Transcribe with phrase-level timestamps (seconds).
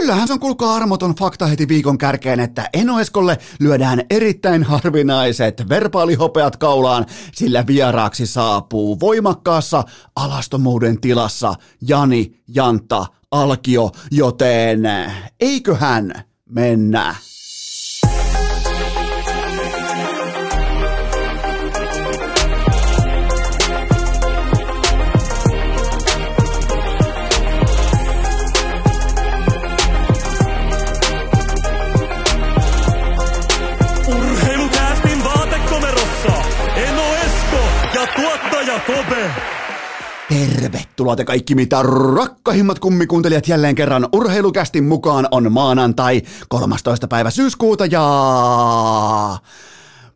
[0.00, 6.56] kyllähän se on kuulkaa armoton fakta heti viikon kärkeen, että Enoeskolle lyödään erittäin harvinaiset verbaalihopeat
[6.56, 9.84] kaulaan, sillä vieraaksi saapuu voimakkaassa
[10.16, 11.54] alastomuuden tilassa
[11.88, 14.80] Jani Janta Alkio, joten
[15.40, 16.12] eiköhän
[16.50, 17.14] mennä.
[40.70, 41.82] Tervetuloa te kaikki mitä
[42.16, 47.08] rakkahimmat kummikuuntelijat jälleen kerran urheilukästin mukaan on maanantai 13.
[47.08, 48.02] päivä syyskuuta ja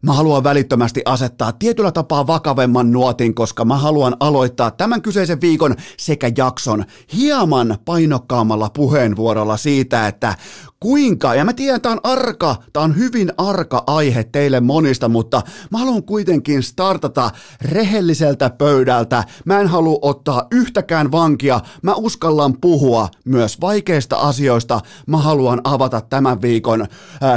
[0.03, 5.75] Mä haluan välittömästi asettaa tietyllä tapaa vakavemman nuotin, koska mä haluan aloittaa tämän kyseisen viikon
[5.97, 6.85] sekä jakson
[7.17, 10.35] hieman painokkaammalla puheenvuorolla siitä, että
[10.81, 15.43] kuinka, ja mä tiedän, tää on arka, tää on hyvin arka aihe teille monista, mutta
[15.71, 17.31] mä haluan kuitenkin startata
[17.63, 19.25] rehelliseltä pöydältä.
[19.45, 24.81] Mä en halua ottaa yhtäkään vankia, mä uskallan puhua myös vaikeista asioista.
[25.07, 26.87] Mä haluan avata tämän viikon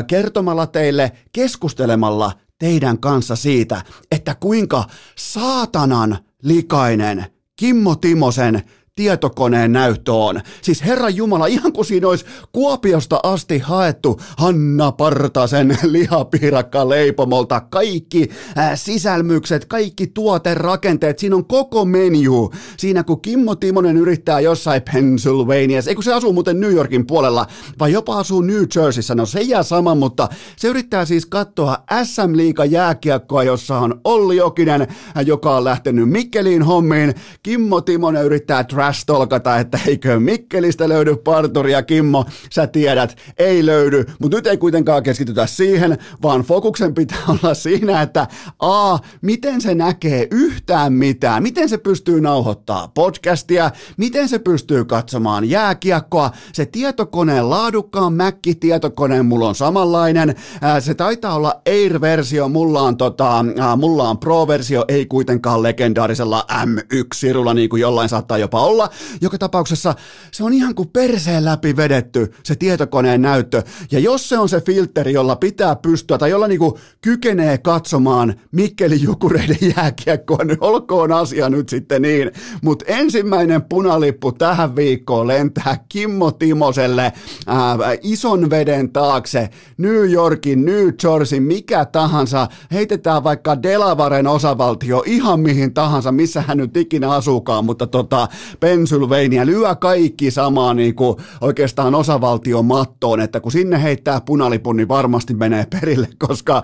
[0.08, 2.32] kertomalla teille, keskustelemalla
[2.64, 4.84] teidän kanssa siitä, että kuinka
[5.16, 7.26] saatanan likainen
[7.56, 8.62] Kimmo Timosen
[8.96, 10.42] tietokoneen näyttö on.
[10.62, 18.30] Siis Herra Jumala, ihan kuin siinä olisi Kuopiosta asti haettu Hanna Partasen lihapiirakka leipomolta kaikki
[18.58, 22.52] äh, sisälmykset, kaikki tuoterakenteet, siinä on koko menu.
[22.78, 27.48] Siinä kun Kimmo Timonen yrittää jossain Pennsylvaniassa, ei kun se asuu muuten New Yorkin puolella,
[27.80, 32.38] vai jopa asuu New Jerseyssä, no se jää sama, mutta se yrittää siis katsoa SM
[32.38, 34.88] Liiga jääkiekkoa, jossa on Olli Jokinen, äh,
[35.26, 37.14] joka on lähtenyt Mikkeliin hommiin.
[37.44, 44.06] Kimmo Timonen yrittää trash talkata, että eikö Mikkelistä löydy parturia, Kimmo, sä tiedät, ei löydy,
[44.20, 48.28] mutta nyt ei kuitenkaan keskitytä siihen, vaan fokuksen pitää olla siinä, että
[48.60, 55.50] a, miten se näkee yhtään mitään, miten se pystyy nauhoittaa podcastia, miten se pystyy katsomaan
[55.50, 60.36] jääkiekkoa, se tietokoneen laadukkaan Mac-tietokoneen mulla on samanlainen,
[60.80, 63.46] se taitaa olla Air-versio, mulla on, tota,
[63.78, 68.90] mulla on Pro-versio, ei kuitenkaan legendaarisella M1-sirulla, niin kuin jollain saattaa jopa olla, olla.
[69.22, 69.96] Joka tapauksessa
[70.32, 73.64] se on ihan kuin perseen läpi vedetty se tietokoneen näyttö.
[73.92, 79.02] Ja jos se on se filteri, jolla pitää pystyä tai jolla niinku kykenee katsomaan Mikkeli
[79.02, 82.32] Jukureiden jääkiekkoa, niin olkoon asia nyt sitten niin.
[82.62, 87.14] Mutta ensimmäinen punalippu tähän viikkoon lentää Kimmo Timoselle
[87.48, 92.48] ää, ison veden taakse New Yorkin, New Jersey, mikä tahansa.
[92.72, 98.28] Heitetään vaikka Delavaren osavaltio ihan mihin tahansa, missä hän nyt ikinä asuukaan, mutta tota,
[98.64, 104.88] Pennsylvania lyö kaikki samaan niin kuin oikeastaan osavaltion mattoon, että kun sinne heittää punalipun, niin
[104.88, 106.64] varmasti menee perille, koska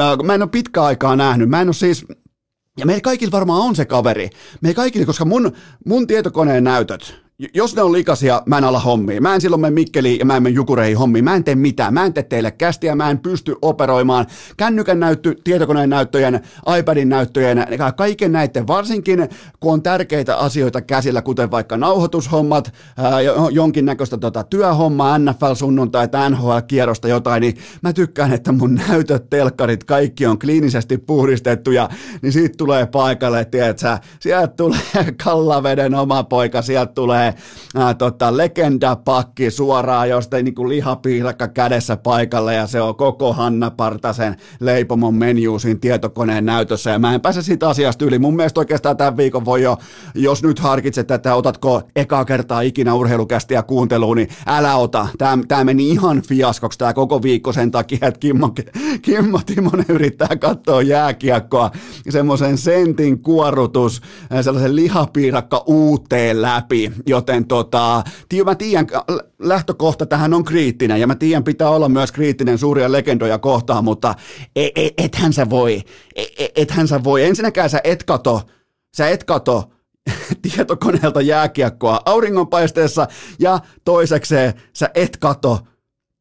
[0.00, 1.48] äh, mä en ole pitkä aikaa nähnyt.
[1.48, 2.06] Mä en ole siis,
[2.78, 4.30] ja meillä kaikilla varmaan on se kaveri.
[4.60, 5.52] Meillä kaikilla, koska mun,
[5.84, 7.14] mun tietokoneen näytöt,
[7.54, 9.20] jos ne on likaisia, mä en ala hommia.
[9.20, 11.24] Mä en silloin mene Mikkeliin ja mä en mene Jukureihin hommiin.
[11.24, 11.94] Mä en tee mitään.
[11.94, 14.26] Mä en tee teille kästiä, mä en pysty operoimaan
[14.56, 16.40] kännykän näyttö, tietokoneen näyttöjen,
[16.78, 17.66] iPadin näyttöjen,
[17.96, 19.28] kaiken näiden, varsinkin
[19.60, 22.72] kun on tärkeitä asioita käsillä, kuten vaikka nauhoitushommat,
[23.50, 30.26] jonkinnäköistä tota, työhommaa, NFL-sunnuntai tai NHL-kierrosta jotain, niin mä tykkään, että mun näytöt, telkkarit, kaikki
[30.26, 31.88] on kliinisesti puhdistettu ja
[32.22, 34.80] niin siitä tulee paikalle, tiedätkö, sieltä tulee
[35.24, 41.96] Kallaveden oma poika, sieltä tulee tulee ää, tota, legendapakki suoraan jostain niin kuin lihapiirakka kädessä
[41.96, 47.42] paikalle ja se on koko Hanna Partasen leipomon menu tietokoneen näytössä ja mä en pääse
[47.42, 48.18] siitä asiasta yli.
[48.18, 49.78] Mun mielestä oikeastaan tämän viikon voi jo,
[50.14, 55.08] jos nyt harkitset, että otatko ekaa kertaa ikinä urheilukästiä kuunteluun, niin älä ota.
[55.18, 58.54] Tämä, meni ihan fiaskoksi tämä koko viikko sen takia, että Kimmo,
[59.02, 61.70] Kimmo Timonen yrittää katsoa jääkiekkoa
[62.08, 64.00] semmoisen sentin kuorrutus,
[64.40, 68.02] sellaisen lihapiirakka uuteen läpi, joten tota,
[68.44, 68.86] mä tiedän,
[69.38, 74.14] lähtökohta tähän on kriittinen, ja mä tiedän, pitää olla myös kriittinen suuria legendoja kohtaan, mutta
[74.56, 75.82] e, e, ethän sä voi,
[76.16, 76.24] e,
[76.56, 78.42] ethän sä voi, ensinnäkään sä et kato,
[78.96, 79.70] sä et kato
[80.42, 83.06] tietokoneelta jääkiekkoa auringonpaisteessa,
[83.38, 85.58] ja toisekseen sä et kato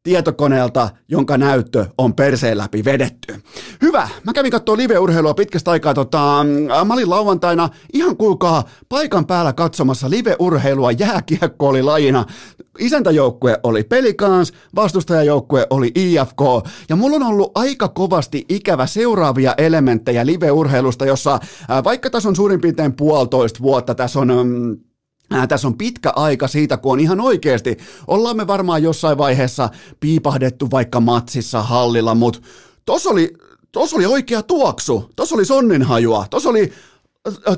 [0.06, 3.36] tietokoneelta, jonka näyttö on perseen läpi vedetty.
[3.82, 5.94] Hyvä, mä kävin katsoa live-urheilua pitkästä aikaa.
[5.94, 6.46] Tota,
[6.86, 10.92] mä olin lauantaina ihan kuulkaa paikan päällä katsomassa live-urheilua.
[10.92, 12.26] Jääkiekko oli lajina.
[12.80, 16.42] Isäntäjoukkue oli Pelikans, vastustajajoukkue oli IFK.
[16.90, 21.40] Ja mulla on ollut aika kovasti ikävä seuraavia elementtejä live-urheilusta, jossa
[21.84, 24.32] vaikka tässä on suurin piirtein puolitoista vuotta, tässä on...
[24.44, 24.78] Mm,
[25.32, 27.78] Ää, tässä on pitkä aika siitä, kun on ihan oikeasti,
[28.08, 29.70] ollaan me varmaan jossain vaiheessa
[30.00, 32.40] piipahdettu vaikka matsissa hallilla, mutta
[32.86, 33.34] tos oli,
[33.72, 36.74] tos oli oikea tuoksu, tos oli sonninhajua, tos oli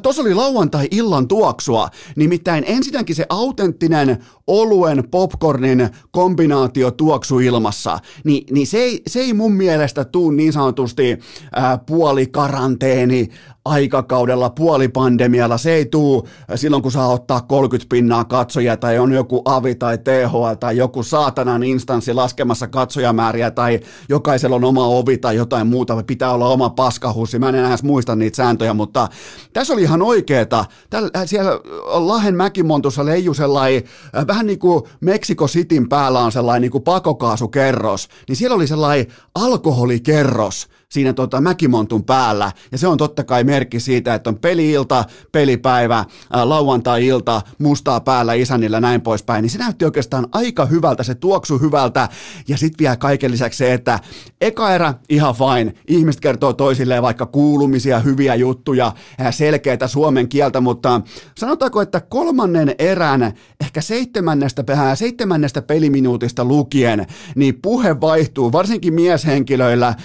[0.01, 8.67] Tuossa oli lauantai-illan tuoksua, nimittäin ensinnäkin se autenttinen oluen popcornin kombinaatio tuoksu ilmassa, niin, niin
[8.67, 11.19] se, ei, se ei mun mielestä tuu niin sanotusti
[11.55, 13.29] ää, puolikaranteeni
[13.67, 19.41] aikakaudella, puolipandemialla, se ei tuu silloin, kun saa ottaa 30 pinnaa katsojia tai on joku
[19.45, 23.79] AVI tai THL tai joku saatanan instanssi laskemassa katsojamääriä tai
[24.09, 28.15] jokaisella on oma ovi tai jotain muuta, pitää olla oma paskahussi, mä en enää muista
[28.15, 29.07] niitä sääntöjä, mutta
[29.53, 31.51] tässä oli ihan oikeeta, Tällä, siellä
[31.85, 33.83] Lahen mäkimontussa leiju sellainen,
[34.27, 39.07] vähän niin kuin Meksiko Cityn päällä on sellainen niin kuin pakokaasukerros, niin siellä oli sellainen
[39.35, 42.51] alkoholikerros, siinä tota Mäkimontun päällä.
[42.71, 48.33] Ja se on totta kai merkki siitä, että on peliilta, pelipäivä, ää, lauantai-ilta, mustaa päällä
[48.33, 49.41] isännillä näin poispäin.
[49.41, 52.09] Niin se näytti oikeastaan aika hyvältä, se tuoksu hyvältä.
[52.47, 53.99] Ja sitten vielä kaiken lisäksi se, että
[54.41, 55.73] eka erä ihan fine.
[55.87, 58.93] Ihmiset kertoo toisilleen vaikka kuulumisia, hyviä juttuja,
[59.31, 61.01] selkeitä suomen kieltä, mutta
[61.37, 64.63] sanotaanko, että kolmannen erän, ehkä seitsemännestä,
[64.95, 67.05] seitsemännestä peliminuutista lukien,
[67.35, 69.95] niin puhe vaihtuu, varsinkin mieshenkilöillä,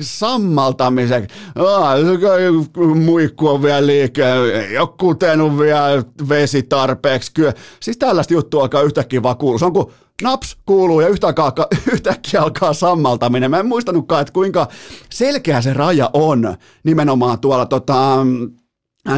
[0.00, 1.36] sammaltamiseksi.
[3.04, 7.32] Muikku on vielä liikkeellä, ei ole kutenut vielä vesi tarpeeksi.
[7.34, 7.52] Kyllä.
[7.80, 9.58] Siis tällaista juttua alkaa yhtäkkiä vaan kuulua.
[9.58, 9.86] Se on kuin
[10.22, 11.44] naps kuuluu ja yhtäkkiä,
[11.92, 13.50] yhtäkkiä alkaa sammaltaminen.
[13.50, 14.68] Mä en muistanutkaan, että kuinka
[15.12, 18.26] selkeä se raja on nimenomaan tuolla tota,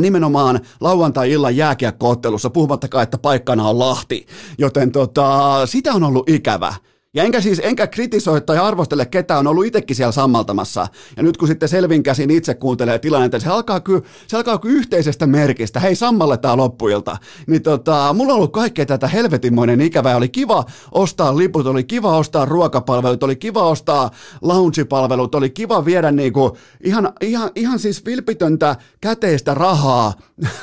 [0.00, 4.26] nimenomaan lauantai-illan jääkiekkoottelussa, puhumattakaan, että paikkana on Lahti,
[4.58, 6.74] joten tota, sitä on ollut ikävä.
[7.16, 10.86] Ja enkä siis, enkä kritisoi tai arvostele ketään, on ollut itsekin siellä sammaltamassa.
[11.16, 14.78] Ja nyt kun sitten selvin käsin itse kuuntelee tilannetta, se alkaa kyllä, se alkaa kyllä
[14.78, 15.80] yhteisestä merkistä.
[15.80, 17.16] Hei, sammalletaan loppuilta.
[17.46, 20.16] Niin tota, mulla on ollut kaikkea tätä helvetinmoinen ikävää.
[20.16, 24.10] Oli kiva ostaa liput, oli kiva ostaa ruokapalvelut, oli kiva ostaa
[24.42, 30.12] lounge-palvelut, oli kiva viedä niinku ihan, ihan, ihan siis vilpitöntä käteistä rahaa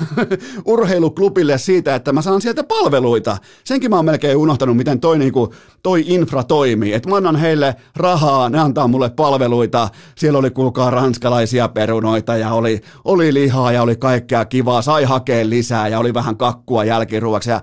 [0.65, 3.37] urheiluklubille siitä, että mä saan sieltä palveluita.
[3.63, 5.53] Senkin mä oon melkein unohtanut, miten toi, niinku,
[5.83, 6.93] toi infra toimii.
[6.93, 9.89] Että mä annan heille rahaa, ne antaa mulle palveluita.
[10.17, 14.81] Siellä oli kuulkaa ranskalaisia perunoita ja oli, oli lihaa ja oli kaikkea kivaa.
[14.81, 17.49] Sai hakea lisää ja oli vähän kakkua jälkiruoksi.
[17.49, 17.61] Ja,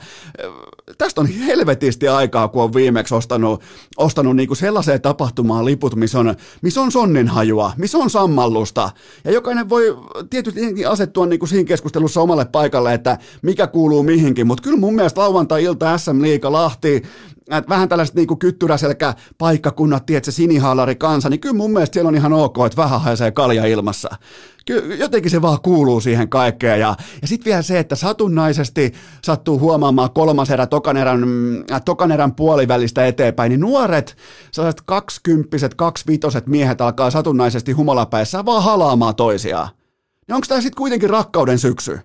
[0.99, 3.63] tästä on helvetisti aikaa, kun on viimeksi ostanut,
[3.97, 8.91] ostanut niinku sellaiseen tapahtumaan liput, missä on, missä on sonninhajua, missä on sammallusta.
[9.25, 9.97] Ja jokainen voi
[10.31, 15.21] tietysti asettua niinku siinä keskustelussa omalle paikalle, että mikä kuuluu mihinkin, mutta kyllä mun mielestä
[15.21, 17.03] lauantai-ilta SM Liiga Lahti,
[17.51, 22.15] että vähän tällaiset niin kyttyräselkä paikkakunnat, tiedätkö, sinihaalari kansa, niin kyllä mun mielestä siellä on
[22.15, 24.09] ihan ok, että vähän haisee kalja ilmassa.
[24.67, 26.81] Kyllä jotenkin se vaan kuuluu siihen kaikkeen.
[26.81, 28.93] Ja, ja sitten vielä se, että satunnaisesti
[29.25, 31.25] sattuu huomaamaan kolmas erä tokan erän,
[31.73, 34.17] äh, tokan erän puolivälistä eteenpäin, niin nuoret,
[34.53, 39.69] sellaiset kaksikymppiset, kaksivitoset miehet alkaa satunnaisesti humalapäissä vaan halaamaan toisiaan.
[40.29, 41.99] Ja onko tämä sitten kuitenkin rakkauden syksy?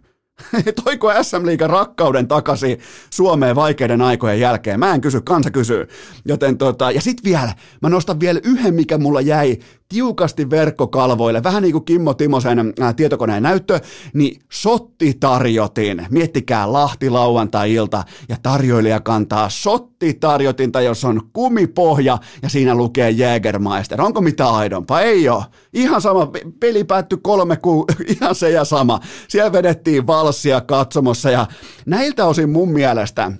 [0.84, 2.80] Toiko SM Liigan rakkauden takaisin
[3.10, 4.80] Suomeen vaikeiden aikojen jälkeen?
[4.80, 5.88] Mä en kysy, kansa kysyy.
[6.26, 9.60] Joten tota, ja sitten vielä, mä nostan vielä yhden, mikä mulla jäi
[9.90, 13.80] tiukasti verkkokalvoille, vähän niin kuin Kimmo Timosen ää, tietokoneen näyttö,
[14.14, 16.08] niin sotti tarjotin.
[16.12, 24.02] Miettikää Lahti lauantai-ilta ja tarjoilija kantaa sotti tarjotinta, jos on kumipohja ja siinä lukee Jägermeister.
[24.02, 25.02] Onko mitään aidompaa?
[25.02, 25.44] Ei ole.
[25.74, 27.86] Ihan sama, peli päättyi kolme ku,
[28.20, 29.00] ihan se ja sama.
[29.28, 31.48] Siellä vedettiin valssia katsomossa ja
[31.86, 33.32] näiltä osin mun mielestä,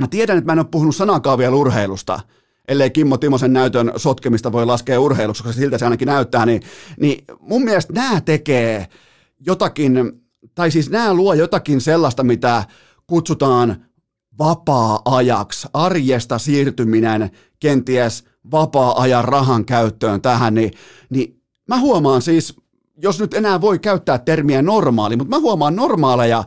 [0.00, 2.20] mä tiedän, että mä en ole puhunut sanakaan vielä urheilusta,
[2.70, 6.62] ellei Kimmo Timosen näytön sotkemista voi laskea urheiluksi, koska siltä se ainakin näyttää, niin,
[7.00, 8.86] niin mun mielestä nämä tekee
[9.46, 10.12] jotakin,
[10.54, 12.64] tai siis nämä luo jotakin sellaista, mitä
[13.06, 13.84] kutsutaan
[14.38, 20.70] vapaa-ajaksi, arjesta siirtyminen kenties vapaa-ajan rahan käyttöön tähän, niin,
[21.10, 22.56] niin mä huomaan siis,
[23.02, 26.44] jos nyt enää voi käyttää termiä normaali, mutta mä huomaan normaaleja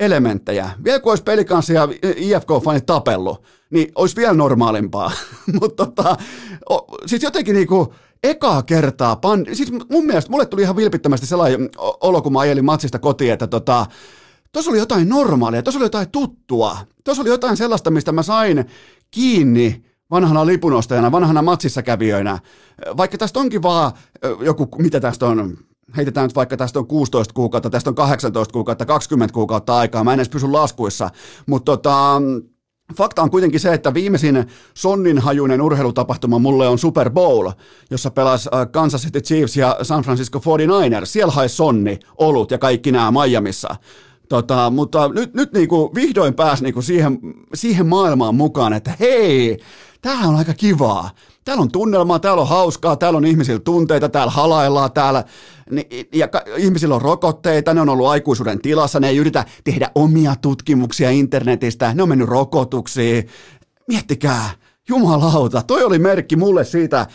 [0.00, 0.70] elementtejä.
[0.84, 5.12] Vielä kun olisi pelikanssi ja IFK-fanit tapellut, niin olisi vielä normaalimpaa.
[5.60, 6.16] Mutta tota,
[7.06, 12.22] siis jotenkin niinku, ekaa kertaa, pan, siis mun mielestä mulle tuli ihan vilpittömästi sellainen olo,
[12.22, 13.86] kun mä ajelin matsista kotiin, että tota,
[14.52, 18.64] tuossa oli jotain normaalia, tuossa oli jotain tuttua, tuossa oli jotain sellaista, mistä mä sain
[19.10, 22.38] kiinni vanhana lipunostajana, vanhana matsissa kävijöinä.
[22.96, 23.92] Vaikka tästä onkin vaan
[24.40, 25.56] joku, mitä tästä on,
[25.96, 30.12] heitetään nyt vaikka tästä on 16 kuukautta, tästä on 18 kuukautta, 20 kuukautta aikaa, mä
[30.12, 31.10] en edes pysy laskuissa,
[31.46, 32.22] mutta tota,
[32.96, 37.50] Fakta on kuitenkin se, että viimeisin sonninhajuinen urheilutapahtuma mulle on Super Bowl,
[37.90, 41.06] jossa pelasi äh, Kansas City Chiefs ja San Francisco 49ers.
[41.06, 43.76] Siellä haisi sonni, olut ja kaikki nämä Miamissa.
[44.28, 47.18] Tota, mutta nyt, nyt niinku vihdoin pääsi niinku siihen,
[47.54, 49.58] siihen maailmaan mukaan, että hei,
[50.00, 51.10] tämähän on aika kivaa.
[51.44, 55.24] Täällä on tunnelmaa, täällä on hauskaa, täällä on ihmisillä tunteita, täällä halaillaan, täällä
[56.14, 61.10] ja ihmisillä on rokotteita, ne on ollut aikuisuuden tilassa, ne ei yritä tehdä omia tutkimuksia
[61.10, 63.28] internetistä, ne on mennyt rokotuksiin.
[63.88, 64.50] Miettikää,
[64.88, 67.06] jumalauta, toi oli merkki mulle siitä,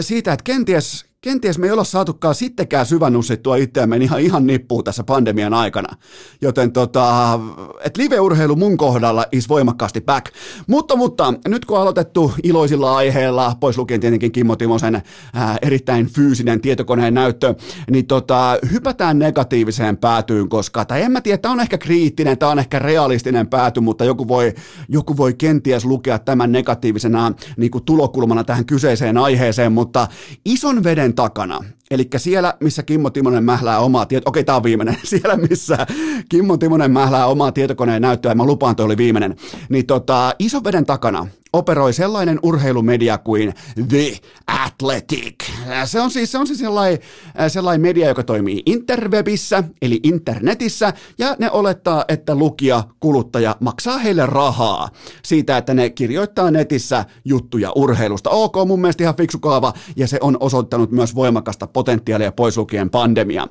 [0.00, 5.04] siitä että kenties kenties me ei olla saatukaan sittenkään syvännussittua itseämme ihan, ihan nippuun tässä
[5.04, 5.96] pandemian aikana.
[6.40, 7.40] Joten tota,
[7.84, 10.26] et live-urheilu mun kohdalla is voimakkaasti back.
[10.66, 15.02] Mutta, mutta nyt kun on aloitettu iloisilla aiheilla, pois lukien tietenkin Kimmo Timosen
[15.34, 17.54] ää, erittäin fyysinen tietokoneen näyttö,
[17.90, 22.52] niin tota, hypätään negatiiviseen päätyyn, koska, tai en mä tiedä, tämä on ehkä kriittinen, tämä
[22.52, 24.54] on ehkä realistinen pääty, mutta joku voi,
[24.88, 30.08] joku voi kenties lukea tämän negatiivisena niin kuin tulokulmana tähän kyseiseen aiheeseen, mutta
[30.44, 31.60] ison veden takana.
[31.92, 34.30] Eli siellä, missä Kimmo Timonen mählää omaa tieto...
[34.30, 34.96] Okei, tämä on viimeinen.
[35.04, 35.86] Siellä, missä
[36.28, 39.36] Kimmo Timonen mählää omaa tietokoneen näyttöä, mä lupaan, toi oli viimeinen.
[39.68, 40.34] Niin tota,
[40.64, 43.54] veden takana operoi sellainen urheilumedia kuin
[43.88, 45.34] The Athletic.
[45.84, 46.98] Se on siis, se on siis sellainen,
[47.48, 54.26] sellainen media, joka toimii interwebissä, eli internetissä, ja ne olettaa, että lukija, kuluttaja maksaa heille
[54.26, 54.88] rahaa
[55.22, 58.30] siitä, että ne kirjoittaa netissä juttuja urheilusta.
[58.30, 61.66] Ok, mun mielestä ihan fiksu kaava, ja se on osoittanut myös voimakasta
[62.36, 63.48] pois lukien pandemia.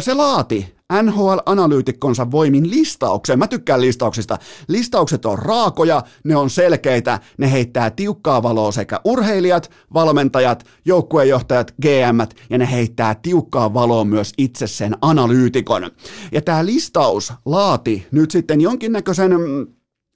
[0.00, 3.38] Se laati NHL-analyytikkonsa voimin listaukseen.
[3.38, 4.38] Mä tykkään listauksista.
[4.68, 12.36] Listaukset on raakoja, ne on selkeitä, ne heittää tiukkaa valoa sekä urheilijat, valmentajat, joukkuejohtajat, GM
[12.50, 15.90] ja ne heittää tiukkaa valoa myös itse sen analyytikon.
[16.32, 19.66] Ja tämä listaus laati nyt sitten jonkinnäköisen mm,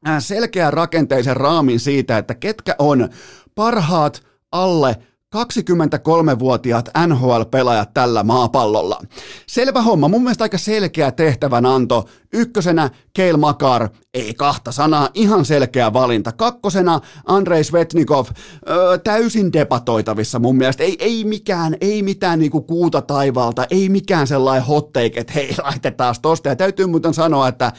[0.08, 3.08] äh, selkeän rakenteisen raamin siitä, että ketkä on
[3.54, 4.96] parhaat alle
[5.36, 9.00] 23-vuotiaat NHL-pelaajat tällä maapallolla.
[9.46, 12.04] Selvä homma, mun mielestä aika selkeä tehtävänanto.
[12.32, 16.32] Ykkösenä Keil Makar, ei kahta sanaa, ihan selkeä valinta.
[16.32, 18.26] Kakkosena Andrei Svetnikov,
[18.68, 20.82] öö, täysin debatoitavissa mun mielestä.
[20.82, 25.56] Ei, ei mikään, ei mitään niinku kuuta taivaalta, ei mikään sellainen hot take, että hei,
[25.62, 26.48] laitetaan tosta.
[26.48, 27.72] Ja täytyy muuten sanoa, että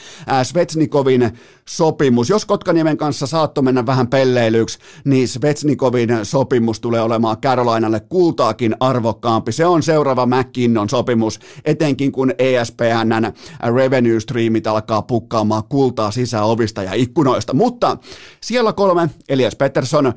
[0.44, 1.32] Svetnikovin
[1.68, 8.76] sopimus, jos Kotkaniemen kanssa saatto mennä vähän pelleilyksi, niin Svetsnikovin sopimus tulee olemaan Carolinalle kultaakin
[8.80, 9.52] arvokkaampi.
[9.52, 13.34] Se on seuraava McKinnon sopimus, etenkin kun ESPNn
[13.76, 17.54] revenue streamit alkaa pukkaamaan kultaa sisäovista ja ikkunoista.
[17.54, 17.98] Mutta
[18.42, 20.14] siellä kolme, Elias Pettersson,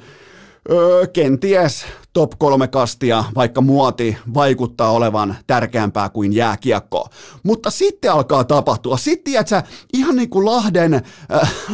[0.70, 7.08] öö, kenties top kolme kastia, vaikka muoti vaikuttaa olevan tärkeämpää kuin jääkiekko.
[7.42, 8.96] Mutta sitten alkaa tapahtua.
[8.96, 11.02] Sitten, että ihan niin kuin Lahden, äh,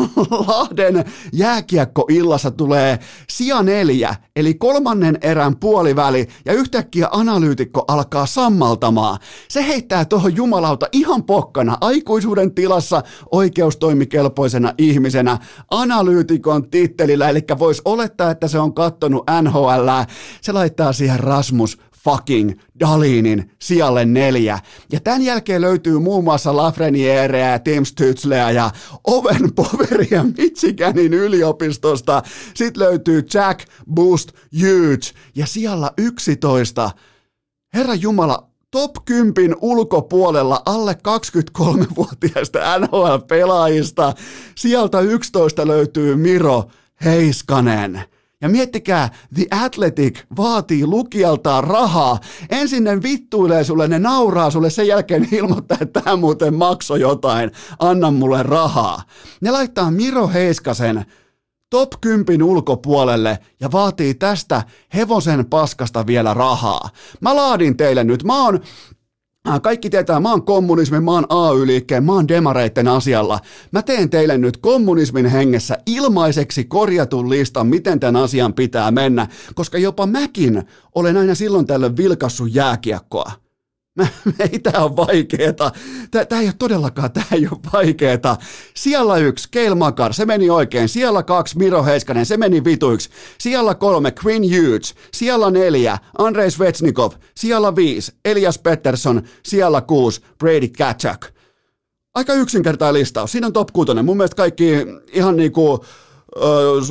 [0.48, 9.18] Lahden jääkiekko-illassa tulee sija neljä, eli kolmannen erän puoliväli, ja yhtäkkiä analyytikko alkaa sammaltamaan.
[9.48, 15.38] Se heittää tuohon jumalauta ihan pokkana, aikuisuuden tilassa, oikeustoimikelpoisena ihmisenä,
[15.70, 19.88] analyytikon tittelillä, eli voisi olettaa, että se on kattonut NHL
[20.40, 24.58] se laittaa siihen Rasmus fucking Dalinin sijalle neljä.
[24.92, 28.70] Ja tämän jälkeen löytyy muun muassa Lafreniereä, Tim Stützleä ja
[29.04, 32.22] Owen Poveria Michiganin yliopistosta.
[32.54, 33.60] Sitten löytyy Jack
[33.94, 36.90] Boost Huge ja sijalla 11.
[37.74, 44.14] Herra Jumala, top 10 ulkopuolella alle 23-vuotiaista NHL-pelaajista.
[44.54, 46.64] Sieltä 11 löytyy Miro
[47.04, 48.04] Heiskanen.
[48.40, 52.18] Ja miettikää, The Athletic vaatii lukijaltaan rahaa.
[52.50, 57.50] Ensin ne vittuilee sulle, ne nauraa sulle, sen jälkeen ilmoittaa, että tämä muuten maksoi jotain,
[57.78, 59.02] anna mulle rahaa.
[59.40, 61.04] Ne laittaa Miro Heiskasen
[61.70, 64.62] top 10 ulkopuolelle ja vaatii tästä
[64.94, 66.90] hevosen paskasta vielä rahaa.
[67.20, 68.60] Mä laadin teille nyt, mä oon
[69.62, 73.40] kaikki tietää, mä oon kommunismin, mä oon AY-liikkeen, mä oon demareitten asialla.
[73.72, 79.78] Mä teen teille nyt kommunismin hengessä ilmaiseksi korjatun listan, miten tämän asian pitää mennä, koska
[79.78, 80.62] jopa mäkin
[80.94, 83.32] olen aina silloin tällöin vilkassut jääkiekkoa.
[84.50, 85.72] ei tämä ole vaikeeta.
[86.10, 88.36] Tämä ei ole todellakaan, tämä ei ole vaikeeta.
[88.74, 90.88] Siellä yksi, Keil Makar, se meni oikein.
[90.88, 93.10] Siellä kaksi, Miro Heiskanen, se meni vituiksi.
[93.38, 94.94] Siellä kolme, Quinn Hughes.
[95.12, 97.12] Siellä neljä, Andrei Svetsnikov.
[97.36, 99.22] Siellä viisi, Elias Pettersson.
[99.42, 101.26] Siellä kuusi, Brady Katchak.
[102.14, 103.32] Aika yksinkertainen listaus.
[103.32, 103.92] Siinä on top 6.
[104.02, 104.72] Mun mielestä kaikki
[105.12, 105.84] ihan niinku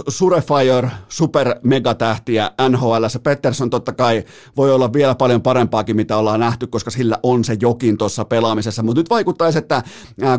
[0.07, 3.05] Surefire, super megatähtiä NHL.
[3.23, 4.23] Pettersson totta kai
[4.57, 8.83] voi olla vielä paljon parempaakin, mitä ollaan nähty, koska sillä on se jokin tuossa pelaamisessa.
[8.83, 9.83] Mutta nyt vaikuttaisi, että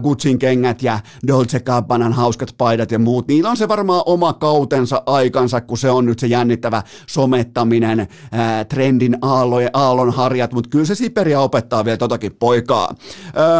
[0.02, 5.02] Gucciin kengät ja Dolce Gabbanan hauskat paidat ja muut, niillä on se varmaan oma kautensa
[5.06, 10.84] aikansa, kun se on nyt se jännittävä somettaminen, ää, trendin aallon, aallon harjat, mutta kyllä
[10.84, 12.94] se Siperia opettaa vielä totakin poikaa.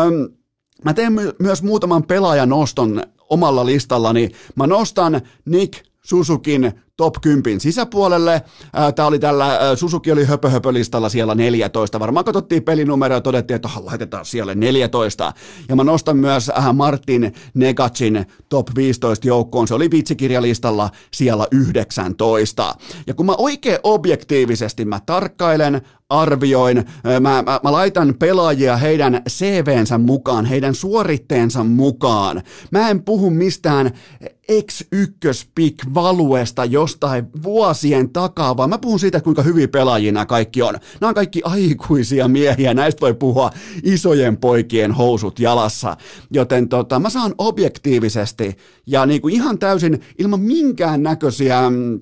[0.07, 0.29] Öm,
[0.85, 4.31] Mä teen my- myös muutaman pelaajan noston omalla listallani.
[4.57, 8.43] Mä nostan Nick Susukin top 10 sisäpuolelle.
[8.95, 12.01] Tämä oli tällä, Susuki oli höpö, höpö listalla siellä 14.
[12.01, 15.33] Varmaan katsottiin pelinumero ja todettiin, että laitetaan siellä 14.
[15.69, 19.69] Ja mä nostan myös Martin Negacin top 15 joukkoon.
[19.69, 22.75] Se oli vitsikirjalistalla siellä 19.
[23.07, 29.99] Ja kun mä oikein objektiivisesti mä tarkkailen, arvioin, mä, mä, mä laitan pelaajia heidän CVnsä
[29.99, 32.43] mukaan, heidän suoritteensa mukaan.
[32.71, 33.91] Mä en puhu mistään
[34.53, 40.75] X1-pick valuesta jostain vuosien takaa, vaan mä puhun siitä, kuinka hyviä pelaajia nämä kaikki on.
[41.01, 43.51] Nämä on kaikki aikuisia miehiä, näistä voi puhua
[43.83, 45.97] isojen poikien housut jalassa.
[46.31, 48.57] Joten tota, mä saan objektiivisesti
[48.87, 52.01] ja niin kuin ihan täysin ilman minkään näköisiä mm,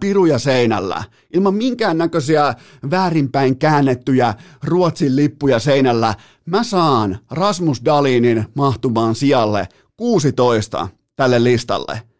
[0.00, 2.54] piruja seinällä, ilman minkään näköisiä
[2.90, 6.14] väärinpäin käännettyjä Ruotsin lippuja seinällä,
[6.46, 12.13] mä saan Rasmus Dalinin mahtumaan sijalle 16 tälle listalle.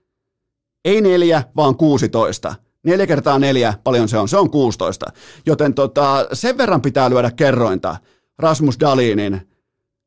[0.84, 2.54] Ei neljä, vaan 16.
[2.84, 5.06] Neljä kertaa neljä, paljon se on, se on 16.
[5.46, 7.96] Joten tota, sen verran pitää lyödä kerrointa
[8.38, 9.48] Rasmus Dalinin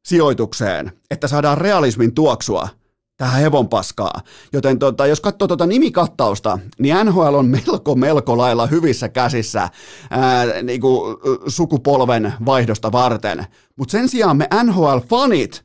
[0.08, 2.68] sijoitukseen, että saadaan realismin tuoksua
[3.18, 4.22] tähän hevon paskaa.
[4.54, 9.70] Joten tota, jos katsoo tuota nimikattausta, niin NHL on melko melko lailla hyvissä käsissä
[10.10, 11.18] ää, niin kuin,
[11.48, 13.46] sukupolven vaihdosta varten.
[13.76, 15.62] Mutta sen sijaan me NHL-fanit,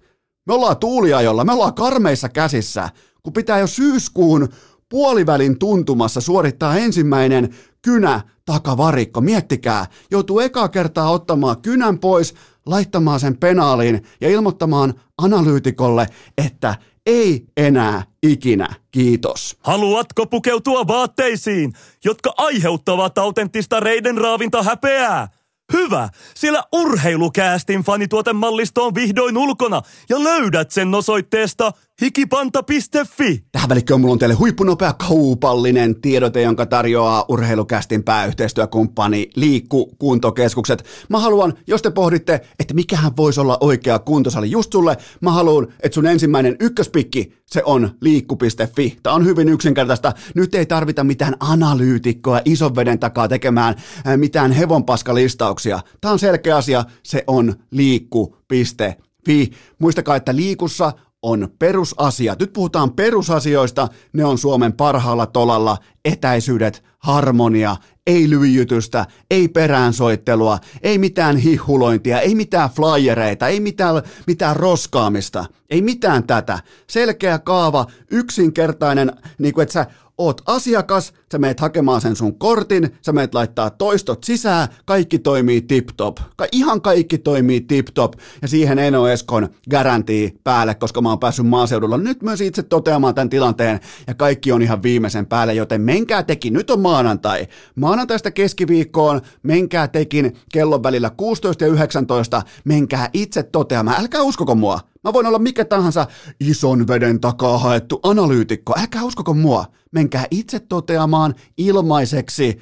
[0.47, 2.89] me ollaan tuuliajolla, me ollaan karmeissa käsissä,
[3.23, 4.49] kun pitää jo syyskuun
[4.93, 9.21] puolivälin tuntumassa suorittaa ensimmäinen kynä takavarikko.
[9.21, 12.35] Miettikää, joutuu ekaa kertaa ottamaan kynän pois,
[12.67, 16.07] laittamaan sen penaaliin ja ilmoittamaan analyytikolle,
[16.39, 16.75] että
[17.07, 19.57] ei enää ikinä, kiitos.
[19.61, 21.73] Haluatko pukeutua vaatteisiin,
[22.05, 25.29] jotka aiheuttavat autenttista reiden raavinta häpeää?
[25.73, 33.45] Hyvä, sillä urheilukäästin fanituotemallisto on vihdoin ulkona ja löydät sen osoitteesta hikipanta.fi.
[33.53, 40.85] Tähän välikköön mulla on teille huippunopea kaupallinen tiedote, jonka tarjoaa urheilukästin pääyhteistyökumppani Liikku Kuntokeskukset.
[41.09, 45.69] Mä haluan, jos te pohditte, että mikähän voisi olla oikea kuntosali just sulle, mä haluan,
[45.83, 48.99] että sun ensimmäinen ykköspikki, se on liikku.fi.
[49.03, 50.13] Tämä on hyvin yksinkertaista.
[50.35, 53.75] Nyt ei tarvita mitään analyytikkoa ison veden takaa tekemään
[54.07, 55.81] äh, mitään hevonpaskalistauksia.
[56.01, 59.51] Tämä on selkeä asia, se on liikku.fi.
[59.79, 62.39] Muistakaa, että liikussa on perusasiat.
[62.39, 70.99] Nyt puhutaan perusasioista, ne on Suomen parhaalla tolalla, etäisyydet, harmonia, ei lyijytystä, ei peräänsoittelua, ei
[70.99, 76.59] mitään hihulointia, ei mitään flyereita, ei mitään, mitään roskaamista, ei mitään tätä.
[76.87, 79.87] Selkeä kaava, yksinkertainen, niin kuin että sä
[80.19, 85.61] oot asiakas, sä meet hakemaan sen sun kortin, sä meet laittaa toistot sisään, kaikki toimii
[85.61, 86.17] tip-top.
[86.37, 91.47] Ka- ihan kaikki toimii tip-top ja siihen Eno Eskon garantii päälle, koska mä oon päässyt
[91.47, 96.23] maaseudulla nyt myös itse toteamaan tämän tilanteen ja kaikki on ihan viimeisen päälle, joten menkää
[96.23, 97.47] tekin, nyt on maanantai.
[97.75, 104.92] Maanantaista keskiviikkoon, menkää tekin kellon välillä 16 ja 19, menkää itse toteamaan, älkää uskoko mua.
[105.05, 106.07] Mä voin olla mikä tahansa
[106.41, 108.75] ison veden takaa haettu analyytikko.
[108.79, 109.65] Älkää uskoko mua.
[109.93, 112.61] Menkää itse toteamaan ilmaiseksi.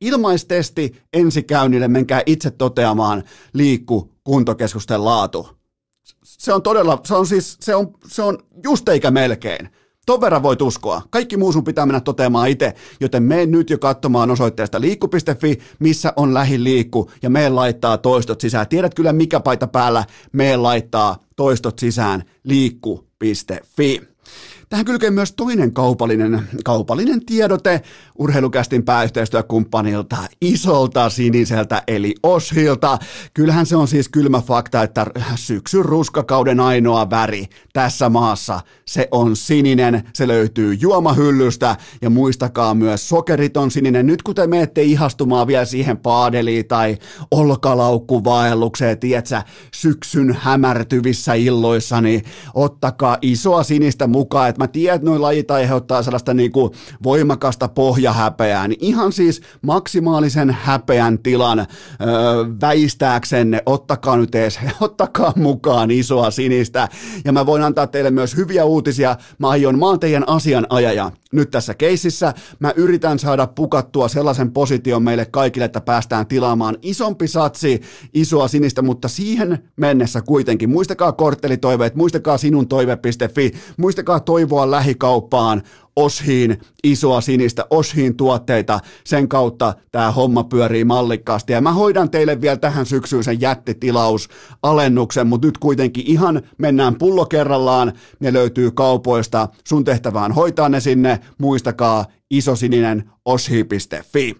[0.00, 3.22] Ilmaistesti ensikäynnille menkää itse toteamaan
[3.52, 5.48] liikku kuntokeskusten laatu.
[6.24, 9.68] Se on todella, se on siis, se on, se on just eikä melkein.
[10.06, 11.02] Ton verran voit uskoa.
[11.10, 16.12] Kaikki muu sun pitää mennä toteamaan itse, joten mene nyt jo katsomaan osoitteesta liikku.fi, missä
[16.16, 18.68] on lähiliikku, ja me laittaa toistot sisään.
[18.68, 24.09] Tiedät kyllä mikä paita päällä, me laittaa toistot sisään liikku.fi.
[24.70, 27.82] Tähän kylkee myös toinen kaupallinen, kaupallinen tiedote
[28.18, 32.98] urheilukästin pääyhteistyökumppanilta, isolta siniseltä eli Oshilta.
[33.34, 39.36] Kyllähän se on siis kylmä fakta, että syksyn ruskakauden ainoa väri tässä maassa, se on
[39.36, 44.06] sininen, se löytyy juomahyllystä ja muistakaa myös sokeriton sininen.
[44.06, 46.96] Nyt kun te menette ihastumaan vielä siihen paadeliin tai
[47.30, 49.42] olkalaukkuvaellukseen, tietsä,
[49.74, 52.22] syksyn hämärtyvissä illoissa, niin
[52.54, 57.68] ottakaa isoa sinistä mukaan, että mä tiedän, että noin lajit aiheuttaa sellaista niin kuin voimakasta
[57.68, 61.66] pohjahäpeää, niin ihan siis maksimaalisen häpeän tilan öö,
[62.60, 66.88] väistääksenne, ottakaa nyt edes, ottakaa mukaan isoa sinistä.
[67.24, 69.16] Ja mä voin antaa teille myös hyviä uutisia.
[69.38, 72.34] Mä aion, mä oon teidän asianajaja nyt tässä keississä.
[72.58, 77.80] Mä yritän saada pukattua sellaisen position meille kaikille, että päästään tilaamaan isompi satsi,
[78.14, 80.70] isoa sinistä, mutta siihen mennessä kuitenkin.
[80.70, 85.62] Muistakaa korttelitoiveet, muistakaa sinun toive.fi, muistakaa toivoa toivoa lähikauppaan
[85.96, 91.52] Oshiin isoa sinistä, Oshiin tuotteita, sen kautta tämä homma pyörii mallikkaasti.
[91.52, 97.26] Ja mä hoidan teille vielä tähän syksyyn sen jättitilaus-alennuksen, mutta nyt kuitenkin ihan mennään pullo
[97.26, 104.36] kerrallaan, ne löytyy kaupoista, sun tehtävään hoitaa ne sinne, muistakaa isosininen oshi.fi.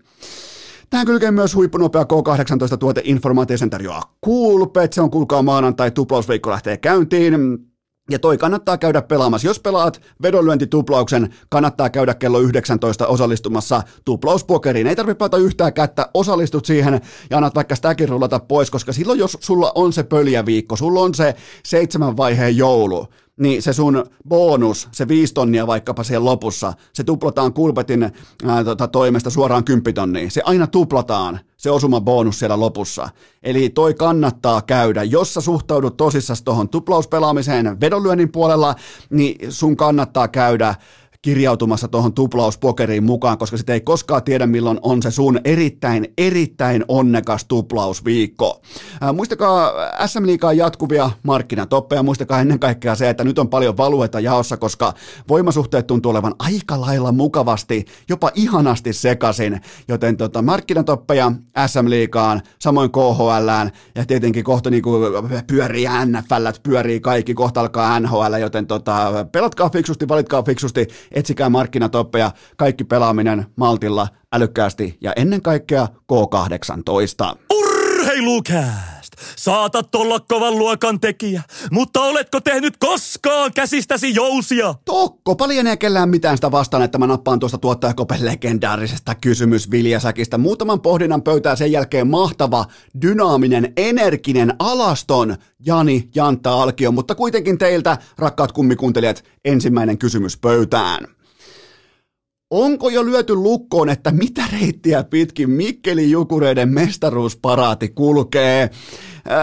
[0.91, 6.77] Tähän kylkee myös huippunopea K18 tuote informaatiosen tarjoaa Coolpet, se on kuulkaa maanantai, tuplausviikko lähtee
[6.77, 7.35] käyntiin.
[8.11, 9.49] Ja toi kannattaa käydä pelaamassa.
[9.49, 14.87] Jos pelaat vedonlyöntituplauksen, kannattaa käydä kello 19 osallistumassa tuplauspokeriin.
[14.87, 19.19] Ei tarvitse pelata yhtään kättä, osallistut siihen ja annat vaikka sitäkin rullata pois, koska silloin
[19.19, 23.07] jos sulla on se pöljäviikko, sulla on se seitsemän vaiheen joulu,
[23.41, 28.03] niin se sun bonus, se viisi tonnia vaikkapa siellä lopussa, se tuplataan Kulpetin
[28.47, 30.31] ää, tota, toimesta suoraan kymppitonniin.
[30.31, 33.09] Se aina tuplataan, se osuma bonus siellä lopussa.
[33.43, 35.03] Eli toi kannattaa käydä.
[35.03, 38.75] Jos sä suhtaudut tosissas tuohon tuplauspelaamiseen vedonlyönnin puolella,
[39.11, 40.75] niin sun kannattaa käydä
[41.23, 46.85] kirjautumassa tuohon tuplauspokeriin mukaan, koska sitä ei koskaan tiedä, milloin on se sun erittäin, erittäin
[46.89, 48.61] onnekas tuplausviikko.
[49.01, 49.73] Ää, muistakaa
[50.07, 54.95] SM Liigaan jatkuvia markkinatoppeja, muistakaa ennen kaikkea se, että nyt on paljon valueta jaossa, koska
[55.29, 61.33] voimasuhteet tuntuu olevan aika lailla mukavasti, jopa ihanasti sekaisin, joten tota, markkinatoppeja
[61.67, 65.13] SM Liigaan, samoin KHL ja tietenkin kohta niin kuin
[65.47, 72.31] pyörii NFL, pyörii kaikki, kohta alkaa NHL, joten tota, pelatkaa fiksusti, valitkaa fiksusti, etsikää markkinatoppeja,
[72.57, 77.37] kaikki pelaaminen maltilla, älykkäästi ja ennen kaikkea K18.
[77.55, 79.00] Urheilukääst!
[79.37, 84.75] Saatat olla kovan luokan tekijä, mutta oletko tehnyt koskaan käsistäsi jousia?
[84.85, 90.39] Tokko, paljon ei kellään mitään sitä vastaan, että mä nappaan tuosta tuottajakopen legendaarisesta kysymys Viljasäkistä.
[90.39, 92.65] Muutaman pohdinnan pöytää sen jälkeen mahtava,
[93.03, 101.20] dynaaminen, energinen alaston Jani Jantta Alkio, mutta kuitenkin teiltä, rakkaat kummikuuntelijat, ensimmäinen kysymys pöytään.
[102.51, 108.71] Onko jo lyöty lukkoon, että mitä reittiä pitkin Mikkeli Jukureiden mestaruusparaati kulkee?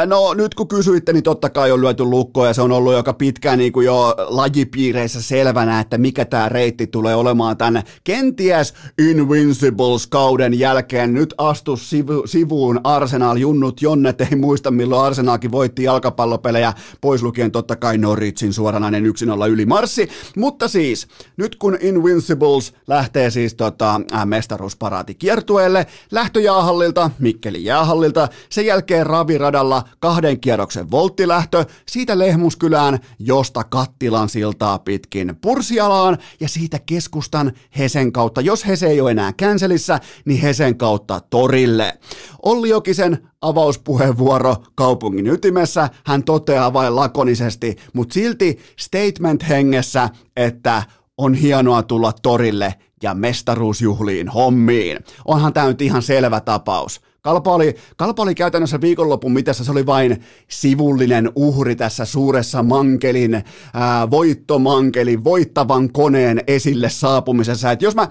[0.05, 3.13] No nyt kun kysyitte, niin totta kai on lyöty lukkoon ja se on ollut joka
[3.13, 10.59] pitkään niin kuin jo lajipiireissä selvänä, että mikä tämä reitti tulee olemaan tänne kenties Invincibles-kauden
[10.59, 11.13] jälkeen.
[11.13, 17.51] Nyt astu sivu, sivuun Arsenal junnut Jonnet, ei muista milloin Arsenalkin voitti jalkapallopelejä, pois lukien
[17.51, 20.09] totta kai Norritsin suoranainen 1-0 ylimarssi.
[20.37, 29.05] Mutta siis, nyt kun Invincibles lähtee siis tota, mestaruusparaati kiertueelle, lähtöjäähallilta, Mikkeli jäähallilta, sen jälkeen
[29.05, 37.51] raviradalla Kattila kahden kierroksen volttilähtö, siitä Lehmuskylään, josta Kattilan siltaa pitkin Pursialaan ja siitä keskustan
[37.77, 38.41] Hesen kautta.
[38.41, 41.99] Jos Hese ei ole enää känselissä, niin Hesen kautta torille.
[42.43, 45.89] Olli Jokisen avauspuheenvuoro kaupungin ytimessä.
[46.05, 50.83] Hän toteaa vain lakonisesti, mutta silti statement hengessä, että
[51.17, 54.99] on hienoa tulla torille ja mestaruusjuhliin hommiin.
[55.25, 57.01] Onhan tämä nyt ihan selvä tapaus.
[57.21, 63.43] Kalpa oli, Kalpa oli käytännössä viikonlopun mitassa, se oli vain sivullinen uhri tässä suuressa mankelin,
[63.73, 67.71] ää, voittomankelin, voittavan koneen esille saapumisessa.
[67.71, 68.07] Et jos mä,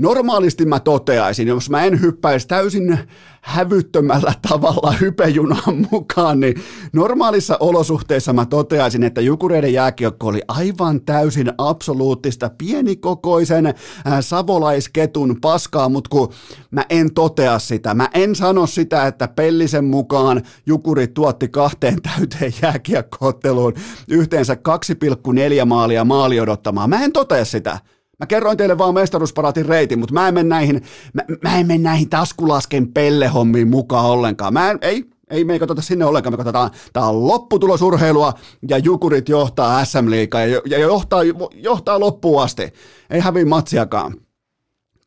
[0.00, 2.98] normaalisti mä toteaisin, jos mä en hyppäisi täysin
[3.40, 6.54] hävyttömällä tavalla hypejunaan mukaan, niin
[6.92, 13.74] normaalissa olosuhteissa mä toteaisin, että Jukureiden jääkiekko oli aivan täysin absoluuttista pienikokoisen äh,
[14.20, 16.32] savolaisketun paskaa, mutta kun
[16.70, 22.52] mä en totea sitä, mä en sano sitä, että Pellisen mukaan Jukuri tuotti kahteen täyteen
[22.62, 23.74] jääkiekkootteluun
[24.08, 26.90] yhteensä 2,4 maalia maali odottamaan.
[26.90, 27.78] Mä en totea sitä.
[28.20, 31.82] Mä kerroin teille vaan mestaruusparaatin reitin, mutta mä en mene näihin, mä, mä en mene
[31.82, 34.52] näihin taskulasken pellehommiin mukaan ollenkaan.
[34.52, 38.34] Mä en, ei, ei me ei katsota sinne ollenkaan, me katsotaan, tää on lopputulosurheilua
[38.68, 41.20] ja Jukurit johtaa SM Liigaa ja, ja johtaa,
[41.54, 42.72] johtaa loppuun asti.
[43.10, 44.14] Ei häviä matsiakaan.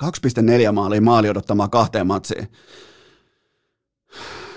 [0.04, 2.47] 2,4 maalia maali odottamaan kahteen matsiin.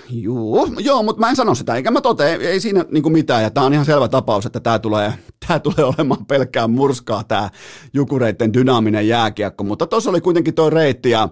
[0.09, 3.49] Joo, joo, mutta mä en sano sitä, eikä mä tote, ei siinä niinku mitään, ja
[3.49, 5.13] tää on ihan selvä tapaus, että tää tulee,
[5.47, 7.49] tää tulee olemaan pelkkää murskaa, tää
[7.93, 11.29] Jukureiden dynaaminen jääkiekko, mutta tuossa oli kuitenkin toi reitti, ja,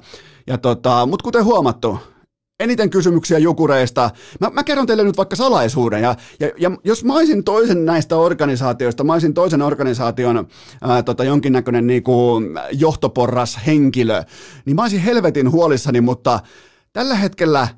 [0.48, 2.00] ja tota, mutta kuten huomattu,
[2.60, 4.10] eniten kysymyksiä Jukureista.
[4.40, 8.18] Mä, mä kerron teille nyt vaikka salaisuuden, ja, ja, ja jos mä olisin toisen näistä
[8.18, 10.48] organisaatioista, mä olisin toisen organisaation
[10.82, 14.24] ää, tota, jonkinnäköinen niinku, johtoporras henkilö,
[14.66, 16.40] niin mä olisin helvetin huolissani, mutta
[16.94, 17.68] tällä hetkellä–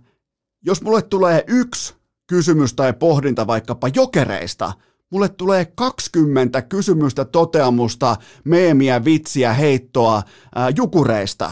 [0.67, 1.95] jos mulle tulee yksi
[2.27, 4.73] kysymys tai pohdinta vaikkapa jokereista,
[5.11, 10.23] mulle tulee 20 kysymystä, toteamusta, meemiä, vitsiä, heittoa
[10.55, 11.51] ää, jukureista.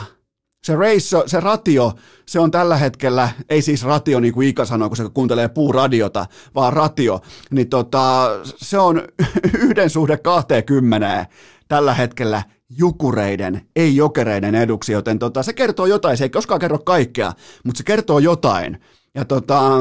[0.63, 1.93] Se ratio, se ratio,
[2.27, 6.25] se on tällä hetkellä, ei siis ratio niin kuin Ika sanoo, kun se kuuntelee puuradiota,
[6.55, 7.19] vaan ratio,
[7.51, 9.01] niin tota, se on
[9.63, 11.25] yhden suhde 20.
[11.67, 12.43] tällä hetkellä
[12.77, 17.33] jukureiden, ei jokereiden eduksi, joten tota, se kertoo jotain, se ei koskaan kerro kaikkea,
[17.65, 18.81] mutta se kertoo jotain.
[19.15, 19.71] Ja tota,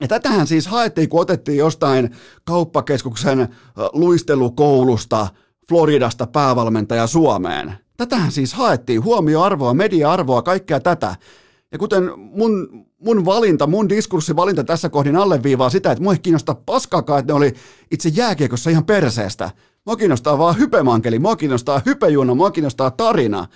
[0.00, 3.48] ja tätähän siis haettiin, kun otettiin jostain kauppakeskuksen
[3.92, 5.28] luistelukoulusta
[5.68, 7.74] Floridasta päävalmentaja Suomeen.
[7.96, 11.16] Tätähän siis haettiin, huomioarvoa, media-arvoa, kaikkea tätä.
[11.72, 16.56] Ja kuten mun, mun valinta, mun diskurssivalinta tässä kohdin alleviivaa sitä, että mua ei kiinnosta
[16.66, 17.52] paskakaan, että ne oli
[17.90, 19.50] itse jääkiekossa ihan perseestä.
[19.86, 23.46] Mua kiinnostaa vaan hypemankeli, mua kiinnostaa hypejuuna, mua kiinnostaa tarina.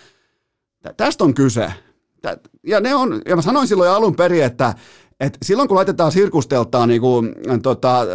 [0.96, 1.72] Tästä on kyse.
[2.66, 4.74] Ja, ne on, ja mä sanoin silloin alun perin, että,
[5.20, 8.06] että silloin kun laitetaan sirkusteltaa niin kuin, tota,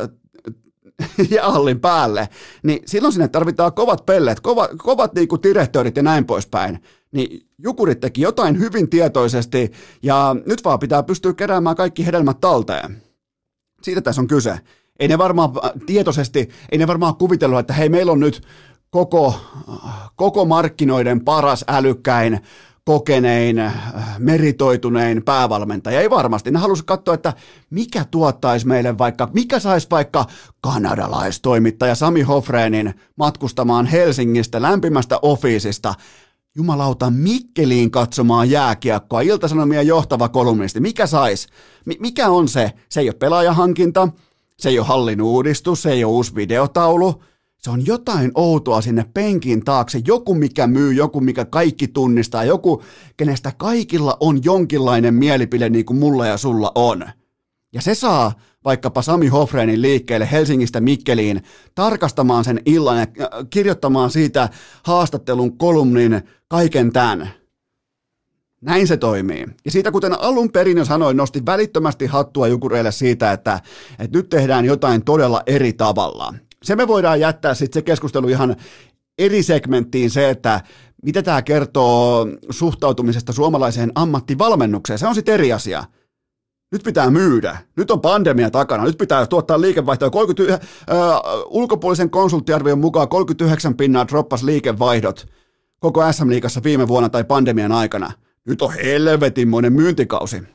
[1.35, 2.29] jäähallin päälle,
[2.63, 6.79] niin silloin sinne tarvitaan kovat pellet, kovat, kovat niin kuin direktöörit ja näin poispäin.
[7.11, 9.71] Niin Jukurit teki jotain hyvin tietoisesti
[10.03, 13.01] ja nyt vaan pitää pystyä keräämään kaikki hedelmät talteen.
[13.81, 14.59] Siitä tässä on kyse.
[14.99, 15.51] Ei ne varmaan
[15.85, 18.41] tietoisesti, ei ne varmaan kuvitellut, että hei meillä on nyt
[18.89, 19.35] koko,
[20.15, 22.39] koko markkinoiden paras älykkäin
[22.85, 23.73] kokenein, äh,
[24.19, 26.01] meritoitunein päävalmentaja.
[26.01, 26.51] Ei varmasti.
[26.51, 27.33] Ne halusi katsoa, että
[27.69, 30.25] mikä tuottaisi meille vaikka, mikä saisi vaikka
[30.61, 35.93] kanadalaistoimittaja Sami Hofreenin matkustamaan Helsingistä lämpimästä ofiisista
[36.55, 41.47] jumalauta Mikkeliin katsomaan jääkiekkoa, Iltasanomien johtava kolumnisti, mikä sais?
[41.85, 42.71] M- mikä on se?
[42.89, 44.07] Se ei ole pelaajahankinta,
[44.59, 47.23] se ei ole hallin uudistus, se ei ole uusi videotaulu,
[47.65, 52.83] se on jotain outoa sinne penkin taakse, joku mikä myy, joku mikä kaikki tunnistaa, joku
[53.17, 57.05] kenestä kaikilla on jonkinlainen mielipide niin kuin mulla ja sulla on.
[57.73, 58.33] Ja se saa
[58.65, 61.43] vaikkapa Sami Hofreenin liikkeelle Helsingistä Mikkeliin
[61.75, 64.49] tarkastamaan sen illan ja äh, kirjoittamaan siitä
[64.83, 67.29] haastattelun kolumnin kaiken tämän.
[68.61, 69.45] Näin se toimii.
[69.65, 73.59] Ja siitä kuten alun perin jo sanoin, nosti välittömästi hattua Jukureille siitä, että,
[73.99, 76.33] että nyt tehdään jotain todella eri tavalla
[76.65, 78.55] se me voidaan jättää sitten se keskustelu ihan
[79.17, 80.61] eri segmenttiin se, että
[81.03, 84.99] mitä tämä kertoo suhtautumisesta suomalaiseen ammattivalmennukseen.
[84.99, 85.83] Se on sitten eri asia.
[86.71, 87.57] Nyt pitää myydä.
[87.77, 88.83] Nyt on pandemia takana.
[88.83, 90.09] Nyt pitää tuottaa liikevaihtoa.
[90.09, 90.67] 30, äh,
[91.45, 95.25] ulkopuolisen konsulttiarvion mukaan 39 pinnaa droppas liikevaihdot
[95.79, 98.11] koko SM-liigassa viime vuonna tai pandemian aikana.
[98.45, 100.54] Nyt on helvetinmoinen myyntikausi.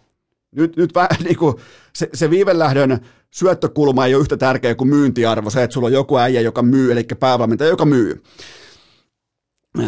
[0.52, 1.54] Nyt, nyt vähän niin kuin
[1.92, 6.18] se, se viivelähdön syöttökulma ei ole yhtä tärkeä kuin myyntiarvo, se, että sulla on joku
[6.18, 8.22] äijä, joka myy, eli päävalmentaja, joka myy.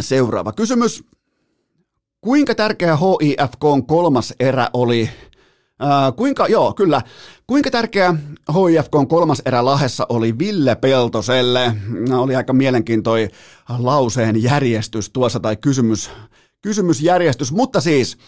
[0.00, 1.04] Seuraava kysymys.
[2.20, 5.10] Kuinka tärkeä HIFK on kolmas erä oli
[5.82, 7.02] Äh, kuinka, joo, kyllä.
[7.46, 8.14] Kuinka tärkeä
[8.54, 11.74] HIFK on kolmas erä Lahessa oli Ville Peltoselle?
[12.18, 13.30] Oli aika mielenkiintoinen
[13.78, 16.10] lauseen järjestys tuossa tai kysymys,
[16.62, 18.18] kysymysjärjestys, mutta siis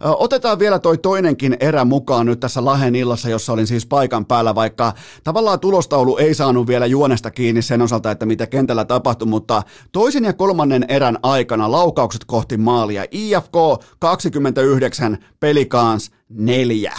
[0.00, 4.54] Otetaan vielä toi toinenkin erä mukaan nyt tässä Lahen illassa, jossa olin siis paikan päällä,
[4.54, 4.92] vaikka
[5.24, 9.62] tavallaan tulostaulu ei saanut vielä juonesta kiinni sen osalta, että mitä kentällä tapahtui, mutta
[9.92, 13.04] toisen ja kolmannen erän aikana laukaukset kohti maalia.
[13.10, 13.54] IFK
[13.98, 16.92] 29, Pelikans 4.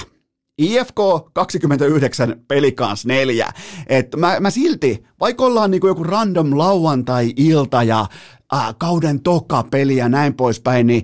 [0.57, 0.99] IFK
[1.33, 3.51] 29, Pelikans 4.
[3.87, 8.05] Et mä, mä silti, vaikka ollaan niinku joku random lauantai-ilta ja
[8.53, 11.03] äh, kauden toka peli ja näin poispäin, niin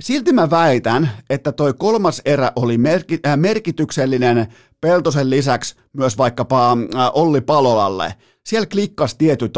[0.00, 4.46] Silti mä väitän, että toi kolmas erä oli merki, äh, merkityksellinen
[4.80, 8.14] Peltosen lisäksi myös vaikkapa äh, Olli Palolalle.
[8.46, 9.54] Siellä klikkas tietyt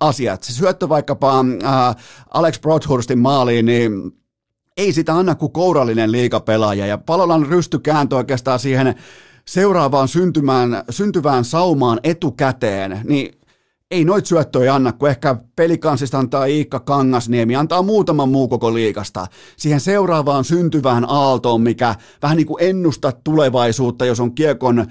[0.00, 0.42] asiat.
[0.42, 1.96] Se syöttö vaikkapa äh,
[2.30, 3.92] Alex Brodhurstin maaliin, niin
[4.76, 6.86] ei sitä anna kuin kourallinen liikapelaaja.
[6.86, 8.94] Ja Palolan rysty kääntyi oikeastaan siihen
[9.44, 13.00] seuraavaan syntymään, syntyvään saumaan etukäteen.
[13.04, 13.38] Niin
[13.90, 19.26] ei noit syöttöjä anna, kun ehkä pelikansista antaa Iikka Kangasniemi, antaa muutaman muu koko liikasta.
[19.56, 24.86] Siihen seuraavaan syntyvään aaltoon, mikä vähän niin kuin ennustaa tulevaisuutta, jos on kiekon äh,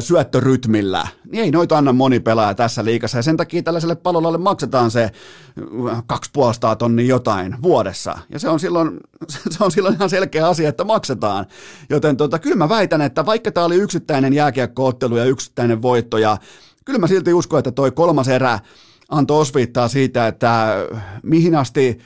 [0.00, 1.08] syöttörytmillä.
[1.32, 5.02] Niin ei noita anna moni pelaaja tässä liikassa, ja sen takia tällaiselle palolalle maksetaan se
[5.02, 8.18] äh, kaksi puolesta tonni jotain vuodessa.
[8.32, 8.90] Ja se on silloin,
[9.50, 11.46] se on silloin ihan selkeä asia, että maksetaan.
[11.90, 16.36] Joten tota, kyllä mä väitän, että vaikka tämä oli yksittäinen jääkiekkoottelu ja yksittäinen voitto, ja
[16.86, 18.58] kyllä mä silti uskon, että toi kolmas erä
[19.08, 20.76] antoi osviittaa siitä, että
[21.22, 21.98] mihin asti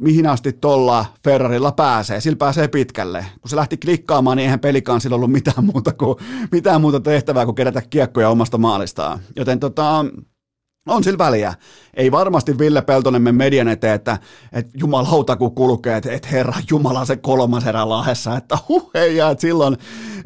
[0.00, 2.20] mihin asti tuolla Ferrarilla pääsee.
[2.20, 3.26] Sillä pääsee pitkälle.
[3.40, 6.16] Kun se lähti klikkaamaan, niin eihän pelikaan sillä ollut mitään muuta, kuin,
[6.52, 9.20] mitään muuta tehtävää kuin kerätä kiekkoja omasta maalistaan.
[9.36, 10.04] Joten tota,
[10.86, 11.54] on sillä väliä.
[11.94, 14.18] Ei varmasti Ville Peltonen mene median eteen, että,
[14.52, 19.18] että jumalauta kun kulkee, että, että herra jumala se kolmas erä lahessa, että huh, ei,
[19.18, 19.76] että silloin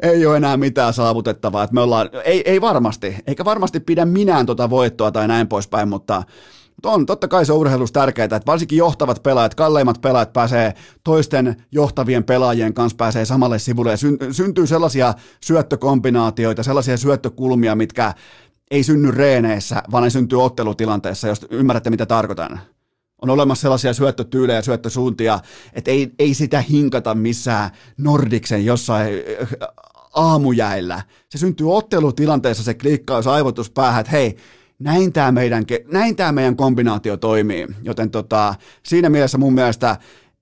[0.01, 1.63] ei ole enää mitään saavutettavaa.
[1.63, 5.89] Että me ollaan, ei, ei varmasti, eikä varmasti pidä minään tuota voittoa tai näin poispäin,
[5.89, 6.23] mutta
[6.85, 12.23] on totta kai se urheilus tärkeää, että varsinkin johtavat pelaajat, kalleimmat pelaajat pääsee toisten johtavien
[12.23, 13.97] pelaajien kanssa pääsee samalle sivulle ja
[14.31, 18.13] syntyy sellaisia syöttökombinaatioita, sellaisia syöttökulmia, mitkä
[18.71, 22.59] ei synny reeneissä, vaan ne syntyy ottelutilanteessa, jos ymmärrätte mitä tarkoitan.
[23.21, 25.39] On olemassa sellaisia syöttötyylejä ja syöttösuuntia,
[25.73, 29.49] että ei, ei sitä hinkata missään Nordiksen jossain äh,
[30.13, 31.01] aamujäillä.
[31.29, 34.37] Se syntyy ottelutilanteessa se klikkaus aivotus päähän, että hei,
[34.79, 37.67] näin tämä meidän, näin tämä meidän kombinaatio toimii.
[37.83, 39.97] Joten tota, siinä mielessä mun mielestä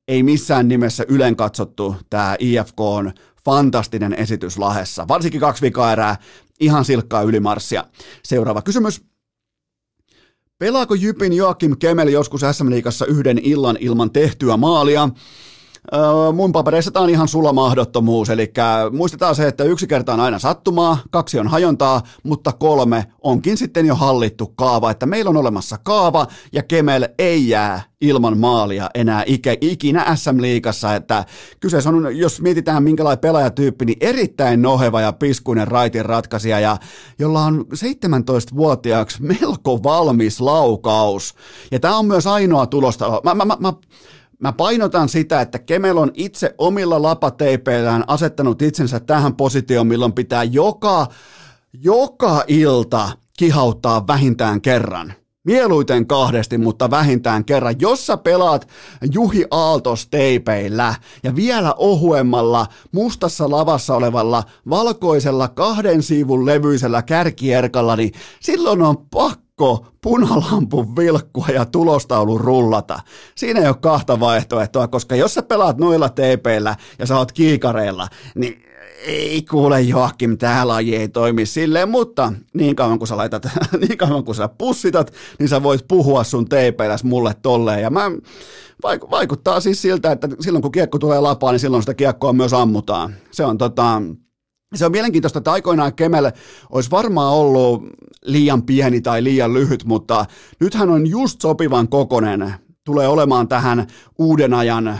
[0.08, 3.12] ei missään nimessä ylen katsottu tämä IFK on
[3.46, 5.08] fantastinen esitys Lahessa.
[5.08, 6.15] Varsinkin kaksi vikaa erää,
[6.60, 7.84] ihan silkkaa ylimarssia.
[8.24, 9.02] Seuraava kysymys.
[10.58, 15.10] Pelaako Jypin Joakim Kemel joskus SM-liigassa yhden illan ilman tehtyä maalia?
[16.34, 18.52] Mun papereissa tämä on ihan sulla mahdottomuus, eli
[18.92, 23.86] muistetaan se, että yksi kerta on aina sattumaa, kaksi on hajontaa, mutta kolme onkin sitten
[23.86, 29.24] jo hallittu kaava, että meillä on olemassa kaava ja Kemel ei jää ilman maalia enää
[29.62, 31.26] ikinä SM-liigassa, että
[31.60, 36.78] kyseessä on, jos mietitään minkälainen pelaajatyyppi, niin erittäin noheva ja piskuinen raitin ratkaisija, ja
[37.20, 41.36] jolla on 17-vuotiaaksi melko valmis laukaus.
[41.72, 43.22] Ja tämä on myös ainoa tulosta.
[43.24, 43.74] Mä, mä, mä, mä
[44.39, 50.43] Mä painotan sitä, että Kemel on itse omilla lapateipeillään asettanut itsensä tähän positioon, milloin pitää
[50.43, 51.08] joka,
[51.73, 55.13] joka ilta kihauttaa vähintään kerran.
[55.43, 57.75] Mieluiten kahdesti, mutta vähintään kerran.
[57.80, 58.67] Jos sä pelaat
[59.13, 68.12] Juhi Aaltos teipeillä ja vielä ohuemmalla, mustassa lavassa olevalla, valkoisella kahden siivun levyisellä kärkierkalla, niin
[68.39, 73.00] silloin on pakko pakko punalampun vilkkua ja tulostaulu rullata.
[73.36, 78.08] Siinä ei ole kahta vaihtoehtoa, koska jos sä pelaat noilla teipeillä ja sä oot kiikareilla,
[78.36, 78.63] niin
[79.06, 83.48] ei kuule Joakim, tämä laji ei toimi silleen, mutta niin kauan kun sä laitat,
[83.88, 87.82] niin kauan kun sä pussitat, niin sä voit puhua sun teipeiläs mulle tolleen.
[87.82, 88.12] Ja mä,
[89.12, 93.15] vaikuttaa siis siltä, että silloin kun kiekko tulee lapaan, niin silloin sitä kiekkoa myös ammutaan.
[93.32, 94.02] Se on tota,
[94.75, 96.32] se on mielenkiintoista, että aikoinaan Kemel
[96.69, 97.84] olisi varmaan ollut
[98.21, 100.25] liian pieni tai liian lyhyt, mutta
[100.60, 102.53] nyt hän on just sopivan kokonen
[102.89, 104.99] tulee olemaan tähän uuden ajan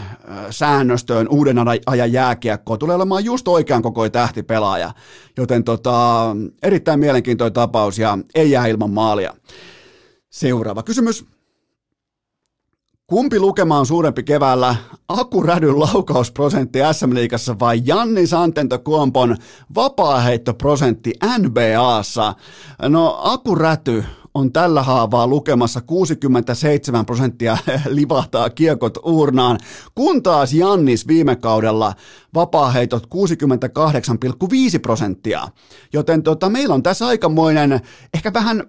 [0.50, 1.56] säännöstöön, uuden
[1.86, 4.92] ajan jääkiekkoon, tulee olemaan just oikean koko tähtipelaaja.
[5.36, 9.34] Joten tota, erittäin mielenkiintoinen tapaus ja ei jää ilman maalia.
[10.30, 11.24] Seuraava kysymys.
[13.10, 14.76] Kumpi lukema on suurempi keväällä,
[15.08, 19.36] Aku Rädyn laukausprosentti SM-liigassa vai Janni Santento Kuompon
[19.74, 22.34] vapaaheittoprosentti NBAssa?
[22.88, 29.58] No Aku Räty on tällä haavaa lukemassa 67 prosenttia livahtaa kiekot uurnaan,
[29.94, 31.94] kun taas Jannis viime kaudella
[32.34, 35.48] vapaaheitot 68,5 prosenttia.
[35.92, 37.80] Joten tota, meillä on tässä aikamoinen,
[38.14, 38.62] ehkä vähän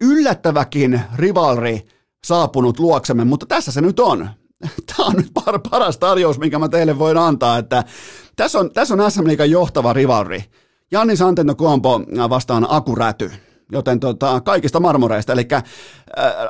[0.00, 1.93] yllättäväkin rivalri
[2.24, 4.28] saapunut luoksemme, mutta tässä se nyt on.
[4.96, 7.84] Tämä on nyt par, paras tarjous, minkä mä teille voin antaa, että
[8.36, 10.44] tässä on, tässä on SM Liigan johtava rivalri.
[10.90, 13.30] Janni Santento Kuompo vastaan Aku Räty
[13.72, 15.62] joten tota, kaikista marmoreista, eli äh,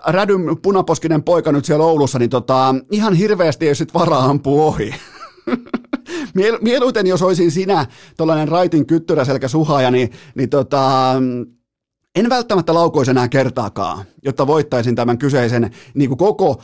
[0.07, 4.95] Rädyn punaposkinen poika nyt siellä Oulussa, niin tota, ihan hirveästi ei sit varaa ampua ohi.
[6.35, 11.15] Miel, mieluiten, jos olisin sinä, tuollainen raitin kyttyräselkä suhaaja, niin, niin tota,
[12.15, 16.63] en välttämättä laukoisi enää kertaakaan, jotta voittaisin tämän kyseisen niin kuin koko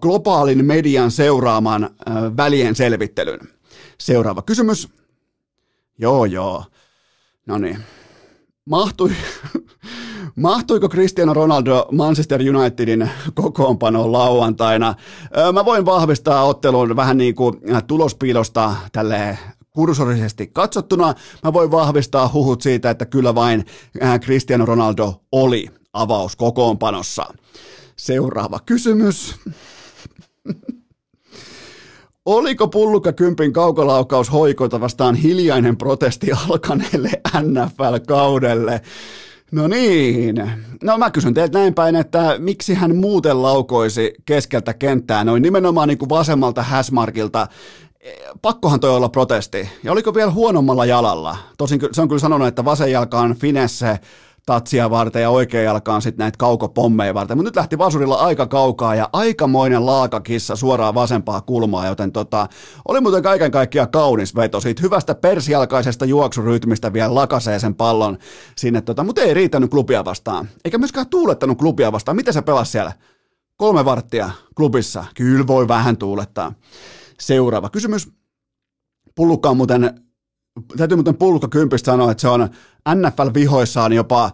[0.00, 1.90] globaalin median seuraaman
[2.36, 3.40] välien selvittelyn.
[3.98, 4.88] Seuraava kysymys.
[5.98, 6.64] Joo, joo.
[7.46, 7.78] No niin.
[8.64, 9.10] Mahtui,
[10.36, 14.94] mahtuiko Cristiano Ronaldo Manchester Unitedin kokoonpanoon lauantaina?
[15.52, 19.38] Mä voin vahvistaa ottelun vähän niin kuin tulospiilosta tälle
[19.74, 21.14] kursorisesti katsottuna.
[21.44, 23.64] Mä voin vahvistaa huhut siitä, että kyllä vain
[24.20, 27.34] Cristiano Ronaldo oli avauskokoonpanossa.
[27.96, 29.34] Seuraava kysymys.
[32.24, 37.10] Oliko pullukka kympin kaukolaukaus hoikota vastaan hiljainen protesti alkaneelle
[37.42, 38.80] NFL-kaudelle?
[39.52, 40.50] No niin.
[40.82, 45.88] No mä kysyn teiltä näin päin, että miksi hän muuten laukoisi keskeltä kenttää noin nimenomaan
[45.88, 47.46] niin kuin vasemmalta häsmarkilta.
[48.42, 49.68] Pakkohan toi olla protesti.
[49.82, 51.36] Ja oliko vielä huonommalla jalalla?
[51.58, 53.98] Tosin se on kyllä sanonut, että vasen jalka on finesse,
[54.46, 57.36] tatsia varten ja oikea jalkaan sitten näitä kaukopommeja varten.
[57.36, 62.48] Mutta nyt lähti vasurilla aika kaukaa ja aikamoinen laakakissa suoraan vasempaa kulmaa, joten tota,
[62.88, 68.18] oli muuten kaiken kaikkiaan kaunis veto siitä hyvästä persialkaisesta juoksurytmistä vielä lakasee sen pallon
[68.56, 70.48] sinne, tota, mutta ei riittänyt klubia vastaan.
[70.64, 72.16] Eikä myöskään tuulettanut klubia vastaan.
[72.16, 72.92] Miten se pelasi siellä?
[73.56, 75.04] Kolme varttia klubissa.
[75.14, 76.52] Kyllä voi vähän tuulettaa.
[77.20, 78.08] Seuraava kysymys.
[79.14, 80.04] Pullukka on muuten
[80.76, 82.48] täytyy muuten pulkka kympistä sanoa, että se on
[82.88, 84.30] NFL-vihoissaan jopa,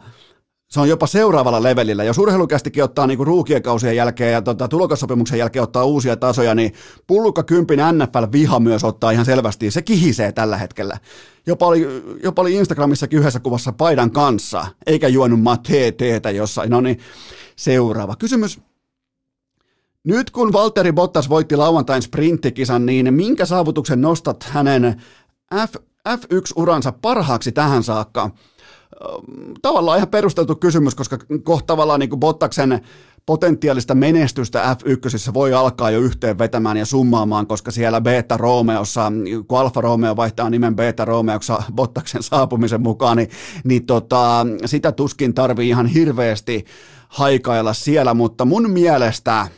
[0.71, 2.05] se on jopa seuraavalla levelillä.
[2.05, 6.73] Jos urheilukästikin ottaa niinku ruukien kausien jälkeen ja tota, tulokassopimuksen jälkeen ottaa uusia tasoja, niin
[7.07, 9.71] pullukka kympin NFL-viha myös ottaa ihan selvästi.
[9.71, 10.99] Se kihisee tällä hetkellä.
[11.47, 11.87] Jopa oli,
[12.23, 15.41] jopa oli Instagramissakin yhdessä kuvassa paidan kanssa, eikä juonut
[15.97, 16.71] teetä jossain.
[16.71, 16.99] No niin,
[17.57, 18.61] seuraava kysymys.
[20.05, 25.03] Nyt kun Valtteri Bottas voitti lauantain sprinttikisan, niin minkä saavutuksen nostat hänen
[25.55, 25.75] F,
[26.09, 28.31] F1-uransa parhaaksi tähän saakka?
[29.63, 32.81] Tavallaan ihan perusteltu kysymys, koska kohta tavallaan niin Bottaksen
[33.27, 39.13] potentiaalista menestystä F1 voi alkaa jo yhteen vetämään ja summaamaan, koska siellä Beta Romeossa,
[39.49, 43.29] kun Alfa Romeo vaihtaa nimen Beta Romeossa Bottaksen saapumisen mukaan, niin,
[43.65, 46.65] niin tota, sitä tuskin tarvii ihan hirveästi
[47.09, 49.49] haikailla siellä, mutta mun mielestä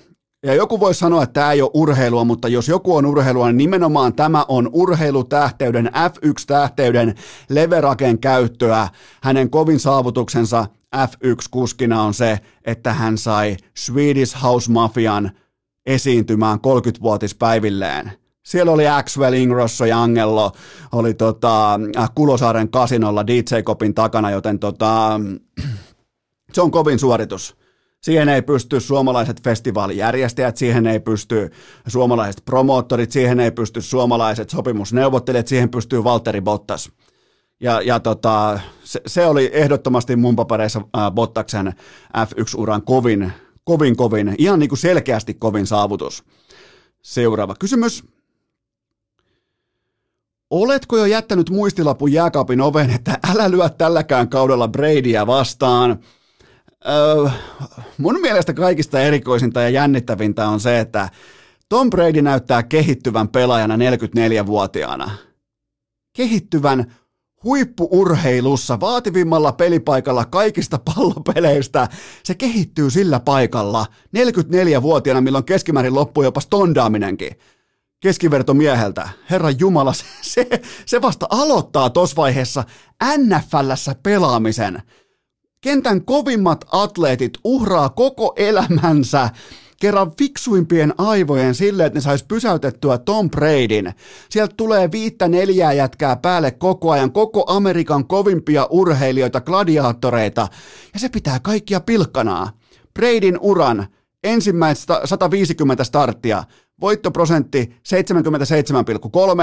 [0.47, 3.57] ja joku voi sanoa, että tämä ei ole urheilua, mutta jos joku on urheilua, niin
[3.57, 7.15] nimenomaan tämä on urheilutähteyden, F1-tähteyden
[7.49, 8.89] leveraken käyttöä.
[9.23, 10.67] Hänen kovin saavutuksensa
[10.97, 15.31] F1-kuskina on se, että hän sai Swedish House Mafian
[15.87, 18.13] esiintymään 30-vuotispäivilleen.
[18.43, 20.53] Siellä oli Axwell, Ingrosso ja Angelo,
[20.93, 21.81] oli tota,
[22.15, 25.21] Kulosaaren kasinolla DJ-kopin takana, joten tota,
[26.53, 27.62] se on kovin suoritus.
[28.03, 31.51] Siihen ei pysty suomalaiset festivaalijärjestäjät, siihen ei pysty
[31.87, 36.91] suomalaiset promoottorit, siihen ei pysty suomalaiset sopimusneuvottelijat, siihen pystyy Valtteri Bottas.
[37.61, 41.73] Ja, ja tota, se, se, oli ehdottomasti mun papereissa äh, Bottaksen
[42.17, 43.33] F1-uran kovin,
[43.65, 46.25] kovin, kovin, ihan niin kuin selkeästi kovin saavutus.
[47.03, 48.05] Seuraava kysymys.
[50.51, 55.99] Oletko jo jättänyt muistilapun jääkaapin oven, että älä lyö tälläkään kaudella Bradyä vastaan?
[57.99, 61.09] Mun mielestä kaikista erikoisinta ja jännittävintä on se, että
[61.69, 65.11] Tom Brady näyttää kehittyvän pelaajana 44-vuotiaana.
[66.17, 66.95] Kehittyvän
[67.45, 71.89] huippuurheilussa, vaativimmalla pelipaikalla kaikista pallopeleistä.
[72.25, 77.33] Se kehittyy sillä paikalla 44-vuotiaana, milloin keskimäärin loppuu jopa stondaaminenkin
[78.01, 79.09] keskivertomieheltä.
[79.31, 80.47] Herra Jumala, se, se,
[80.87, 82.65] se vasta aloittaa tuossa vaiheessa
[83.19, 84.83] NFLssä pelaamisen.
[85.63, 89.31] Kentän kovimmat atleetit uhraa koko elämänsä
[89.81, 93.93] kerran fiksuimpien aivojen sille, että ne sais pysäytettyä Tom Bradyn.
[94.29, 100.49] Sieltä tulee viittä neljää jätkää päälle koko ajan, koko Amerikan kovimpia urheilijoita, gladiaattoreita,
[100.95, 102.51] ja se pitää kaikkia pilkkanaa.
[102.95, 103.87] Bradyn uran
[104.25, 106.45] ensimmäiset 150 starttia,
[106.81, 107.77] voittoprosentti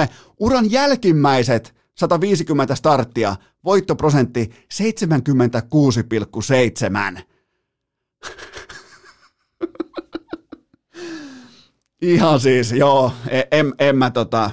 [0.05, 3.35] 77,3, uran jälkimmäiset 150 starttia,
[3.65, 4.49] voittoprosentti
[7.17, 7.21] 76,7.
[12.01, 13.11] Ihan siis, joo,
[13.51, 14.51] en, en mä tota,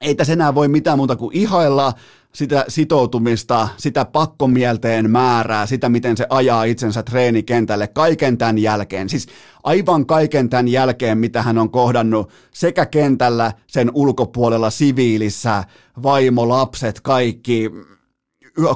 [0.00, 1.92] ei tässä enää voi mitään muuta kuin ihailla
[2.34, 9.08] sitä sitoutumista, sitä pakkomielteen määrää, sitä miten se ajaa itsensä treenikentälle kaiken tämän jälkeen.
[9.08, 9.26] Siis
[9.64, 15.64] aivan kaiken tämän jälkeen, mitä hän on kohdannut sekä kentällä, sen ulkopuolella, siviilissä,
[16.02, 17.70] vaimo, lapset, kaikki,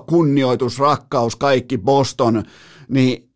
[0.07, 2.43] kunnioitus, rakkaus, kaikki Boston,
[2.89, 3.32] niin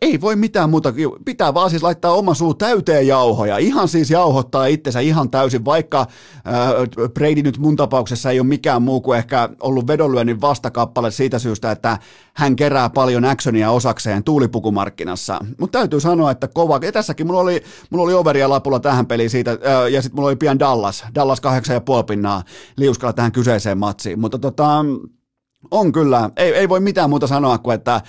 [0.00, 0.92] ei voi mitään muuta,
[1.24, 6.06] pitää vaan siis laittaa oma suu täyteen jauhoja, ihan siis jauhottaa itsensä ihan täysin, vaikka
[7.14, 11.70] Brady nyt mun tapauksessa ei ole mikään muu kuin ehkä ollut vedonlyönnin vastakappale siitä syystä,
[11.70, 11.98] että
[12.34, 15.40] hän kerää paljon actionia osakseen tuulipukumarkkinassa.
[15.60, 19.30] Mutta täytyy sanoa, että kova, ja tässäkin mulla oli, mulla oli overia lapulla tähän peliin
[19.30, 19.58] siitä,
[19.90, 22.42] ja sitten mulla oli pian Dallas, Dallas 8,5 pinnaa
[22.76, 24.84] liuskalla tähän kyseiseen matsiin, mutta tota,
[25.70, 28.00] on kyllä, ei, ei voi mitään muuta sanoa kuin, että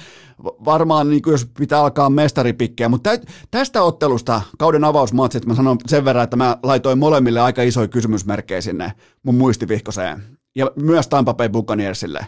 [0.43, 3.09] varmaan niin kuin jos pitää alkaa mestaripikkeä, mutta
[3.51, 8.61] tästä ottelusta, kauden avausmatsit, mä sanon sen verran, että mä laitoin molemmille aika isoja kysymysmerkkejä
[8.61, 8.91] sinne
[9.23, 10.23] mun muistivihkoseen,
[10.55, 12.27] ja myös Tampa Bay Buccaneersille.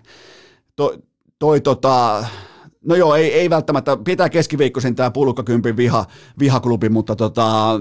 [0.75, 0.97] To,
[1.39, 2.25] toi tota,
[2.85, 6.05] no joo, ei, ei välttämättä, pitää keskiviikkoisin tämä pulkkakympin viha,
[6.39, 7.79] vihaklubi, mutta tota,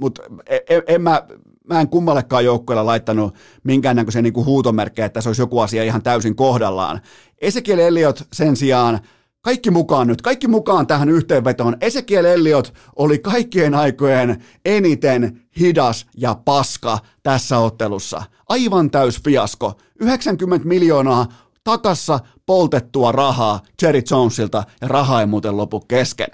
[0.00, 1.22] mut en, e, en mä,
[1.70, 6.36] mä en kummallekaan joukkueella laittanut minkäännäköisiä niin huutomerkkejä, että se olisi joku asia ihan täysin
[6.36, 7.00] kohdallaan.
[7.40, 9.00] Ezekiel Elliot sen sijaan,
[9.40, 11.76] kaikki mukaan nyt, kaikki mukaan tähän yhteenvetoon.
[11.80, 18.22] Ezekiel Elliot oli kaikkien aikojen eniten hidas ja paska tässä ottelussa.
[18.48, 19.72] Aivan täys fiasko.
[20.00, 21.26] 90 miljoonaa
[21.64, 26.28] takassa poltettua rahaa Jerry Jonesilta ja raha ei muuten lopu kesken.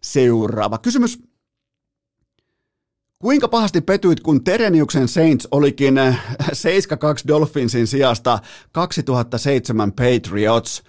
[0.00, 1.33] Seuraava kysymys.
[3.24, 5.98] Kuinka pahasti petyit, kun Tereniuksen Saints olikin 7-2
[7.28, 8.38] Dolphinsin sijasta
[8.72, 10.82] 2007 Patriots?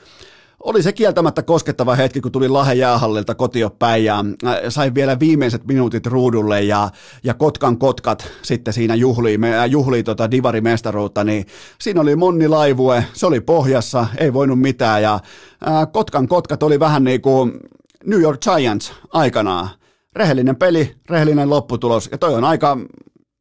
[0.59, 5.65] Oli se kieltämättä koskettava hetki, kun tuli Lahe jäähallilta kotiopäin ja äh, sain vielä viimeiset
[5.67, 6.89] minuutit ruudulle ja,
[7.23, 11.45] ja Kotkan Kotkat sitten siinä juhlii, äh, juhlii tota divarimestaruutta, niin
[11.79, 15.19] siinä oli Monni Laivue, se oli pohjassa, ei voinut mitään ja
[15.61, 17.59] ää, äh, Kotkan Kotkat oli vähän niin kuin
[18.05, 19.69] New York Giants aikanaan
[20.15, 22.77] rehellinen peli, rehellinen lopputulos, ja toi on aika,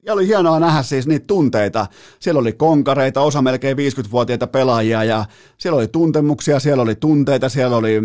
[0.07, 1.87] ja oli hienoa nähdä siis niitä tunteita.
[2.21, 5.25] Siellä oli konkareita, osa melkein 50-vuotiaita pelaajia, ja
[5.59, 8.01] siellä oli tuntemuksia, siellä oli tunteita, siellä oli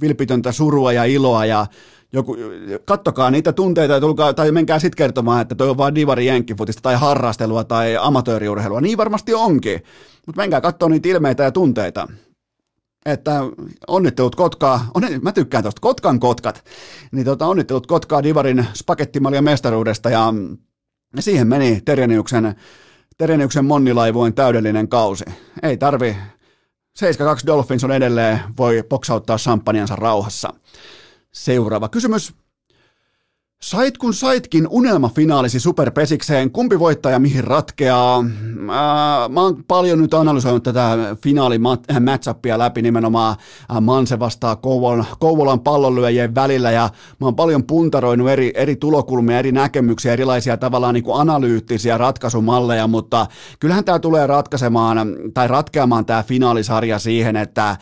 [0.00, 1.66] vilpitöntä surua ja iloa, ja,
[2.12, 2.36] joku,
[2.84, 6.82] kattokaa niitä tunteita ja tulkaa, tai menkää sitten kertomaan, että toi on vaan divari jenkkifutista
[6.82, 8.80] tai harrastelua tai amatööriurheilua.
[8.80, 9.82] Niin varmasti onkin,
[10.26, 12.08] mutta menkää katsoa niitä ilmeitä ja tunteita.
[13.08, 13.40] Että
[13.86, 16.64] onnittelut Kotkaa, onni, mä tykkään tuosta Kotkan Kotkat,
[17.12, 20.34] niin tota, onnittelut Kotkaa Divarin spakettimalja mestaruudesta ja
[21.20, 22.54] siihen meni Tereniuksen,
[23.18, 25.24] Tereniuksen monnilaivuin täydellinen kausi.
[25.62, 26.16] Ei tarvi
[26.98, 30.52] 7-2 Dolphins on edelleen, voi poksauttaa champagneansa rauhassa.
[31.32, 32.34] Seuraava kysymys.
[33.62, 38.22] Sait kun saitkin unelmafinaalisi superpesikseen, kumpi voittaja mihin ratkeaa?
[38.54, 43.36] Mä, mä oon paljon nyt analysoinut tätä finaalimatchappia läpi nimenomaan
[43.80, 46.90] Manse vastaa Kouvolan, Kouvolan pallonlyöjien välillä ja
[47.20, 52.86] mä oon paljon puntaroinut eri, eri tulokulmia, eri näkemyksiä, erilaisia tavallaan niin kuin analyyttisiä ratkaisumalleja,
[52.86, 53.26] mutta
[53.60, 54.98] kyllähän tämä tulee ratkaisemaan
[55.34, 57.76] tai ratkeamaan tämä finaalisarja siihen, että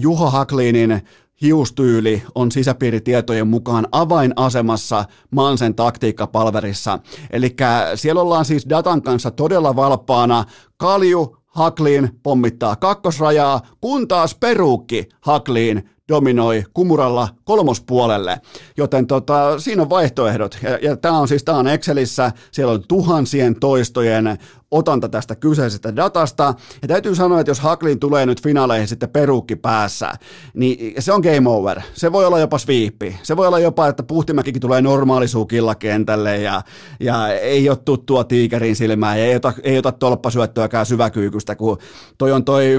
[0.00, 1.02] Juho Haklinin
[1.42, 6.98] hiustyyli on sisäpiiritietojen mukaan avainasemassa Mansen taktiikkapalverissa.
[7.30, 7.56] Eli
[7.94, 10.44] siellä ollaan siis datan kanssa todella valppaana.
[10.76, 18.40] Kalju Haklin pommittaa kakkosrajaa, kun taas Perukki Haklin dominoi Kumuralla kolmospuolelle,
[18.76, 20.58] joten tota, siinä on vaihtoehdot.
[20.62, 24.38] Ja, ja tämä on siis tää on Excelissä, siellä on tuhansien toistojen
[24.76, 26.54] otanta tästä kyseisestä datasta.
[26.82, 30.12] Ja täytyy sanoa, että jos Haklin tulee nyt finaaleihin sitten perukki päässä,
[30.54, 31.80] niin se on game over.
[31.94, 33.18] Se voi olla jopa sviippi.
[33.22, 36.62] Se voi olla jopa, että Puhtimäkikin tulee normaalisuukilla kentälle ja,
[37.00, 41.78] ja ei ole tuttua tiikerin silmää ja ei ota, ei ota tolppasyöttöäkään syväkyykystä, kun
[42.18, 42.78] toi on toi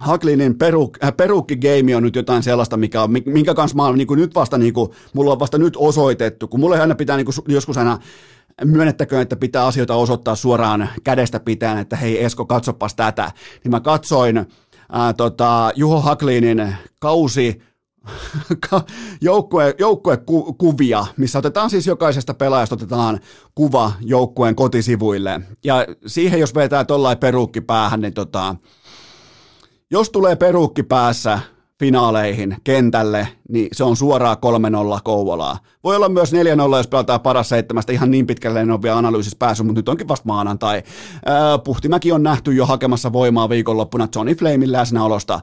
[0.00, 4.08] Haklinin peruk, äh, perukkigeimi on nyt jotain sellaista, mikä on, minkä kanssa mä oon niin
[4.16, 7.34] nyt vasta, niin kuin, mulla on vasta nyt osoitettu, kun mulle aina pitää niin kuin,
[7.48, 7.98] joskus aina
[8.64, 13.32] myönnettäköön, että pitää asioita osoittaa suoraan kädestä pitäen, että hei Esko, katsopas tätä.
[13.64, 14.46] Niin mä katsoin
[14.92, 17.62] ää, tota, Juho Haklinin kausi
[19.20, 23.20] joukkue, joukkuekuvia, missä otetaan siis jokaisesta pelaajasta otetaan
[23.54, 25.40] kuva joukkueen kotisivuille.
[25.64, 28.56] Ja siihen jos vetää tuollain perukki päähän, niin tota,
[29.90, 31.40] jos tulee perukki päässä
[31.80, 34.36] finaaleihin kentälle, niin se on suoraan
[34.96, 35.58] 3-0 Kouvolaa.
[35.84, 36.36] Voi olla myös 4-0,
[36.76, 37.92] jos pelataan paras seitsemästä.
[37.92, 40.82] Ihan niin pitkälle en ole vielä analyysissä päässyt, mutta nyt onkin vasta maanantai.
[41.64, 45.40] Puhtimäki on nähty jo hakemassa voimaa viikonloppuna Johnny Flamein läsnäolosta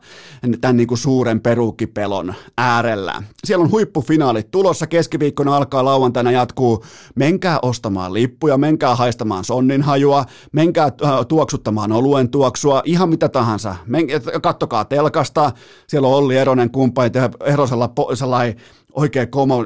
[0.61, 3.23] tämän niin kuin suuren peruukkipelon äärellä.
[3.43, 4.87] Siellä on huippufinaalit tulossa.
[4.87, 6.83] Keskiviikkona alkaa lauantaina jatkuu.
[7.15, 10.91] Menkää ostamaan lippuja, menkää haistamaan sonnin hajua, menkää
[11.27, 13.75] tuoksuttamaan oluen tuoksua, ihan mitä tahansa.
[13.85, 14.07] Men-
[14.41, 15.51] kattokaa telkasta.
[15.87, 17.11] Siellä on Olli Eronen kumppani
[17.45, 18.55] Erosella po, sellainen
[18.93, 19.65] oikein komo,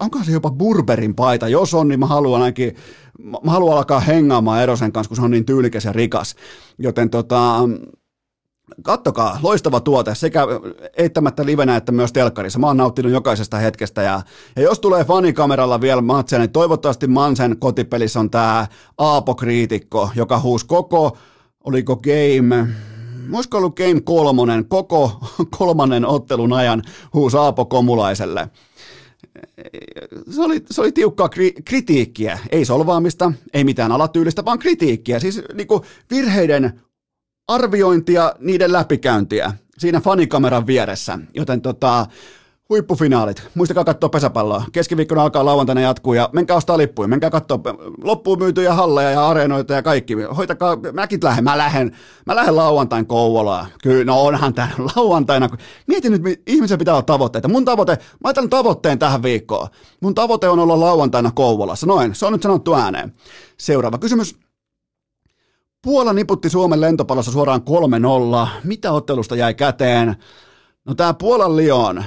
[0.00, 1.48] onko se jopa Burberin paita?
[1.48, 2.76] Jos on, niin mä haluan ainakin,
[3.44, 6.34] mä haluan alkaa hengaamaan Erosen kanssa, kun se on niin tyylikäs ja rikas.
[6.78, 7.60] Joten tota,
[8.82, 10.46] kattokaa, loistava tuote sekä
[10.96, 12.58] eittämättä livenä että myös telkkarissa.
[12.58, 14.20] Mä oon nauttinut jokaisesta hetkestä ja,
[14.56, 18.66] ja jos tulee fanikameralla vielä matseja, niin toivottavasti Mansen kotipelissä on tää
[18.98, 21.16] Aapo-kriitikko, joka huusi koko,
[21.64, 22.66] oliko game,
[23.32, 25.20] olisiko ollut Game kolmonen, koko
[25.58, 26.82] kolmannen ottelun ajan
[27.14, 28.48] huusi Aapo Komulaiselle.
[30.30, 35.42] Se oli, se oli tiukkaa kri- kritiikkiä, ei solvaamista, ei mitään alatyylistä, vaan kritiikkiä, siis
[35.54, 35.68] niin
[36.10, 36.80] virheiden
[37.48, 42.06] arviointia, niiden läpikäyntiä siinä fanikameran vieressä, joten tota,
[42.68, 43.48] Huippufinaalit.
[43.54, 44.64] Muistakaa katsoa pesäpalloa.
[44.72, 47.08] Keskiviikkona alkaa lauantaina jatkuu ja menkää ostaa lippuja.
[47.08, 47.58] Menkää katsoa
[48.02, 50.14] loppuun myytyjä halleja ja areenoita ja kaikki.
[50.36, 51.44] Hoitakaa, mäkin lähden.
[51.44, 51.96] Mä lähden,
[52.26, 53.66] mä lähden lauantain Kouvolaan.
[53.82, 55.48] Kyllä, no onhan tää lauantaina.
[55.86, 57.48] Mietin nyt, ihmisen pitää olla tavoitteita.
[57.48, 59.68] Mun tavoite, mä otan tavoitteen tähän viikkoon.
[60.00, 61.86] Mun tavoite on olla lauantaina Kouvolassa.
[61.86, 63.14] Noin, se on nyt sanottu ääneen.
[63.58, 64.36] Seuraava kysymys.
[65.82, 67.62] Puola niputti Suomen lentopallossa suoraan
[68.46, 68.48] 3-0.
[68.64, 70.16] Mitä ottelusta jäi käteen?
[70.84, 72.04] No tää Puolan Lyon,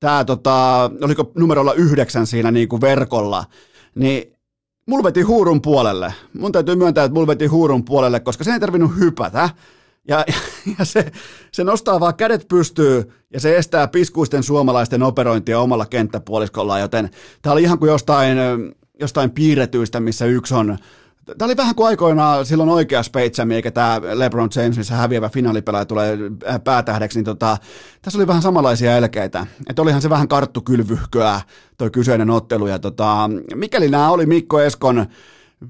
[0.00, 3.44] tämä tota, oliko numerolla yhdeksän siinä niin kuin verkolla,
[3.94, 4.32] niin
[4.86, 6.14] mulla veti huurun puolelle.
[6.38, 9.50] Mun täytyy myöntää, että mulla veti huurun puolelle, koska se ei tarvinnut hypätä.
[10.08, 10.24] Ja,
[10.78, 11.12] ja se,
[11.52, 17.10] se nostaa vaan kädet pystyy ja se estää piskuisten suomalaisten operointia omalla kenttäpuoliskollaan, joten
[17.42, 18.38] tämä oli ihan kuin jostain,
[19.00, 20.78] jostain piirretyistä, missä yksi on
[21.38, 25.84] Tämä oli vähän kuin aikoinaan silloin oikea Speitsami, eikä tämä LeBron James, missä häviävä finaalipelaaja
[25.84, 26.18] tulee
[26.48, 27.56] äh, päätähdeksi, niin tota,
[28.02, 29.46] tässä oli vähän samanlaisia elkeitä.
[29.70, 31.40] Että olihan se vähän karttukylvyhköä
[31.78, 32.66] tuo kyseinen ottelu.
[32.66, 35.06] Ja tota, mikäli nämä oli Mikko Eskon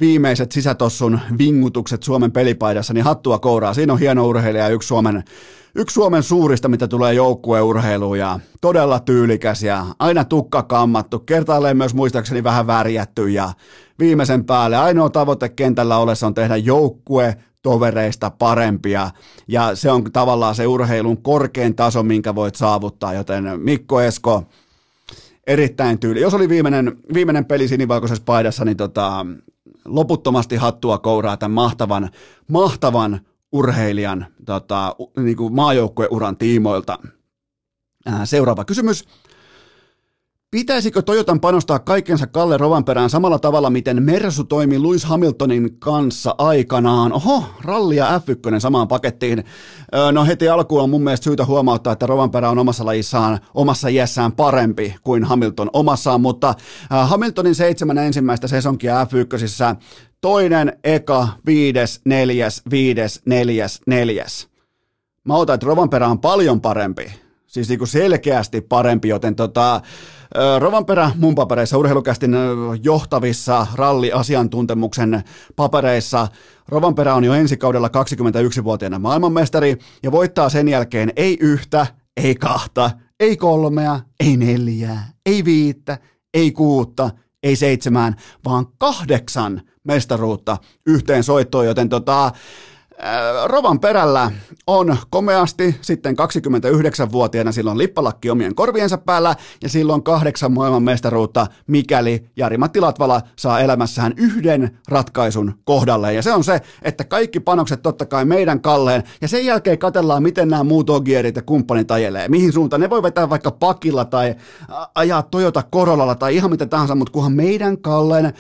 [0.01, 3.75] viimeiset sisätossun vingutukset Suomen pelipaidassa, niin hattua kouraa.
[3.75, 5.25] Siinä on hieno urheilija yksi Suomen,
[5.75, 11.19] yksi Suomen suurista, mitä tulee joukkueurheiluun ja todella tyylikäs ja aina tukka kammattu.
[11.19, 13.53] Kertaalleen myös muistaakseni vähän värjätty ja
[13.99, 14.77] viimeisen päälle.
[14.77, 19.11] Ainoa tavoite kentällä olessa on tehdä joukkue tovereista parempia,
[19.49, 24.45] ja se on tavallaan se urheilun korkein taso, minkä voit saavuttaa, joten Mikko Esko,
[25.51, 26.21] erittäin tyyli.
[26.21, 29.27] Jos oli viimeinen, viimeinen peli sinivalkoisessa paidassa, niin tota,
[29.85, 32.11] loputtomasti hattua kouraa tämän mahtavan,
[32.49, 33.21] mahtavan
[33.53, 36.99] urheilijan tota, niin kuin maajoukkueuran tiimoilta.
[38.25, 39.05] Seuraava kysymys.
[40.51, 47.13] Pitäisikö Toyotan panostaa kaikkensa Kalle Rovanperään samalla tavalla, miten Mersu toimi Lewis Hamiltonin kanssa aikanaan?
[47.13, 49.45] Oho, ralli ja F1 samaan pakettiin.
[50.13, 54.33] No heti alkuun on mun mielestä syytä huomauttaa, että Rovanperä on omassa lajissaan, omassa iässään
[54.33, 56.55] parempi kuin Hamilton omassaan, mutta
[56.91, 59.77] Hamiltonin seitsemän ensimmäistä sesonkia F1
[60.21, 64.49] toinen, eka, viides, neljäs, viides, neljäs, neljäs.
[65.25, 67.13] Mä otan, että Rovanperä on paljon parempi
[67.51, 69.81] siis niin kuin selkeästi parempi, joten tota,
[70.59, 72.37] Rovanperä mun papereissa, urheilukästin
[72.83, 75.25] johtavissa ralliasiantuntemuksen
[75.57, 76.29] papereissa,
[76.69, 82.91] Rovanperä on jo ensi kaudella 21-vuotiaana maailmanmestari ja voittaa sen jälkeen ei yhtä, ei kahta,
[83.21, 85.99] ei kolmea, ei neljää, ei viittä,
[86.35, 87.11] ei kuutta,
[87.43, 90.57] ei seitsemään, vaan kahdeksan mestaruutta
[90.87, 92.33] yhteen soittoon, joten tota,
[93.45, 94.31] Rovan perällä
[94.67, 102.25] on komeasti sitten 29-vuotiaana silloin lippalakki omien korviensa päällä ja silloin kahdeksan maailman mestaruutta, mikäli
[102.37, 106.15] Jari-Matti Latvala saa elämässään yhden ratkaisun kohdalle.
[106.15, 110.23] Ja se on se, että kaikki panokset totta kai meidän kalleen ja sen jälkeen katellaan,
[110.23, 112.29] miten nämä muut ogierit ja kumppanit ajelee.
[112.29, 114.35] Mihin suuntaan ne voi vetää vaikka pakilla tai
[114.95, 118.33] ajaa Toyota Corollalla tai ihan mitä tahansa, mutta kunhan meidän kalleen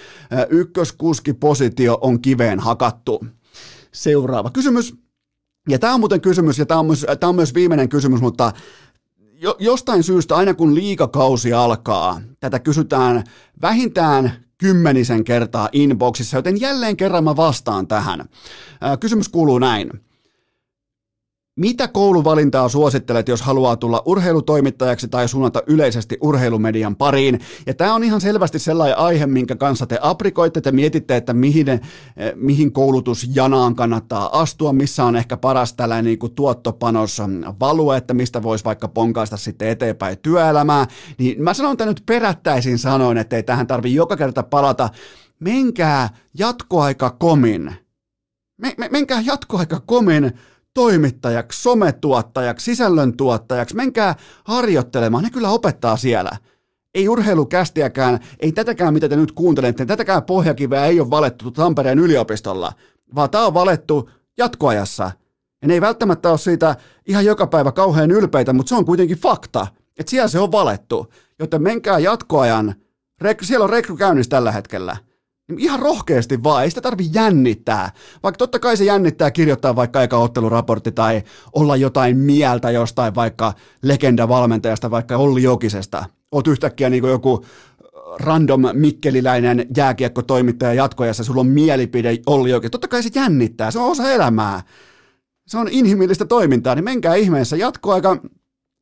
[0.50, 3.24] ykköskuskipositio on kiveen hakattu.
[3.92, 4.94] Seuraava kysymys.
[5.68, 8.52] Ja tämä on muuten kysymys, ja tämä on myös, tämä on myös viimeinen kysymys, mutta
[9.18, 13.24] jo, jostain syystä aina kun liikakausi alkaa, tätä kysytään
[13.62, 18.28] vähintään kymmenisen kertaa inboxissa, joten jälleen kerran mä vastaan tähän.
[19.00, 19.90] Kysymys kuuluu näin.
[21.60, 27.40] Mitä kouluvalintaa suosittelet, jos haluaa tulla urheilutoimittajaksi tai suunnata yleisesti urheilumedian pariin?
[27.66, 31.68] Ja tämä on ihan selvästi sellainen aihe, minkä kanssa te aprikoitte, te mietitte, että mihin,
[31.68, 31.80] eh,
[32.34, 37.22] mihin koulutusjanaan kannattaa astua, missä on ehkä paras tällainen niin kuin tuottopanos
[37.60, 40.86] value, että mistä voisi vaikka ponkaista sitten eteenpäin työelämää.
[41.18, 44.88] Niin mä sanon tämän nyt perättäisin sanoin, että ei tähän tarvi joka kerta palata.
[45.40, 46.08] Menkää
[46.38, 47.72] jatkoaika komin.
[48.56, 50.32] Me, me, menkää jatkoaika komin
[50.74, 54.14] toimittajaksi, sometuottajaksi, sisällöntuottajaksi, menkää
[54.44, 56.30] harjoittelemaan, ne kyllä opettaa siellä.
[56.94, 62.72] Ei urheilukästiäkään, ei tätäkään, mitä te nyt kuuntelette, tätäkään pohjakiveä ei ole valettu Tampereen yliopistolla,
[63.14, 65.10] vaan tämä on valettu jatkoajassa.
[65.62, 69.18] Ja ne ei välttämättä ole siitä ihan joka päivä kauhean ylpeitä, mutta se on kuitenkin
[69.18, 69.66] fakta,
[69.98, 71.12] että siellä se on valettu.
[71.38, 72.74] Joten menkää jatkoajan,
[73.42, 74.96] siellä on rekry käynnissä tällä hetkellä–
[75.58, 77.90] ihan rohkeasti vaan, ei sitä tarvi jännittää.
[78.22, 81.22] Vaikka totta kai se jännittää kirjoittaa vaikka eka otteluraportti tai
[81.52, 86.04] olla jotain mieltä jostain vaikka legenda-valmentajasta, vaikka Olli Jokisesta.
[86.32, 87.44] Oot yhtäkkiä niin kuin joku
[88.18, 92.70] random mikkeliläinen jääkiekko-toimittaja jatkojassa, sulla on mielipide Olli Jokisesta.
[92.72, 94.62] Totta kai se jännittää, se on osa elämää.
[95.46, 97.56] Se on inhimillistä toimintaa, niin menkää ihmeessä.
[97.56, 98.16] Jatkoaika,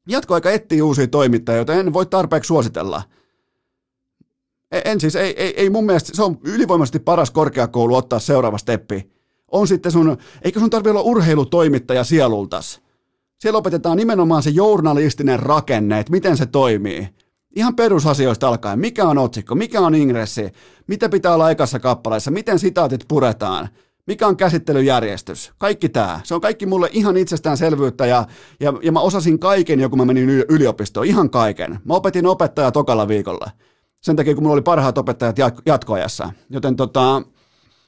[0.08, 3.02] jatkoaika etsii uusia toimittajia, joten en voi tarpeeksi suositella–
[4.72, 9.10] en siis, ei, ei, ei mun mielestä, se on ylivoimaisesti paras korkeakoulu ottaa seuraava steppi.
[9.52, 12.80] On sitten sun, eikö sun tarvitse olla urheilutoimittaja sielultas?
[13.38, 17.08] Siellä opetetaan nimenomaan se journalistinen rakenne, että miten se toimii.
[17.56, 20.52] Ihan perusasioista alkaen, mikä on otsikko, mikä on ingressi,
[20.86, 23.68] mitä pitää olla aikassa kappaleissa, miten sitaatit puretaan,
[24.06, 26.20] mikä on käsittelyjärjestys, kaikki tämä.
[26.24, 28.26] Se on kaikki mulle ihan itsestäänselvyyttä ja,
[28.60, 31.78] ja, ja mä osasin kaiken jo kun mä menin yliopistoon, ihan kaiken.
[31.84, 33.50] Mä opetin opettajaa tokalla viikolla
[34.00, 35.36] sen takia, kun mulla oli parhaat opettajat
[35.66, 36.30] jatkoajassa.
[36.50, 37.22] Joten tota,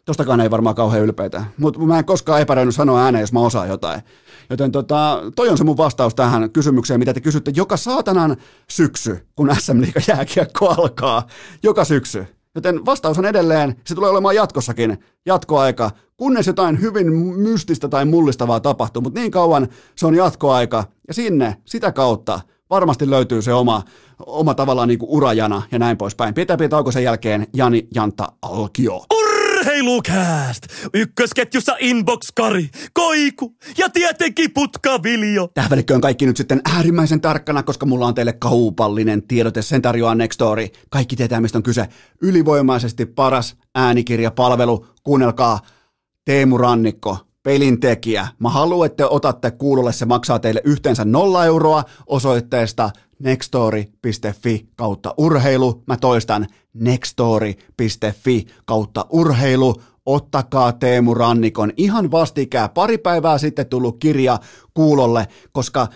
[0.04, 1.44] tostakaan ei varmaan kauhean ylpeitä.
[1.58, 4.00] Mutta mä en koskaan epäröinyt sanoa ääneen, jos mä osaan jotain.
[4.50, 8.36] Joten tota, toi on se mun vastaus tähän kysymykseen, mitä te kysytte joka saatanan
[8.70, 11.26] syksy, kun SM Liiga jääkiekko alkaa.
[11.62, 12.26] Joka syksy.
[12.54, 18.60] Joten vastaus on edelleen, se tulee olemaan jatkossakin jatkoaika, kunnes jotain hyvin mystistä tai mullistavaa
[18.60, 22.40] tapahtuu, mutta niin kauan se on jatkoaika ja sinne, sitä kautta
[22.70, 23.82] varmasti löytyy se oma,
[24.26, 26.34] oma tavallaan niin kuin urajana ja näin poispäin.
[26.34, 29.04] Pitää pitää tauko sen jälkeen Jani Janta Alkio.
[29.14, 30.66] Urheilukääst!
[30.94, 35.48] Ykkösketjussa Inbox Kari, Koiku ja tietenkin Putka Viljo.
[35.54, 39.62] Tähän välikköön kaikki nyt sitten äärimmäisen tarkkana, koska mulla on teille kaupallinen tiedote.
[39.62, 40.66] Sen tarjoaa Nextory.
[40.90, 41.88] Kaikki tietää, mistä on kyse.
[42.22, 44.86] Ylivoimaisesti paras äänikirjapalvelu.
[45.02, 45.60] Kuunnelkaa
[46.24, 48.28] Teemu Rannikko, pelintekijä.
[48.38, 55.82] Mä haluan, että otatte kuulolle, se maksaa teille yhteensä nolla euroa osoitteesta nextory.fi kautta urheilu.
[55.86, 59.74] Mä toistan nextory.fi kautta urheilu.
[60.06, 64.38] Ottakaa Teemu Rannikon ihan vastikää pari päivää sitten tullut kirja
[64.74, 65.88] kuulolle, koska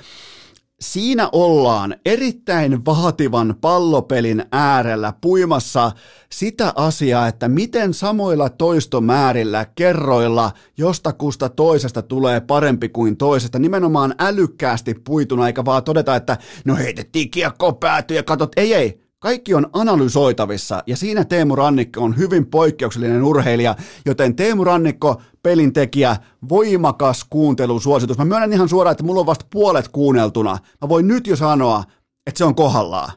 [0.80, 5.92] siinä ollaan erittäin vaativan pallopelin äärellä puimassa
[6.32, 14.94] sitä asiaa, että miten samoilla toistomäärillä, kerroilla jostakusta toisesta tulee parempi kuin toisesta, nimenomaan älykkäästi
[14.94, 19.70] puituna, eikä vaan todeta, että no heitettiin kiekko päätyä ja katsot, ei ei, kaikki on
[19.72, 26.16] analysoitavissa ja siinä Teemu Rannikko on hyvin poikkeuksellinen urheilija, joten Teemu Rannikko, pelintekijä,
[26.48, 28.18] voimakas kuuntelusuositus.
[28.18, 30.58] Mä myönnän ihan suoraan, että mulla on vasta puolet kuunneltuna.
[30.80, 31.84] Mä voin nyt jo sanoa,
[32.26, 33.12] että se on kohdallaan.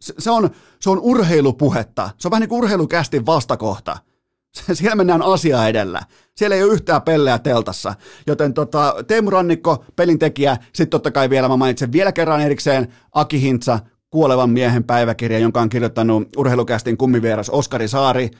[0.00, 0.50] Se, se, on,
[0.80, 2.10] se on urheilupuhetta.
[2.18, 3.96] Se on vähän niin kuin urheilukästin vastakohta.
[4.72, 6.02] Siellä mennään asia edellä.
[6.36, 7.94] Siellä ei ole yhtään pelleä teltassa.
[8.26, 13.40] Joten tota, Teemu Rannikko, pelintekijä, sitten totta kai vielä mä mainitsen vielä kerran erikseen Aki
[13.42, 13.78] Hintsa,
[14.10, 18.30] kuolevan miehen päiväkirja, jonka on kirjoittanut urheilukästin kummivieras Oskari Saari.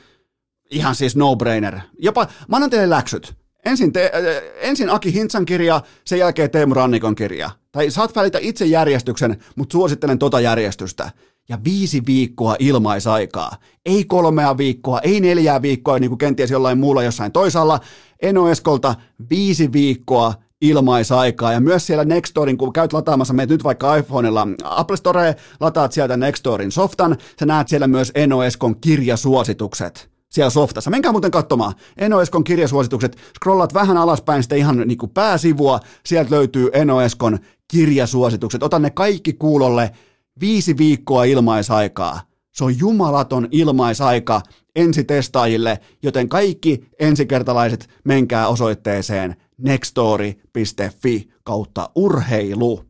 [0.70, 1.80] Ihan siis no-brainer.
[1.98, 3.34] Jopa, mä annan teille läksyt.
[3.64, 7.50] Ensin, te, äh, ensin Aki Hintsan kirja, sen jälkeen Teemu Rannikon kirja.
[7.72, 11.10] Tai saat välitä itse järjestyksen, mutta suosittelen tota järjestystä.
[11.48, 13.56] Ja viisi viikkoa ilmaisaikaa.
[13.86, 17.80] Ei kolmea viikkoa, ei neljää viikkoa, niin kuin kenties jollain muulla jossain toisaalla.
[18.22, 18.94] Eno Eskolta
[19.30, 21.52] viisi viikkoa ilmaisaikaa.
[21.52, 26.16] Ja myös siellä Nextorin, kun käyt lataamassa meitä nyt vaikka iPhoneilla Apple Store, lataat sieltä
[26.16, 28.38] Nextorin softan, sä näet siellä myös Eno
[28.80, 30.90] kirjasuositukset siellä softassa.
[30.90, 31.72] Menkää muuten katsomaan.
[31.96, 33.16] Eno Eskon kirjasuositukset.
[33.36, 35.80] Scrollaat vähän alaspäin sitten ihan niin kuin pääsivua.
[36.06, 37.38] Sieltä löytyy Eno Eskon
[37.68, 38.62] kirjasuositukset.
[38.62, 39.90] Otan ne kaikki kuulolle.
[40.40, 42.20] Viisi viikkoa ilmaisaikaa.
[42.52, 44.40] Se on jumalaton ilmaisaika
[44.76, 52.84] ensitestaajille, joten kaikki ensikertalaiset menkää osoitteeseen nextory.fi kautta urheilu.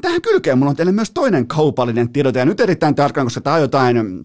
[0.00, 3.56] Tähän kylkeen mulla on teille myös toinen kaupallinen tiedote, ja nyt erittäin tarkkaan, koska tämä
[3.56, 4.24] on jotain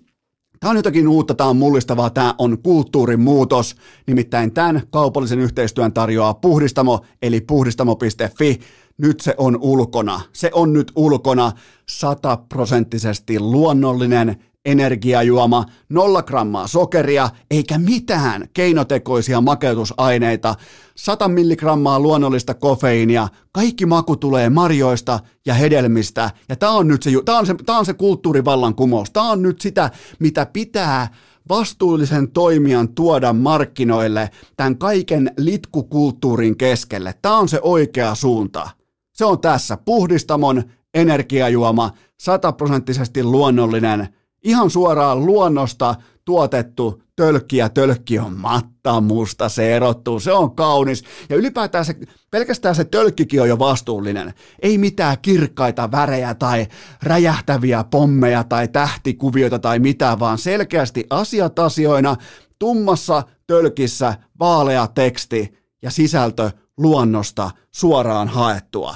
[0.60, 3.76] Tämä on jotakin uutta, tämä on mullistavaa, tämä on kulttuurin muutos.
[4.08, 8.60] Nimittäin tämän kaupallisen yhteistyön tarjoaa Puhdistamo, eli puhdistamo.fi.
[8.98, 10.22] Nyt se on ulkona.
[10.34, 11.52] Se on nyt ulkona
[11.90, 14.36] sataprosenttisesti luonnollinen,
[14.66, 20.56] energiajuoma, nolla grammaa sokeria, eikä mitään keinotekoisia makeutusaineita,
[20.96, 27.12] 100 milligrammaa luonnollista kofeiinia, kaikki maku tulee marjoista ja hedelmistä, ja tämä on nyt se,
[27.26, 31.08] tää on se, tää on se kulttuurivallankumous, tämä on nyt sitä, mitä pitää
[31.50, 37.14] vastuullisen toimijan tuoda markkinoille tämän kaiken litkukulttuurin keskelle.
[37.22, 38.70] Tämä on se oikea suunta.
[39.14, 39.78] Se on tässä.
[39.78, 40.64] Puhdistamon
[40.94, 44.08] energiajuoma, sataprosenttisesti luonnollinen,
[44.46, 51.04] ihan suoraan luonnosta tuotettu tölkki ja tölkki on matta musta, se erottuu, se on kaunis.
[51.30, 51.96] Ja ylipäätään se,
[52.32, 54.34] pelkästään se tölkkikin on jo vastuullinen.
[54.62, 56.68] Ei mitään kirkkaita värejä tai
[57.04, 62.16] räjähtäviä pommeja tai tähtikuvioita tai mitään, vaan selkeästi asiat asioina,
[62.60, 68.96] tummassa tölkissä vaalea teksti ja sisältö luonnosta suoraan haettua.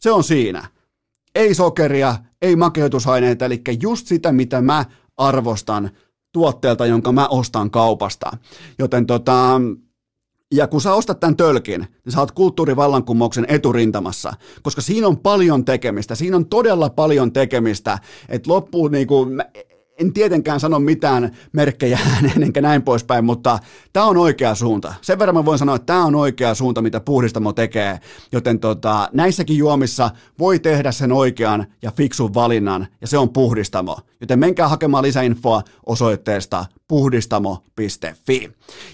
[0.00, 0.68] Se on siinä.
[1.34, 4.84] Ei sokeria, ei makeutusaineita, eli just sitä, mitä mä
[5.16, 5.90] arvostan
[6.32, 8.30] tuotteelta, jonka mä ostan kaupasta.
[8.78, 9.60] Joten tota,
[10.54, 14.32] ja kun sä ostat tämän tölkin, niin sä oot kulttuurivallankumouksen eturintamassa,
[14.62, 19.44] koska siinä on paljon tekemistä, siinä on todella paljon tekemistä, että loppuun niin kuin,
[20.00, 21.98] en tietenkään sano mitään merkkejä
[22.42, 23.58] enkä näin poispäin, mutta
[23.92, 24.94] tämä on oikea suunta.
[25.00, 28.00] Sen verran mä voin sanoa, että tämä on oikea suunta, mitä puhdistamo tekee,
[28.32, 33.98] joten tota, näissäkin juomissa voi tehdä sen oikean ja fiksun valinnan, ja se on puhdistamo.
[34.20, 38.52] Joten menkää hakemaan lisäinfoa osoitteesta puhdistamo.fi.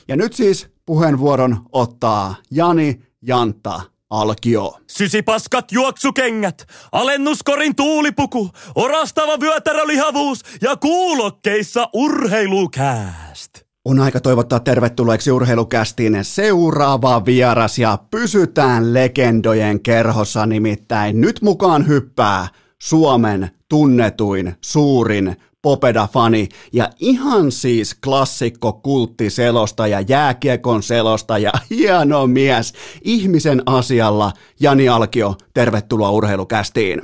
[0.08, 4.76] Ja nyt siis puheenvuoron ottaa Jani Jantta Alkio.
[4.86, 13.50] Sysipaskat juoksukengät, alennuskorin tuulipuku, orastava vyötärölihavuus ja kuulokkeissa urheilukääst.
[13.84, 21.20] On aika toivottaa tervetulleeksi urheilukästiin seuraava vieras ja pysytään legendojen kerhossa nimittäin.
[21.20, 22.48] Nyt mukaan hyppää
[22.82, 25.36] Suomen tunnetuin, suurin
[25.66, 36.10] Popeda-fani ja ihan siis klassikko kulttiselostaja, jääkiekon selostaja, hieno mies, ihmisen asialla Jani Alkio, tervetuloa
[36.10, 37.00] urheilukästiin.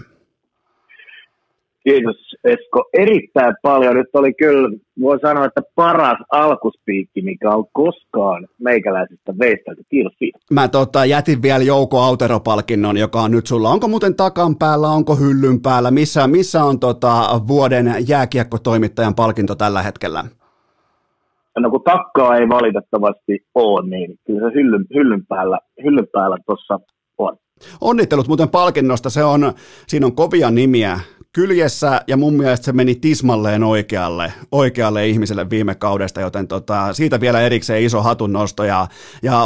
[1.84, 3.96] Kiitos Esko erittäin paljon.
[3.96, 9.82] Nyt oli kyllä, voi sanoa, että paras alkuspiikki, mikä on koskaan meikäläisestä veistelty.
[9.90, 10.38] Kiitos siitä.
[10.50, 13.70] Mä tota, jätin vielä Jouko Autero-palkinnon, joka on nyt sulla.
[13.70, 15.90] Onko muuten takan päällä, onko hyllyn päällä?
[15.90, 20.24] Missä, missä on tota, vuoden jääkiekkotoimittajan palkinto tällä hetkellä?
[21.58, 26.78] No kun takkaa ei valitettavasti ole, niin kyllä se hyllyn, hyllyn päällä, hyllyn päällä tuossa
[27.18, 27.36] on.
[27.80, 29.52] Onnittelut muuten palkinnosta, se on,
[29.86, 31.00] siinä on kovia nimiä,
[31.34, 37.20] kyljessä ja mun mielestä se meni tismalleen oikealle, oikealle ihmiselle viime kaudesta, joten tota, siitä
[37.20, 38.86] vielä erikseen iso hatunnosto ja,
[39.22, 39.42] ja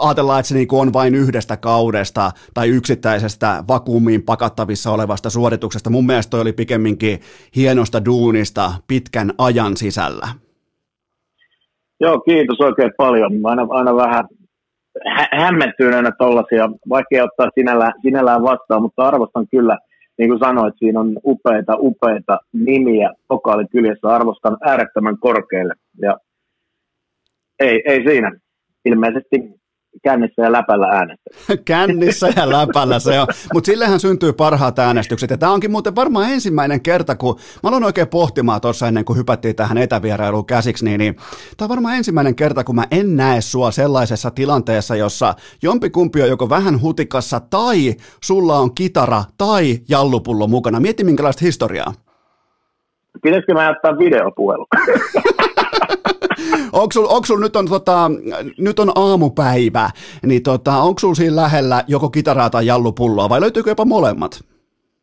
[0.00, 5.90] ajatellaan, että se niin on vain yhdestä kaudesta tai yksittäisestä vakuumiin pakattavissa olevasta suorituksesta.
[5.90, 7.20] Mun mielestä toi oli pikemminkin
[7.56, 10.28] hienosta duunista pitkän ajan sisällä.
[12.00, 13.32] Joo, kiitos oikein paljon.
[13.44, 14.24] Aina, aina vähän
[15.16, 19.78] hä- hämmentyneenä tollasia, vaikka ottaa sinällään, sinällään vastaan, mutta arvostan kyllä,
[20.18, 25.74] niin kuin sanoit, siinä on upeita, upeita nimiä vokaalikyljessä, arvostan äärettömän korkealle.
[26.00, 26.18] Ja
[27.60, 28.32] ei, ei siinä.
[28.84, 29.61] Ilmeisesti
[30.02, 31.30] kännissä ja läpällä äänestä.
[31.64, 33.26] kännissä ja läpällä se on.
[33.54, 35.30] Mutta sillehän syntyy parhaat äänestykset.
[35.30, 39.18] Ja tämä onkin muuten varmaan ensimmäinen kerta, kun mä aloin oikein pohtimaan tuossa ennen kuin
[39.18, 41.16] hypättiin tähän etävierailuun käsiksi, niin, niin
[41.56, 46.28] tämä on varmaan ensimmäinen kerta, kun mä en näe sua sellaisessa tilanteessa, jossa jompikumpi on
[46.28, 50.80] joko vähän hutikassa tai sulla on kitara tai jallupullo mukana.
[50.80, 51.92] Mieti minkälaista historiaa.
[53.22, 54.66] Pitäisikö mä jättää videopuhelu?
[56.72, 58.10] onko sul, onko sul nyt, on, tota,
[58.58, 59.90] nyt on aamupäivä,
[60.26, 64.44] niin tota, onko sul siinä lähellä joko kitaraa tai jallupulloa vai löytyykö jopa molemmat?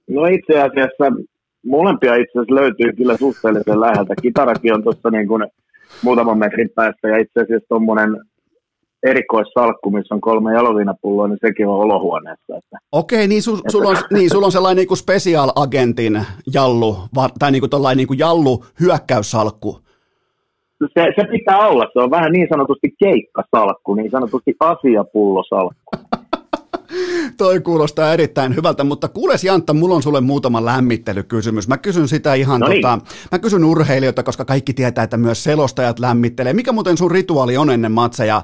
[0.10, 1.24] No itse asiassa
[1.66, 4.14] molempia itse asiassa löytyy kyllä suhteellisen läheltä.
[4.22, 5.48] Kitarakin on tuossa niin kuin
[6.02, 8.18] muutaman metrin päästä ja itse asiassa tuommoinen
[9.04, 12.58] erikoissalkku, missä on kolme jaloviinapulloa, niin sekin on olohuoneessa.
[12.58, 16.98] Että, Okei, niin, su, sul on, niin sulla on sellainen niin kuin special agentin jallu,
[17.40, 19.80] tai niin kuin, niin kuin jallu hyökkäyssalkku
[20.88, 21.86] se, se pitää olla.
[21.94, 25.92] Se on vähän niin sanotusti keikkasalkku, niin sanotusti asiapullosalkku.
[27.38, 31.68] Toi kuulostaa erittäin hyvältä, mutta kuules Jantta, mulla on sulle muutama lämmittelykysymys.
[31.68, 32.82] Mä kysyn sitä ihan, no niin.
[32.82, 33.00] tota,
[33.32, 36.54] mä kysyn urheilijoita, koska kaikki tietää, että myös selostajat lämmittelee.
[36.54, 38.44] Mikä muuten sun rituaali on ennen matseja?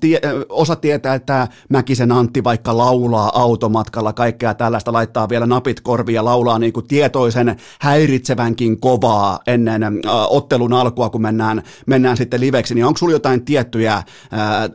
[0.00, 6.14] Tie, osa tietää, että Mäkisen Antti vaikka laulaa automatkalla, kaikkea tällaista, laittaa vielä napit korvia
[6.14, 9.82] ja laulaa niin kuin tietoisen häiritsevänkin kovaa ennen
[10.30, 12.74] ottelun alkua, kun mennään, mennään sitten liveksi.
[12.74, 14.04] Niin onko sulla jotain tiettyjä äh,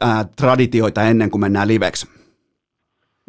[0.03, 2.18] äh, traditioita ennen kuin mennään liveksi?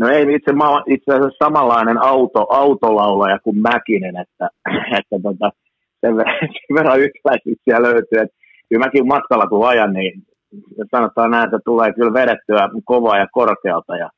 [0.00, 4.48] No ei itse, mä olen itse asiassa samanlainen auto, autolaulaja kuin Mäkinen, että,
[4.98, 5.50] että tota,
[6.00, 6.16] sen,
[6.74, 8.18] verran, sen yhtäläisyyksiä löytyy.
[8.22, 8.36] Että
[8.68, 10.22] kyllä mäkin matkalla kun ajan, niin
[10.90, 13.96] sanotaan näin, että tulee kyllä vedettyä kovaa ja korkealta.
[13.96, 14.08] Ja,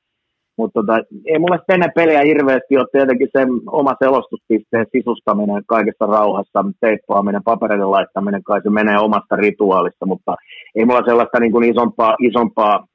[0.59, 0.95] mutta tota,
[1.27, 7.85] ei mulle ennen peliä hirveästi ole tietenkin sen oma selostuspisteen sisustaminen kaikessa rauhassa, teippaaminen, paperille
[7.85, 10.35] laittaminen, kai se menee omasta rituaalista, mutta
[10.75, 12.87] ei mulla sellaista niin kuin isompaa, isompaa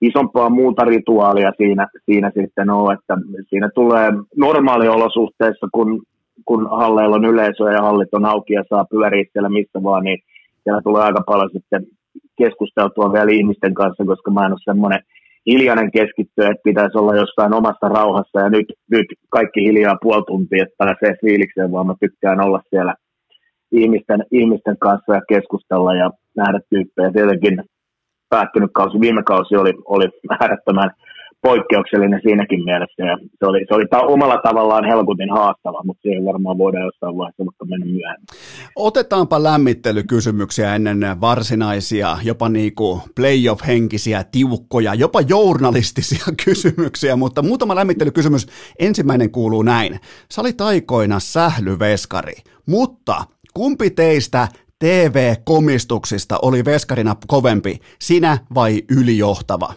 [0.00, 3.14] isompaa muuta rituaalia siinä, siinä sitten ole, että
[3.48, 6.02] siinä tulee normaaliolosuhteissa, kun,
[6.44, 10.18] kun halleilla on yleisö ja hallit on auki ja saa pyöriä missä vaan, niin
[10.62, 11.86] siellä tulee aika paljon sitten
[12.38, 15.00] keskusteltua vielä ihmisten kanssa, koska mä en ole semmoinen
[15.46, 20.62] hiljainen keskittyä, että pitäisi olla jossain omassa rauhassa ja nyt, nyt kaikki hiljaa puoli tuntia,
[20.62, 22.94] että pääsee fiilikseen, vaan mä tykkään olla siellä
[23.72, 27.12] ihmisten, ihmisten kanssa ja keskustella ja nähdä tyyppejä.
[27.12, 27.64] Tietenkin
[28.28, 30.04] päättynyt kausi, viime kausi oli, oli
[30.40, 30.90] äärettömän
[31.42, 36.24] poikkeuksellinen siinäkin mielessä ja se oli, se oli ta- omalla tavallaan helkutin haastava, mutta siihen
[36.24, 38.26] varmaan voidaan jossain vaiheessa vaikka mennä myöhemmin.
[38.76, 48.46] Otetaanpa lämmittelykysymyksiä ennen varsinaisia, jopa niinku playoff-henkisiä, tiukkoja, jopa journalistisia kysymyksiä, mutta muutama lämmittelykysymys.
[48.78, 50.00] Ensimmäinen kuuluu näin.
[50.32, 52.34] Sä olit aikoina sählyveskari,
[52.66, 53.24] mutta
[53.54, 54.48] kumpi teistä
[54.84, 59.68] TV-komistuksista oli veskarina kovempi, sinä vai ylijohtava?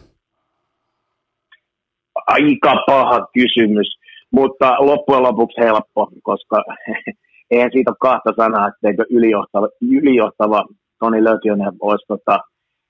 [2.28, 3.88] Aika paha kysymys,
[4.32, 6.64] mutta loppujen lopuksi helppo, koska
[7.52, 10.66] eihän siitä ole kahta sanaa, etteikö ylijohtava, ylijohtava
[11.00, 12.39] Toni Lökjönen olisi tota,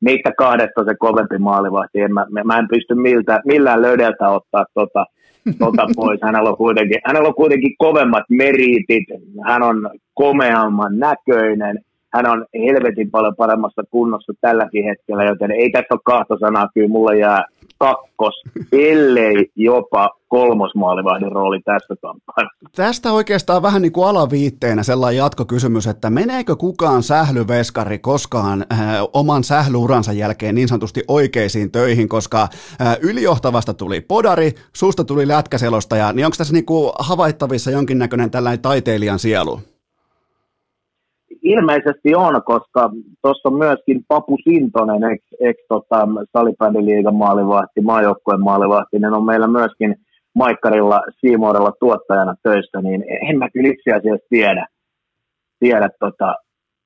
[0.02, 2.02] meitä kahdesta se kovempi maalivahti.
[2.02, 5.06] En mä, mä en pysty miltä, millään löydeltä ottaa tota,
[5.60, 6.20] tota pois.
[6.24, 9.04] Hänellä on, kuitenkin, hänellä on kuitenkin kovemmat meritit,
[9.48, 11.80] hän on komeamman näköinen,
[12.14, 16.88] hän on helvetin paljon paremmassa kunnossa tälläkin hetkellä, joten ei tässä ole kahta sanaa, kyllä
[16.88, 17.46] mulle jää
[17.80, 18.34] kakkos,
[18.72, 22.70] ellei jopa kolmosmaalivahdin rooli tässä kampanjassa.
[22.76, 28.80] Tästä oikeastaan vähän niin kuin alaviitteenä sellainen jatkokysymys, että meneekö kukaan sählyveskari koskaan äh,
[29.14, 36.14] oman sählyuransa jälkeen niin sanotusti oikeisiin töihin, koska äh, ylijohtavasta tuli podari, susta tuli lätkäselostaja,
[36.14, 39.60] niin onko tässä niin kuin havaittavissa jonkinnäköinen tällainen taiteilijan sielu?
[41.56, 42.90] Ilmeisesti on, koska
[43.22, 49.48] tuossa on myöskin Papu Sintonen, ex, ex tota, salibändiliigan maalivahti, maajoukkojen maalivahti, ne on meillä
[49.48, 49.96] myöskin
[50.36, 54.66] Maikkarilla Siimoorella tuottajana töissä, niin en mä kyllä itse asiassa tiedä,
[55.60, 56.36] tiedä tota,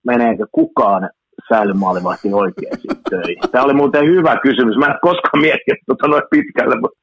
[0.06, 1.10] meneekö kukaan
[1.50, 3.52] säilymaalivahti oikeasti töihin.
[3.52, 4.78] Tämä oli muuten hyvä kysymys.
[4.78, 7.00] Mä en koskaan miettinyt tota noin pitkälle, mutta.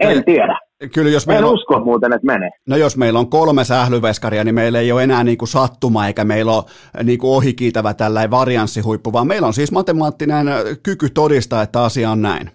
[0.00, 0.58] En tiedä.
[0.94, 2.50] Kyllä, jos Mä en meillä on, usko muuten, että menee.
[2.68, 6.24] no jos meillä on kolme sählyveskaria, niin meillä ei ole enää niin kuin sattuma, eikä
[6.24, 6.64] meillä ole
[7.04, 10.46] niin kuin ohikiitävä tällainen varianssihuippu, vaan meillä on siis matemaattinen
[10.82, 12.50] kyky todistaa, että asia on näin.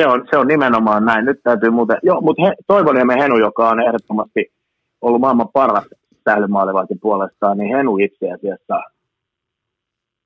[0.00, 1.24] Se on, se on nimenomaan näin.
[1.24, 4.52] Nyt täytyy muuten, joo, mutta he, Toivoniemen Henu, joka on ehdottomasti
[5.00, 5.84] ollut maailman paras
[6.24, 8.80] säilymaalivahti puolestaan, niin Henu itse asiassa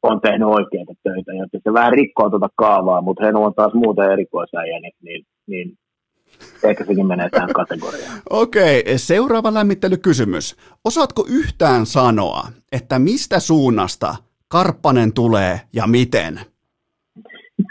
[0.03, 4.11] on tehnyt oikeita töitä, joten se vähän rikkoo tuota kaavaa, mutta Henu on taas muuten
[4.13, 5.79] erikoisäijä, niin, niin, niin
[6.65, 8.21] ehkä sekin menee tähän kategoriaan.
[8.31, 10.57] Okei, seuraava lämmittelykysymys.
[10.85, 14.15] Osaatko yhtään sanoa, että mistä suunnasta
[14.49, 16.41] Karppanen tulee ja miten?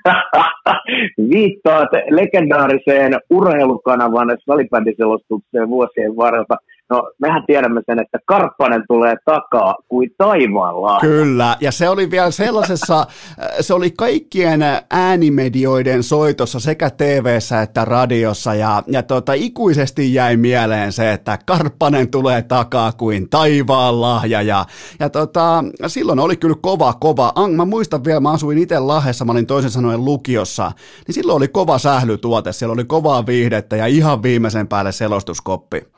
[1.34, 6.58] Viittaat legendaariseen urheilukanavan salibändiselostukseen vuosien varrelta.
[6.90, 11.00] No, mehän tiedämme sen, että Karppanen tulee takaa kuin taivaalla.
[11.00, 13.06] Kyllä, ja se oli vielä sellaisessa,
[13.60, 20.92] se oli kaikkien äänimedioiden soitossa sekä tv että radiossa, ja, ja tota, ikuisesti jäi mieleen
[20.92, 24.66] se, että Karppanen tulee takaa kuin taivaan lahja, ja,
[25.00, 29.32] ja tota, silloin oli kyllä kova, kova, mä muistan vielä, mä asuin itse Lahdessa, mä
[29.32, 30.72] olin toisen sanoen lukiossa,
[31.08, 35.94] niin silloin oli kova sählytuote, siellä oli kovaa viihdettä ja ihan viimeisen päälle selostuskoppi.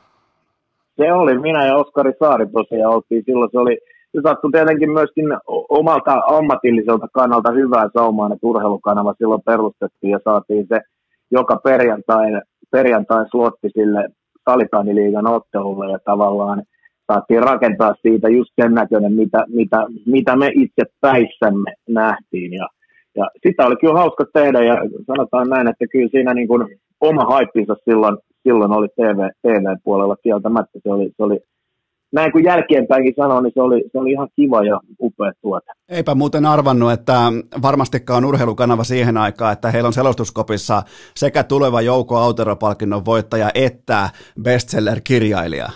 [0.96, 3.78] Se oli, minä ja Oskari Saari tosiaan oltiin silloin, se oli,
[4.12, 5.26] se sattui tietenkin myöskin
[5.68, 10.80] omalta ammatilliselta kannalta hyvää saumaan, että urheilukanava silloin perustettiin ja saatiin se
[11.30, 14.08] joka perjantain, perjantain slotti sille
[14.50, 16.62] Salitaniliigan ottelulle ja tavallaan
[17.06, 19.76] saatiin rakentaa siitä just sen näköinen, mitä, mitä,
[20.06, 22.52] mitä me itse päissämme nähtiin.
[22.52, 22.68] Ja,
[23.16, 24.76] ja sitä oli kyllä hauska tehdä ja
[25.06, 28.16] sanotaan näin, että kyllä siinä niin kuin oma haippinsa silloin,
[28.46, 30.78] silloin oli TV, TV-puolella kieltämättä.
[30.82, 31.38] Se oli, se oli,
[32.12, 35.72] näin kuin jälkeenpäinkin sanoin, niin se oli, se oli ihan kiva ja upea tuote.
[35.88, 37.14] Eipä muuten arvannut, että
[37.62, 40.82] varmastikaan urheilukanava siihen aikaan, että heillä on selostuskopissa
[41.14, 44.10] sekä tuleva Jouko Autero-palkinnon voittaja että
[44.42, 45.68] bestseller-kirjailija.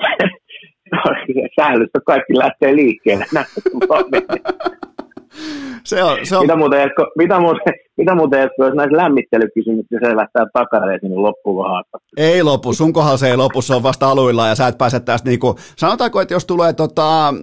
[1.60, 3.24] Säällystä kaikki lähtee liikkeelle.
[5.84, 6.42] se on, se on...
[6.42, 11.22] Mitä muuten, Esko, mitä muuten, mitä muuten Esko, jos näissä lämmittelykysymyksissä se lähtee takareisiin, niin
[11.22, 11.66] loppuun?
[12.16, 15.00] Ei lopu, sun kohdalla se ei lopu, se on vasta aluilla ja sä et pääse
[15.00, 17.34] tästä niinku, sanotaanko, että jos tulee tota,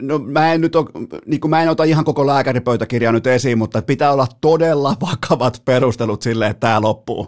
[0.00, 0.86] no mä en nyt ole,
[1.26, 6.22] niinku mä en ota ihan koko lääkäripöytäkirjaa nyt esiin, mutta pitää olla todella vakavat perustelut
[6.22, 7.26] sille, että tämä loppuu.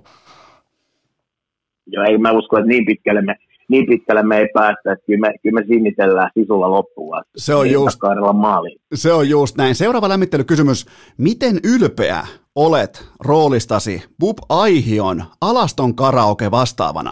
[1.87, 3.35] Joo, ei mä usko, että niin pitkälle me,
[3.69, 7.71] niin pitkälle me ei päästä, että kyllä me, kyllä me sinnitellään sisulla loppuun Se on,
[7.71, 7.99] just,
[8.33, 8.79] maaliin.
[8.95, 9.75] se on just näin.
[9.75, 10.87] Seuraava lämmittelykysymys.
[11.19, 17.11] Miten ylpeä olet roolistasi Bub Aihion Alaston karaoke vastaavana?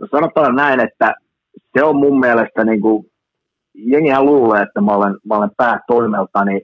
[0.00, 1.14] No sanotaan näin, että
[1.78, 3.06] se on mun mielestä niin kuin,
[3.74, 6.62] jengihän luulee, että mä olen, mä olen päätoimeltani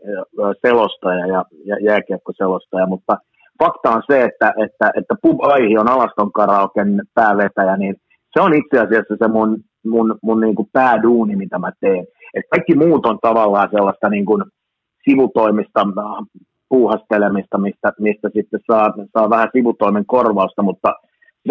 [0.66, 3.16] selostaja ja, ja jääkiekkoselostaja, mutta–
[3.64, 7.94] fakta on se, että, että, että Pub Aihi on Alaston karaoken päävetäjä, niin
[8.32, 12.06] se on itse asiassa se mun, mun, mun niin kuin pääduuni, mitä mä teen.
[12.34, 14.44] Et kaikki muut on tavallaan sellaista niin kuin
[15.08, 15.86] sivutoimista
[16.68, 20.92] puuhastelemista, mistä, mistä sitten saa, saa vähän sivutoimen korvausta, mutta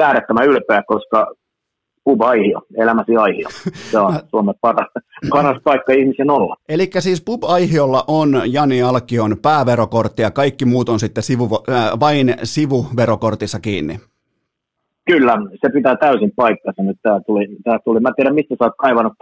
[0.02, 1.34] äärettömän ylpeä, koska
[2.10, 3.50] Pub Aihio, elämäsi Aihio.
[3.92, 4.88] Se on Suomen paras,
[5.30, 6.56] paras paikka ihmisen olla.
[6.70, 12.00] Eli siis Pub Aihiolla on Jani Alkion pääverokortti ja kaikki muut on sitten sivu, äh,
[12.00, 14.00] vain sivuverokortissa kiinni.
[15.06, 16.84] Kyllä, se pitää täysin paikkansa.
[16.84, 18.00] Nyt tämä tuli, tämä tuli.
[18.00, 19.14] Mä tiedän, mistä sä oot kaivannut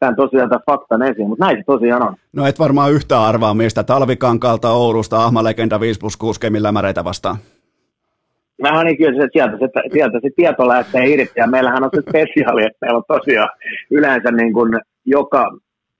[0.00, 2.14] tämän tosiaan tämän faktan esiin, mutta näin se tosiaan on.
[2.32, 3.84] No et varmaan yhtä arvaa mistä.
[3.84, 6.72] Talvikankalta Oulusta, Ahma Legenda 5 plus 6 Kemillä
[7.04, 7.36] vastaan
[8.62, 12.02] mä niin kyllä se, sieltä, se, sieltä se tieto lähtee irti, ja meillähän on se
[12.08, 13.48] spesiaali, että meillä on tosiaan
[13.90, 14.72] yleensä niin kuin
[15.06, 15.44] joka,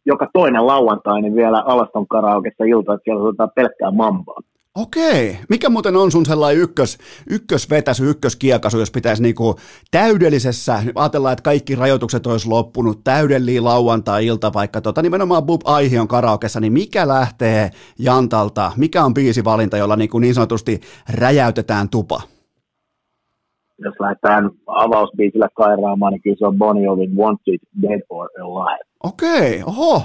[0.06, 4.40] joka toinen lauantai niin vielä Alaston karaokessa ilta, että siellä otetaan pelkkää mambaa.
[4.78, 5.38] Okei.
[5.48, 6.98] Mikä muuten on sun sellainen ykkös,
[7.30, 9.56] ykkösvetäsy, ykköskiekasu, jos pitäisi niinku
[9.90, 16.08] täydellisessä, ajatellaan, että kaikki rajoitukset olisi loppunut, täydellinen lauantai-ilta, vaikka tota, nimenomaan Bub Aihi on
[16.08, 20.80] karaokessa, niin mikä lähtee Jantalta, mikä on biisivalinta, jolla niinku niin sanotusti
[21.14, 22.22] räjäytetään tupa?
[23.84, 28.84] Jos lähdetään avausbiisillä kairaamaan, niin kyllä se on Bon Jovin Wanted, Dead or Alive.
[29.04, 30.02] Okei, oho.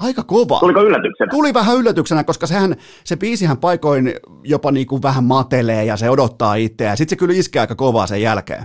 [0.00, 0.60] Aika kova.
[0.60, 1.30] Tuliko yllätyksenä?
[1.30, 4.12] Tuli vähän yllätyksenä, koska sehän, se biisihän paikoin
[4.44, 6.96] jopa niin kuin vähän matelee ja se odottaa itseään.
[6.96, 8.64] Sitten se kyllä iskee aika kovaa sen jälkeen.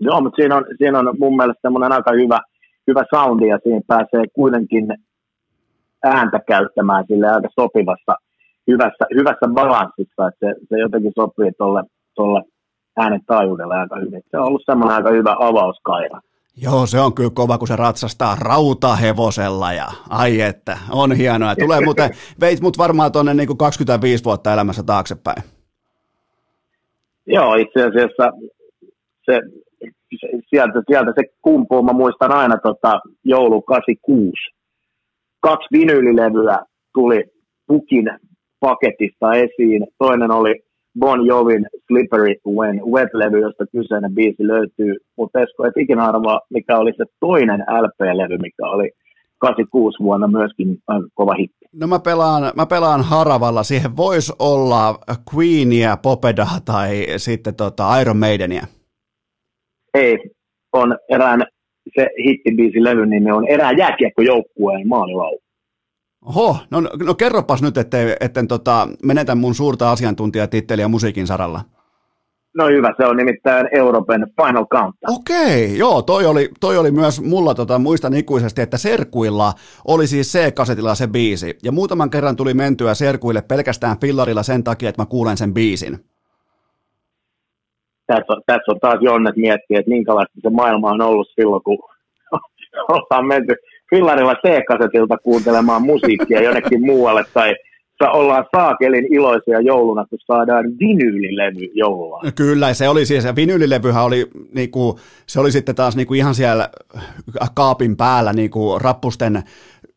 [0.00, 2.40] Joo, mutta siinä on, siinä on mun mielestä semmoinen aika hyvä,
[2.86, 4.86] hyvä soundi ja siinä pääsee kuitenkin
[6.04, 8.14] ääntä käyttämään sille aika sopivassa,
[8.68, 11.52] hyvässä, hyvässä balanssissa, että se, se jotenkin sopii
[12.16, 12.42] tuolle
[12.96, 14.22] äänen taajuudella aika hyvin.
[14.30, 16.20] Se on ollut semmoinen aika hyvä avauskaira.
[16.56, 21.56] Joo, se on kyllä kova, kun se ratsastaa rautahevosella ja ai että, on hienoa.
[21.56, 25.42] Tulee muuten, veit mut varmaan tuonne niin 25 vuotta elämässä taaksepäin.
[27.26, 28.30] Joo, itse asiassa
[29.24, 29.40] se,
[30.20, 31.82] se, sieltä, sieltä se kumpuu.
[31.82, 34.32] Mä muistan aina tota, joulu 86.
[35.40, 36.58] Kaksi vinyylilevyä
[36.94, 37.24] tuli
[37.66, 38.10] pukin
[38.60, 39.86] paketista esiin.
[39.98, 40.63] Toinen oli
[40.98, 44.96] Bon Jovin Slippery When Wet-levy, josta kyseinen biisi löytyy.
[45.16, 48.90] Mutta Esko, et ikinä arvaa, mikä oli se toinen LP-levy, mikä oli
[49.38, 50.78] 86 vuonna myöskin
[51.14, 51.66] kova hitti.
[51.72, 53.62] No mä pelaan, mä pelaan Haravalla.
[53.62, 54.98] Siihen voisi olla
[55.34, 58.66] Queenia, Popedaa tai sitten tota Iron Maidenia.
[59.94, 60.18] Ei,
[60.72, 61.42] on erään
[61.94, 65.43] se hittibiisi levy nimi on erään jääkiekkojoukkueen maalilaulu.
[66.24, 71.60] Oho, no, no kerropas nyt, ettei, etten tota, menetä mun suurta asiantuntijatitteliä musiikin saralla.
[72.56, 75.14] No hyvä, se on nimittäin Euroopan Final Countdown.
[75.16, 79.52] Okei, joo, toi oli, toi oli myös mulla, tota, muistan ikuisesti, että Serkuilla
[79.88, 81.58] oli siis C-kasetilla se biisi.
[81.62, 85.98] Ja muutaman kerran tuli mentyä Serkuille pelkästään fillarilla sen takia, että mä kuulen sen biisin.
[88.06, 91.78] Tässä on, tässä on taas Jonnet miettiä, että minkälaista se maailma on ollut silloin, kun
[92.88, 93.54] ollaan menty
[93.94, 97.54] fillarilla C-kasetilta kuuntelemaan musiikkia jonnekin muualle tai
[98.12, 102.20] ollaan saakelin iloisia jouluna, kun saadaan vinyylilevy joulua.
[102.34, 106.68] Kyllä, se oli siis, vinyylilevyhän oli, niinku, se oli sitten taas niinku ihan siellä
[107.54, 109.42] kaapin päällä niinku rappusten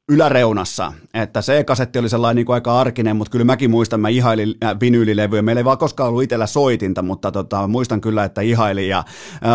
[0.10, 4.10] yläreunassa, että se kasetti oli sellainen niin kuin aika arkinen, mutta kyllä mäkin muistan, mä
[4.10, 5.42] ihailin äh, vinyylilevyä.
[5.42, 8.90] Meillä ei vaan koskaan ollut itsellä soitinta, mutta tota, muistan kyllä, että ihailin.
[8.90, 9.52] Ja, äh,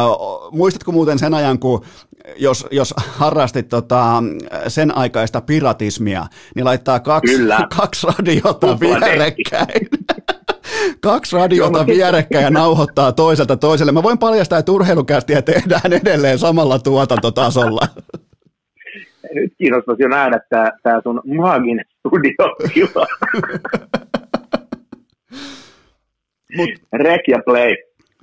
[0.53, 1.84] muistatko muuten sen ajan, kun
[2.36, 4.22] jos, jos harrastit tota,
[4.68, 7.66] sen aikaista piratismia, niin laittaa kaksi, kyllä.
[7.80, 9.88] kaksi radiota vierekkäin.
[11.00, 13.92] kaksi radiota vierekkäin ja nauhoittaa toiselta toiselle.
[13.92, 17.88] Mä voin paljastaa, että urheilukästiä tehdään edelleen samalla tuotantotasolla
[19.35, 22.57] nyt kiinnostaisi jo nähdä tämä, tämä sun maaginen studio.
[26.57, 26.70] Mut,
[27.05, 27.76] Rek ja play.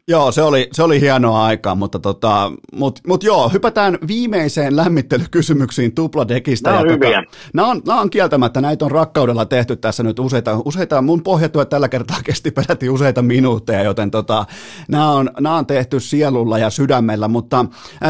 [0.09, 5.95] Joo, se oli, se oli hienoa aikaa, mutta tota, mut, mut joo, hypätään viimeiseen lämmittelykysymyksiin
[5.95, 6.69] tupladekistä.
[6.69, 7.23] Nämä on ja tota, hyviä.
[7.23, 11.23] Tota, nämä, on, nämä on kieltämättä, näitä on rakkaudella tehty tässä nyt useita, useita mun
[11.23, 14.45] pohjatyö tällä kertaa kesti peräti useita minuutteja, joten tota,
[14.87, 17.65] nämä, on, nämä on tehty sielulla ja sydämellä, mutta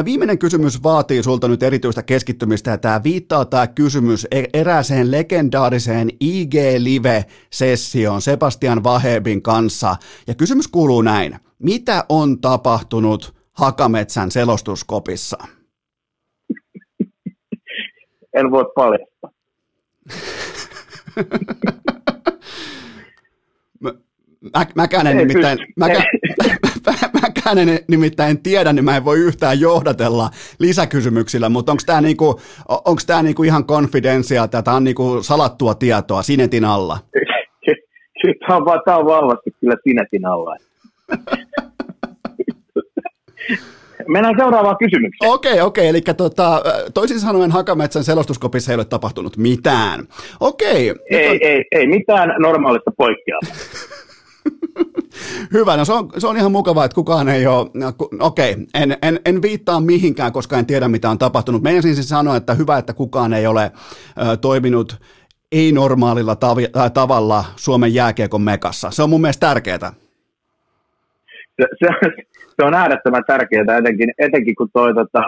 [0.05, 6.09] viimeinen kysymys vaatii sulta nyt erityistä keskittymistä, ja tämä viittaa tämä kysymys e-, erääseen legendaariseen
[6.19, 9.95] IG Live-sessioon Sebastian Vahebin kanssa,
[10.27, 11.48] ja kysymys kuuluu näin.
[11.63, 15.37] Mitä on tapahtunut Hakametsän selostuskopissa?
[18.33, 19.29] En voi paljastaa.
[23.81, 23.93] mä,
[24.75, 26.03] mäkään en nimittäin, mäkään,
[27.21, 30.29] mäkään en nimittäin tiedä, niin mä en voi yhtään johdatella
[30.59, 32.39] lisäkysymyksillä, mutta onko tämä niinku,
[32.85, 36.97] onks tää niinku ihan konfidensia, tämä on niinku salattua tietoa Sinetin alla?
[38.47, 40.55] Tämä on, tämä on vahvasti kyllä Sinetin alla.
[44.07, 45.31] Mennään seuraavaan kysymykseen.
[45.31, 45.83] Okei, okay, okei.
[45.83, 45.89] Okay.
[45.89, 46.61] Eli tota,
[46.93, 50.07] toisin sanoen Hakametsän selostuskopissa ei ole tapahtunut mitään.
[50.39, 50.91] Okei.
[50.91, 51.37] Okay, ei, on...
[51.41, 53.51] ei, ei mitään normaalista poikkeamaa.
[55.53, 58.65] Hyvä, no se on, se on ihan mukavaa, että kukaan ei ole, no, okei, okay,
[58.73, 61.61] en, en, en viittaa mihinkään, koska en tiedä mitä on tapahtunut.
[61.61, 63.71] Meidän siis sanoa, että hyvä, että kukaan ei ole
[64.31, 64.97] ö, toiminut
[65.51, 68.91] ei-normaalilla tav- tavalla Suomen jääkiekon mekassa.
[68.91, 69.93] Se on mun mielestä tärkeää
[71.59, 72.11] se, se,
[72.55, 75.23] se, on äärettömän tärkeää, etenkin, etenkin kun tuo tota,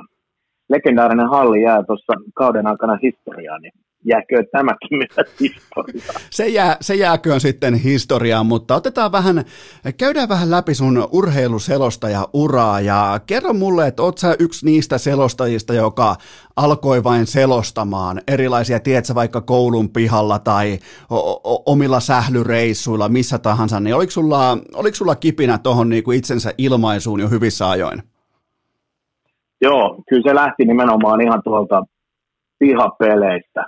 [0.70, 3.74] legendaarinen halli jää tuossa kauden aikana historiaan, niin
[4.06, 6.22] jääkö tämäkin myös historiaan?
[6.30, 9.44] Se, jää, se jääköön sitten historiaan, mutta otetaan vähän,
[9.98, 15.74] käydään vähän läpi sun urheiluselostaja uraa ja kerro mulle, että oot sä yksi niistä selostajista,
[15.74, 16.16] joka
[16.56, 20.80] alkoi vain selostamaan erilaisia, tietsä vaikka koulun pihalla tai
[21.10, 26.54] o- o- omilla sählyreissuilla, missä tahansa, niin oliko sulla, oliko sulla kipinä tuohon niinku itsensä
[26.58, 28.04] ilmaisuun jo hyvissä ajoin?
[29.62, 31.84] Joo, kyllä se lähti nimenomaan ihan tuolta
[32.60, 33.66] pihapeleistä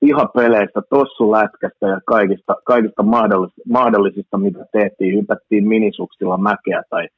[0.00, 7.08] pihapeleistä, tossulätkästä ja kaikista, kaikista mahdollisista, mahdollisista, mitä tehtiin, hypättiin minisuksilla mäkeä tai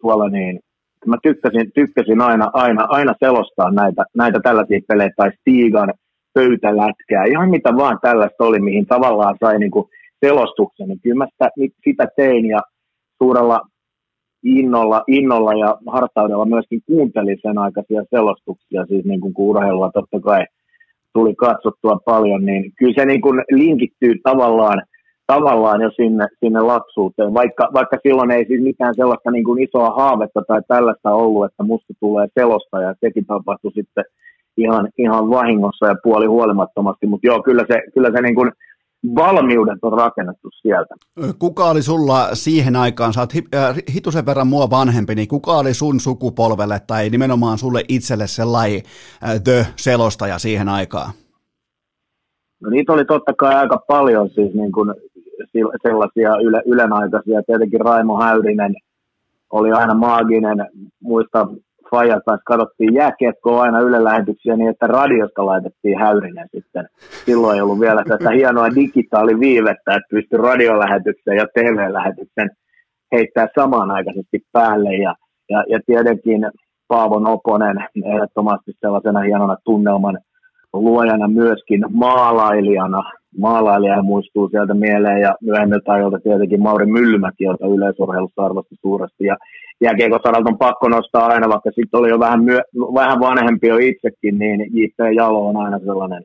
[0.00, 0.60] tuolla niin,
[1.06, 5.92] mä tykkäsin, tykkäsin aina, aina, aina selostaa näitä, näitä tällaisia pelejä tai Stigan
[6.34, 9.88] pöytälätkää, ihan mitä vaan tällaista oli, mihin tavallaan sai niin kuin
[10.24, 11.50] selostuksen, niin kyllä mä sitä,
[11.84, 12.60] sitä tein ja
[13.22, 13.60] suurella
[14.44, 20.44] innolla, innolla ja hartaudella myöskin kuuntelin sen aikaisia selostuksia, siis niin kuin urheilua totta kai
[21.14, 24.82] tuli katsottua paljon, niin kyllä se niin kuin linkittyy tavallaan,
[25.26, 29.90] tavallaan jo sinne, sinne lapsuuteen, vaikka, vaikka silloin ei siis mitään sellaista niin kuin isoa
[29.90, 34.04] haavetta tai tällaista ollut, että musta tulee selosta ja sekin tapahtui sitten
[34.56, 38.52] ihan, ihan vahingossa ja puoli huolimattomasti, mutta joo, kyllä se, kyllä se niin kuin
[39.14, 40.94] valmiudet on rakennettu sieltä.
[41.38, 43.32] Kuka oli sulla siihen aikaan, sä oot
[43.94, 48.82] hitusen verran mua vanhempi, niin kuka oli sun sukupolvelle tai nimenomaan sulle itselle sellainen
[49.44, 51.12] the-selostaja siihen aikaan?
[52.60, 54.94] No niitä oli totta kai aika paljon siis niin kuin
[55.82, 57.42] sellaisia yle, ylenaikaisia.
[57.46, 58.74] Tietenkin Raimo Häyrinen
[59.52, 60.68] oli aina maaginen.
[61.00, 61.46] Muista
[61.90, 66.88] Fajan kanssa katsottiin jääkiekkoa aina Yle lähetyksiä niin, että radiosta laitettiin Häyrinen sitten.
[67.24, 72.50] Silloin ei ollut vielä tätä hienoa digitaaliviivettä, että pystyi radiolähetyksen ja TV-lähetyksen
[73.12, 74.94] heittää samanaikaisesti päälle.
[74.94, 75.14] Ja,
[75.50, 76.50] ja, ja tietenkin
[76.88, 80.18] Paavo Noponen ehdottomasti sellaisena hienona tunnelman
[80.72, 83.02] luojana myöskin maalailijana.
[83.38, 89.24] Maalailija muistuu sieltä mieleen ja myöhemmiltä ajoilta tietenkin Mauri Myllymäki, jota yleisurheilussa arvosti suuresti.
[89.24, 89.36] Ja
[89.80, 92.60] jääkiekosaralta on pakko nostaa aina, vaikka sitten oli jo vähän, myö,
[92.94, 94.98] vähän vanhempi jo itsekin, niin J.P.
[95.16, 96.22] Jalo on aina sellainen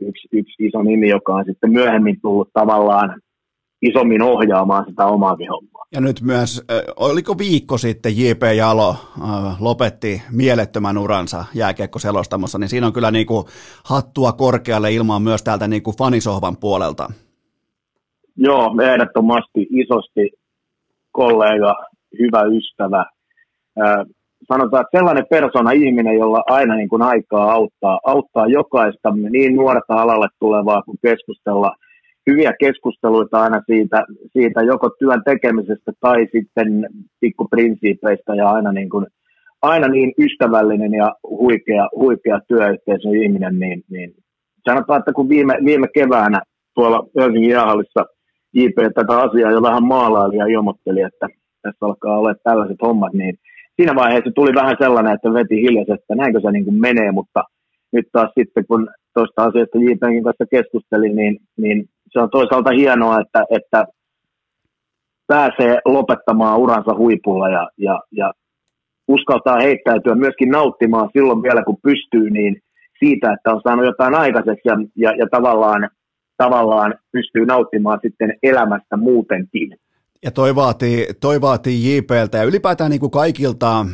[0.00, 3.20] yksi, yksi iso nimi, joka on sitten myöhemmin tullut tavallaan
[3.82, 5.84] isommin ohjaamaan sitä omaakin hommaa.
[5.94, 6.64] Ja nyt myös,
[6.96, 8.42] oliko viikko sitten J.P.
[8.56, 8.96] Jalo
[9.60, 13.44] lopetti mielettömän uransa jääkiekkoselostamossa, niin siinä on kyllä niin kuin
[13.84, 17.08] hattua korkealle ilmaan myös täältä niin kuin fanisohvan puolelta.
[18.36, 20.30] Joo, ehdottomasti isosti
[21.12, 21.74] kollega,
[22.18, 23.04] hyvä ystävä.
[24.48, 29.94] Sanotaan, että sellainen persona ihminen, jolla aina niin kuin aikaa auttaa, auttaa jokaista niin nuorta
[29.94, 31.72] alalle tulevaa kuin keskustella–
[32.30, 36.88] hyviä keskusteluita aina siitä, siitä joko työn tekemisestä tai sitten
[37.20, 39.06] pikkuprinsiipeistä ja aina niin, kuin,
[39.62, 44.14] aina niin ystävällinen ja huikea, huikea työyhteisön ihminen, niin, niin
[44.68, 46.40] sanotaan, että kun viime, viime keväänä
[46.74, 48.04] tuolla Helsingin jäähallissa
[48.54, 51.26] JP tätä asiaa jo vähän maalaili ja ilmoitteli, että
[51.62, 53.38] tässä alkaa olla tällaiset hommat, niin
[53.76, 57.44] siinä vaiheessa tuli vähän sellainen, että veti hiljaisesti, että näinkö se niin kuin menee, mutta
[57.92, 63.20] nyt taas sitten kun tuosta asiasta JPnkin kanssa keskustelin, niin, niin se on toisaalta hienoa,
[63.20, 63.86] että, että
[65.26, 68.32] pääsee lopettamaan uransa huipulla ja, ja, ja
[69.08, 72.56] uskaltaa heittäytyä myöskin nauttimaan silloin vielä, kun pystyy, niin
[72.98, 75.90] siitä, että on saanut jotain aikaiseksi ja, ja, ja tavallaan,
[76.36, 79.76] tavallaan pystyy nauttimaan sitten elämästä muutenkin.
[80.22, 83.86] Ja toi vaatii, toi vaatii JPltä ja ylipäätään niin kuin kaikilta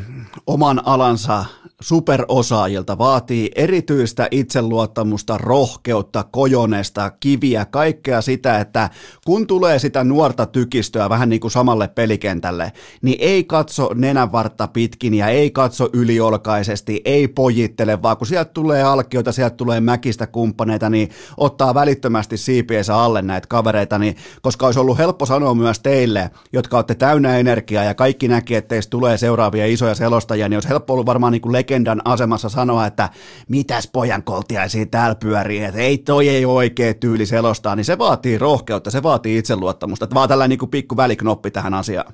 [0.47, 1.45] oman alansa
[1.81, 8.91] superosaajilta vaatii erityistä itseluottamusta, rohkeutta, kojonesta, kiviä, kaikkea sitä, että
[9.27, 12.73] kun tulee sitä nuorta tykistöä vähän niin kuin samalle pelikentälle,
[13.03, 18.83] niin ei katso nenänvartta pitkin ja ei katso yliolkaisesti, ei pojittele, vaan kun sieltä tulee
[18.83, 24.81] alkioita, sieltä tulee mäkistä kumppaneita, niin ottaa välittömästi siipiensä alle näitä kavereita, niin, koska olisi
[24.81, 26.14] ollut helppo sanoa myös teille,
[26.53, 30.69] jotka olette täynnä energiaa ja kaikki näki, että teistä tulee seuraavia isoja selostajia, niin olisi
[30.69, 33.09] helppo ollut varmaan niin kuin legendan asemassa sanoa, että
[33.49, 38.39] mitäs pojan koltiaisia täällä pyörii, että ei toi ei oikea tyyli selostaa, niin se vaatii
[38.39, 42.12] rohkeutta, se vaatii itseluottamusta, että vaan tällainen niin kuin pikku väliknoppi tähän asiaan.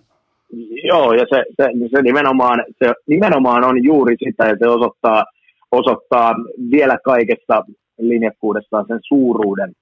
[0.84, 5.24] Joo, ja se, se, se, nimenomaan, se nimenomaan on juuri sitä, että se osoittaa,
[5.72, 6.34] osoittaa
[6.70, 7.64] vielä kaikessa
[7.98, 9.72] linjakkuudessaan sen suuruuden,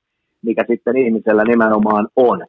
[0.42, 2.46] mikä sitten ihmisellä nimenomaan on,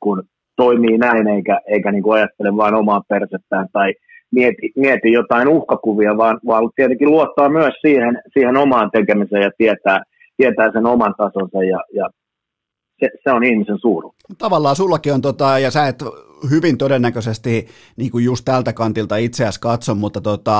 [0.00, 0.22] kun
[0.56, 3.94] toimii näin, eikä, eikä niin kuin ajattele vain omaa persettään tai
[4.32, 10.02] mieti, mieti jotain uhkakuvia, vaan, vaan tietenkin luottaa myös siihen, siihen omaan tekemiseen ja tietää,
[10.36, 12.08] tietää sen oman tasonsa ja, ja
[13.04, 14.14] se, se on ihmisen suuru.
[14.38, 16.02] Tavallaan sullakin on, tota, ja sä et
[16.50, 17.66] hyvin todennäköisesti
[17.96, 20.56] niin kuin just tältä kantilta itseäsi katso, mutta tota,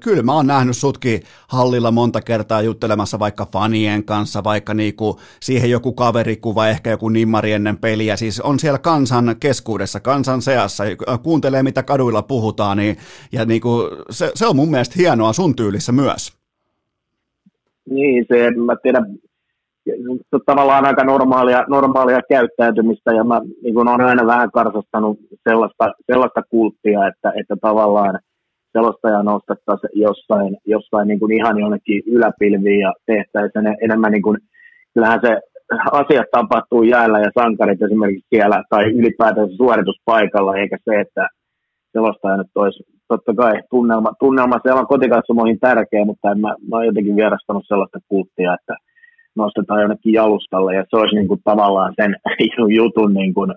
[0.00, 5.16] kyllä mä oon nähnyt sutkin hallilla monta kertaa juttelemassa vaikka fanien kanssa, vaikka niin kuin
[5.40, 10.84] siihen joku kaverikuva, ehkä joku nimmari ennen peliä, siis on siellä kansan keskuudessa, kansan seassa,
[11.22, 12.96] kuuntelee mitä kaduilla puhutaan, niin,
[13.32, 16.32] ja niin kuin, se, se on mun mielestä hienoa sun tyylissä myös.
[17.90, 19.18] Niin, se, mä tiedän,
[20.46, 26.42] tavallaan aika normaalia, normaalia käyttäytymistä ja mä niin kuin olen aina vähän karsastanut sellaista, sellaista
[26.50, 28.18] kulttia, että, että tavallaan
[28.72, 34.38] selostaja nostettaisiin jossain, jossain niin kuin ihan jonnekin yläpilviin ja tehtäisiin enemmän niin kuin,
[34.94, 35.40] kyllähän se
[35.92, 41.28] asiat tapahtuu jäällä ja sankarit esimerkiksi siellä tai ylipäätään suorituspaikalla, eikä se, että
[41.92, 46.76] selostaja nyt olisi totta kai tunnelma, tunnelma siellä on kotikatsomoihin tärkeä, mutta en mä, mä
[46.76, 48.74] oon jotenkin vierastanut sellaista kulttia, että
[49.38, 52.16] nostetaan jonnekin jalustalle ja se olisi niin kuin tavallaan sen
[52.80, 53.54] jutun, niin kuin,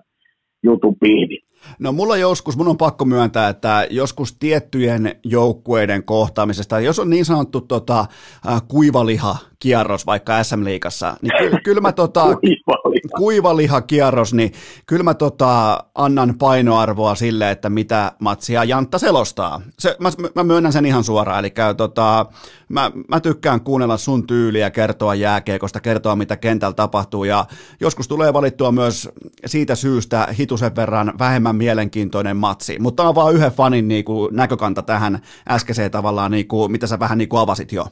[0.62, 1.38] jutun pihvi.
[1.78, 7.24] No mulla joskus, mun on pakko myöntää, että joskus tiettyjen joukkueiden kohtaamisesta, jos on niin
[7.24, 8.06] sanottu tota,
[8.68, 13.16] kuivaliha kierros vaikka SM-liigassa, niin ky- kyllä mä tota, kuivaliha.
[13.16, 14.52] kuivaliha kierros, niin
[14.86, 19.60] kyllä mä tota, annan painoarvoa sille, että mitä matsia Jantta selostaa.
[19.78, 22.26] Se, mä, mä myönnän sen ihan suoraan, eli tota,
[22.68, 27.46] mä, mä tykkään kuunnella sun tyyliä, kertoa jääkeekosta, kertoa mitä kentällä tapahtuu, ja
[27.80, 29.08] joskus tulee valittua myös
[29.46, 34.82] siitä syystä hitusen verran vähemmän mielenkiintoinen matsi, mutta on vaan yhden fanin niin kuin, näkökanta
[34.82, 35.18] tähän
[35.50, 37.84] äskeiseen tavallaan, niin kuin, mitä sä vähän niin kuin avasit jo.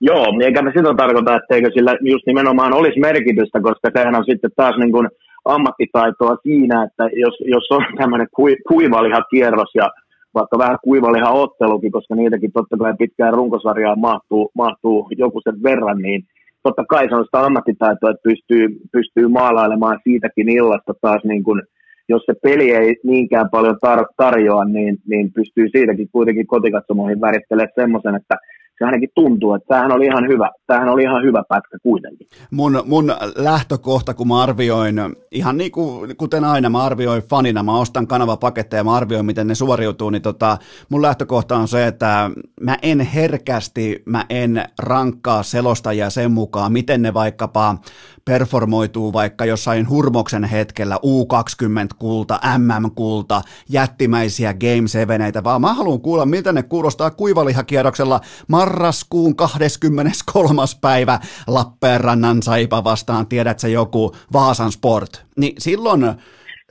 [0.00, 4.50] Joo, eikä me sitä tarkoita, etteikö sillä just nimenomaan olisi merkitystä, koska sehän on sitten
[4.56, 5.08] taas niin kuin
[5.44, 8.28] ammattitaitoa siinä, että jos, jos on tämmöinen
[8.68, 9.90] kuivaliha kierros ja
[10.34, 15.98] vaikka vähän kuivaliha ottelukin, koska niitäkin totta kai pitkään runkosarjaan mahtuu, mahtuu joku sen verran,
[15.98, 16.24] niin
[16.62, 21.62] totta kai se on sitä ammattitaitoa, että pystyy, pystyy maalailemaan siitäkin illasta taas niin kuin,
[22.10, 27.72] jos se peli ei niinkään paljon tar- tarjoa, niin, niin pystyy siitäkin kuitenkin kotikatsomoihin värittelemään
[27.74, 28.36] semmoisen, että
[28.80, 32.26] se ainakin tuntuu, että tämähän oli ihan hyvä, tämähän oli ihan hyvä pätkä kuitenkin.
[32.50, 34.96] Mun, mun lähtökohta, kun mä arvioin,
[35.32, 39.54] ihan niin kuin, kuten aina, mä arvioin fanina, mä ostan kanavapaketteja, mä arvioin, miten ne
[39.54, 40.58] suoriutuu, niin tota,
[40.88, 42.30] mun lähtökohta on se, että
[42.60, 47.76] mä en herkästi, mä en rankkaa selostajia sen mukaan, miten ne vaikkapa
[48.24, 56.52] performoituu vaikka jossain hurmoksen hetkellä U20-kulta, MM-kulta, jättimäisiä Game 7, vaan mä haluan kuulla, miltä
[56.52, 60.62] ne kuulostaa kuivalihakierroksella marraskuun 23.
[60.80, 66.14] päivä Lappeenrannan saipa vastaan, tiedätkö joku Vaasan Sport, niin silloin,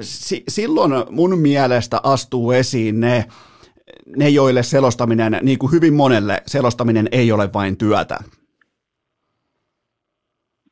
[0.01, 3.25] si, silloin mun mielestä astuu esiin ne,
[4.17, 8.19] ne, joille selostaminen, niin kuin hyvin monelle, selostaminen ei ole vain työtä.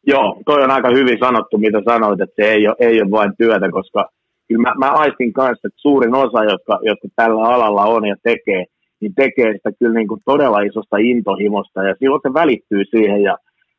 [0.08, 3.32] Joo, toi on aika hyvin sanottu, mitä sanoit, että se ei ole, ei ole vain
[3.38, 4.10] työtä, koska
[4.48, 8.66] kyllä mä, mä aistin kanssa, että suurin osa, jotka, jotka tällä alalla on ja tekee,
[9.02, 13.22] niin tekee sitä kyllä niin kuin todella isosta intohimosta ja silloin se välittyy siihen.
[13.24, 13.38] Ja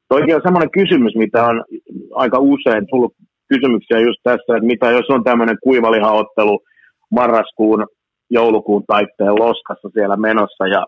[0.09, 1.65] toikin on semmoinen kysymys, mitä on
[2.15, 3.15] aika usein tullut
[3.49, 6.61] kysymyksiä just tässä, että mitä jos on tämmöinen kuivalihaottelu
[7.11, 7.87] marraskuun,
[8.31, 10.87] joulukuun taitteen loskassa siellä menossa ja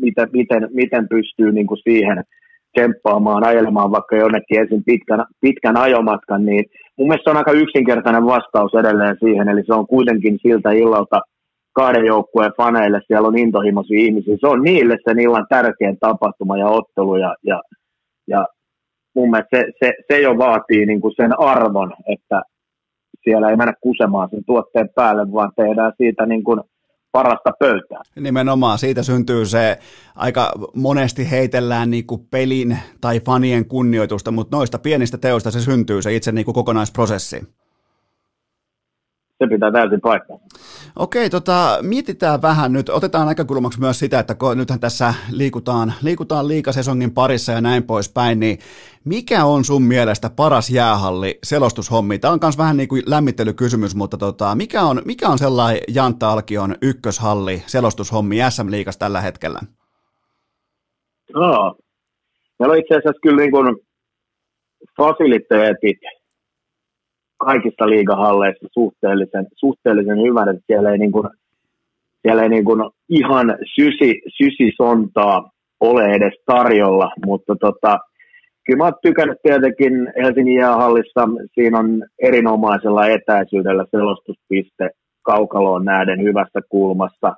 [0.00, 2.24] miten, miten, miten pystyy niin kuin siihen
[2.80, 6.64] temppaamaan, ajelemaan vaikka jonnekin ensin pitkän, pitkän ajomatkan, niin
[6.98, 11.20] mun mielestä on aika yksinkertainen vastaus edelleen siihen, eli se on kuitenkin siltä illalta
[11.72, 16.66] kahden joukkueen faneille, siellä on intohimoisia ihmisiä, se on niille sen illan tärkein tapahtuma ja
[16.66, 17.60] ottelu, ja, ja,
[18.26, 18.46] ja
[19.14, 22.42] mun mielestä se, se, se jo vaatii niin kuin sen arvon, että
[23.24, 26.60] siellä ei mennä kusemaan sen tuotteen päälle, vaan tehdään siitä niin kuin–
[27.12, 28.02] parasta pöytää.
[28.20, 29.78] Nimenomaan, siitä syntyy se,
[30.14, 36.02] aika monesti heitellään niin kuin pelin tai fanien kunnioitusta, mutta noista pienistä teoista se syntyy
[36.02, 37.42] se itse niin kuin kokonaisprosessi
[39.38, 40.38] se pitää täysin paikkaa.
[40.96, 46.48] Okei, tota, mietitään vähän nyt, otetaan näkökulmaksi myös sitä, että kun nythän tässä liikutaan, liikutaan
[46.48, 48.58] liikasesongin parissa ja näin poispäin, niin
[49.04, 52.18] mikä on sun mielestä paras jäähalli selostushommi?
[52.18, 56.32] Tämä on myös vähän niin kuin lämmittelykysymys, mutta tota, mikä, on, mikä on sellainen Jantta
[56.32, 59.60] Alkion ykköshalli selostushommi SM-liigas tällä hetkellä?
[61.34, 61.76] No,
[62.58, 63.76] meillä on itse asiassa kyllä niin kuin
[64.96, 65.98] fasiliteetit
[67.38, 71.28] kaikista liigahalleista suhteellisen, suhteellisen hyvän, että siellä ei, niin kuin,
[72.22, 75.50] siellä ei niin kuin ihan sysi, sysisontaa
[75.80, 77.98] ole edes tarjolla, mutta tota,
[78.66, 84.90] kyllä mä oon tykännyt tietenkin Helsingin jäähallissa, siinä on erinomaisella etäisyydellä selostuspiste
[85.22, 87.32] kaukaloon näiden hyvässä kulmassa.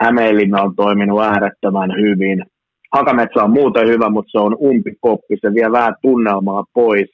[0.00, 2.44] Hämeenlinna on toiminut äärettömän hyvin.
[2.92, 7.10] Hakametsä on muuten hyvä, mutta se on umpikoppi, se vie vähän tunnelmaa pois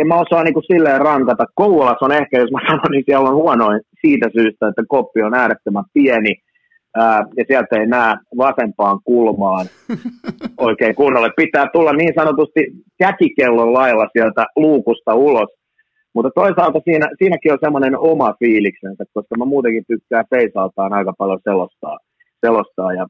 [0.00, 1.44] en mä osaa niin kuin silleen rankata.
[1.54, 5.34] Kouvolas on ehkä, jos mä sanon, niin siellä on huonoin siitä syystä, että koppi on
[5.34, 6.34] äärettömän pieni
[7.36, 9.66] ja sieltä ei näe vasempaan kulmaan
[10.68, 11.30] oikein kunnolle.
[11.36, 12.60] Pitää tulla niin sanotusti
[12.98, 15.48] käkikellon lailla sieltä luukusta ulos.
[16.14, 21.40] Mutta toisaalta siinä, siinäkin on semmoinen oma fiiliksensä, koska mä muutenkin tykkään Feisaltaan aika paljon
[21.44, 21.98] selostaa,
[22.40, 23.06] selostaa ja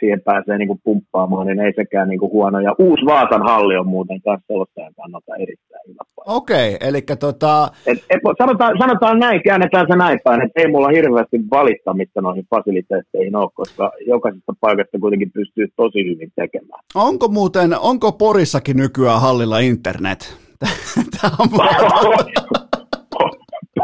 [0.00, 2.60] siihen pääsee niin kuin pumppaamaan, niin ei sekään niin kuin huono.
[2.60, 7.68] Ja uusi Vaasan halli on muuten kanssa selostajan kannalta erittäin hyvä Okei, okay, eli tota...
[7.86, 12.46] Et, et, sanotaan, sanotaan näin, käännetään se näin päin, että ei mulla hirveästi valittamista noihin
[12.50, 16.80] fasiliteetteihin ole, koska jokaisesta paikasta kuitenkin pystyy tosi hyvin tekemään.
[16.94, 20.36] Onko muuten, onko Porissakin nykyään hallilla internet?
[21.20, 21.48] Tämä on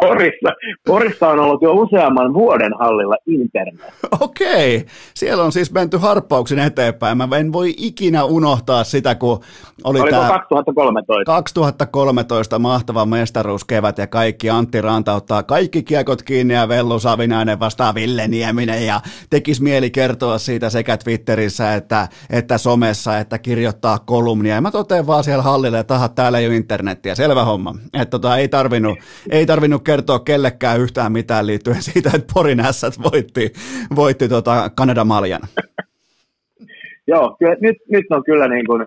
[0.01, 0.49] Porissa,
[0.87, 3.81] Porissa on ollut jo useamman vuoden hallilla internet.
[4.21, 7.19] Okei, siellä on siis menty harppauksen eteenpäin.
[7.19, 9.41] Mä en voi ikinä unohtaa sitä, kun
[9.85, 11.33] oli Oliko tämä 2013?
[11.33, 17.95] 2013 mahtava mestaruuskevät ja kaikki Antti Ranta ottaa kaikki kiekot kiinni ja Vellu Savinainen vastaa
[17.95, 19.01] Ville Nieminen ja
[19.31, 24.55] tekis mieli kertoa siitä sekä Twitterissä että, että somessa, että kirjoittaa kolumnia.
[24.55, 27.75] Ja mä totean vaan siellä hallille, että täällä ei ole internettiä, selvä homma.
[27.95, 28.99] Että tota, ei, tarvinnut,
[29.31, 33.53] ei tarvinnut kertoa kellekään yhtään mitään liittyen siitä, että Porin ässät voitti,
[33.97, 35.41] voitti tota Kanada Maljan.
[37.13, 38.87] Joo, kyllä, nyt, nyt on kyllä niin kuin,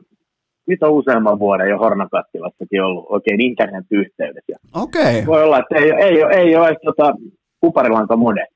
[0.67, 4.51] nyt on useamman vuoden jo Hornakattilassakin ollut oikein internet-yhteydessä.
[4.51, 5.25] Ja Okei.
[5.25, 7.13] Voi olla, että ei, ei, ole- ei ole edes tota,
[7.59, 8.47] kuparilanka mode.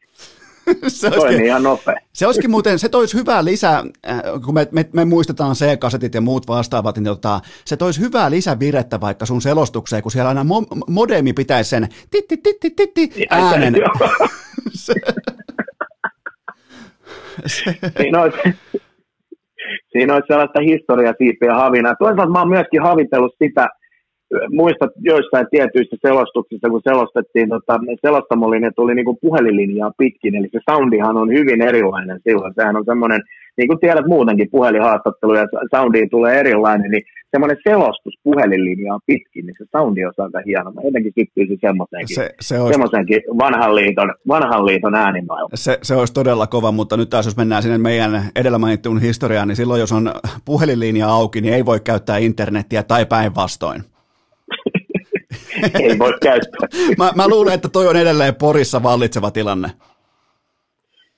[0.87, 1.95] Se Toimii olisikin, ihan nopea.
[2.13, 6.21] se olisikin muuten, se toisi hyvää lisää, äh, kun me, me, me muistetaan C-kasetit ja
[6.21, 10.83] muut vastaavat, niin tota, se toisi hyvää lisävirettä vaikka sun selostukseen, kun siellä aina mo-
[10.87, 13.75] modemi pitäisi sen titti, titti, titti, äänen.
[14.73, 14.93] Se,
[17.45, 18.37] se, siinä olisi,
[19.91, 21.95] siinä olisi sellaista historiasiipiä havinaa.
[21.99, 23.67] Toisaalta mä oon myöskin havitellut sitä,
[24.51, 31.17] muistat joissain tietyissä selostuksissa, kun selostettiin tota, selostamolinja tuli niinku puhelinlinjaa pitkin, eli se soundihan
[31.17, 32.53] on hyvin erilainen silloin.
[32.55, 33.21] Sehän on semmoinen,
[33.57, 35.45] niin kuin tiedät muutenkin puhelinhaastatteluja,
[35.75, 40.71] soundiin tulee erilainen, niin semmoinen selostus puhelinlinjaa pitkin, niin se soundi on aika hieno.
[40.71, 45.57] Mä jotenkin syttyisin semmoiseenkin, se, se, olisi, semmoiseenkin vanhan liiton, vanhan liiton äänimaailmaan.
[45.57, 49.47] se, se olisi todella kova, mutta nyt taas jos mennään sinne meidän edellä mainittuun historiaan,
[49.47, 50.11] niin silloin jos on
[50.45, 53.83] puhelinlinja auki, niin ei voi käyttää internettiä tai päinvastoin.
[55.79, 56.67] Ei voi käyttää.
[56.97, 59.71] Mä, mä luulen, että toi on edelleen Porissa vallitseva tilanne.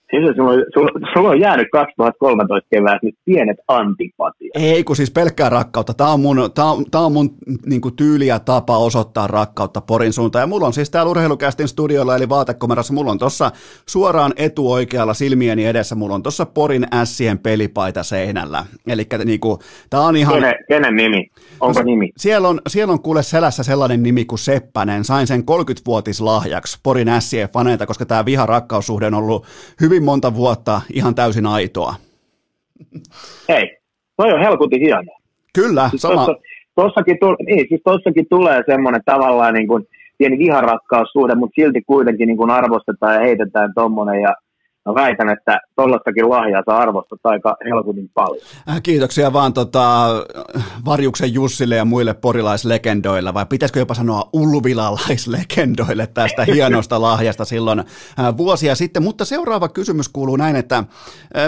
[0.09, 4.51] Siis sulla, on- sulla, sulla on jäänyt 2013 keväästä nyt pienet antipatiat.
[4.55, 5.93] Ei, kun siis pelkkää rakkautta.
[5.93, 7.29] Tämä on mun, tää on, tää on mun
[7.65, 10.43] niin kuin, tyyli ja tapa osoittaa rakkautta Porin suuntaan.
[10.43, 13.51] Ja mulla on siis täällä urheilukästin studiolla, eli vaatekomerassa, mulla on tuossa
[13.87, 18.65] suoraan etuoikealla silmieni edessä, mulla on tuossa Porin ässien pelipaita seinällä.
[18.87, 19.59] Eli niin kuin,
[19.89, 20.33] tää on ihan...
[20.33, 21.29] Kenen, kenen nimi?
[21.59, 22.09] Onko No nimi?
[22.17, 25.03] Siellä on, siellä on kuule selässä sellainen nimi kuin Seppänen.
[25.03, 29.45] Sain sen 30-vuotislahjaksi Porin ässien faneilta, koska tämä viha-rakkaussuhde on ollut
[29.81, 31.95] hyvin monta vuotta ihan täysin aitoa.
[33.49, 33.77] Hei,
[34.17, 35.11] toi on helkutin hieno.
[35.53, 36.25] Kyllä, Siis sama.
[36.25, 36.33] tossa,
[36.75, 42.37] tossakin, niin, siis tossakin tulee semmoinen tavallaan niin kuin pieni viharakkaussuhde, mutta silti kuitenkin niin
[42.37, 44.33] kuin arvostetaan ja heitetään tommonen ja
[44.85, 48.45] mä väitän, että tollastakin lahjaa saa arvostaa aika helkutin paljon.
[48.69, 50.07] Äh, Kiitoksia vaan tota,
[50.85, 58.37] Varjuksen Jussille ja muille porilaislegendoille, vai pitäisikö jopa sanoa ulvilalaislegendoille tästä hienosta lahjasta silloin äh,
[58.37, 59.03] vuosia sitten.
[59.03, 60.85] Mutta seuraava kysymys kuuluu näin, että äh,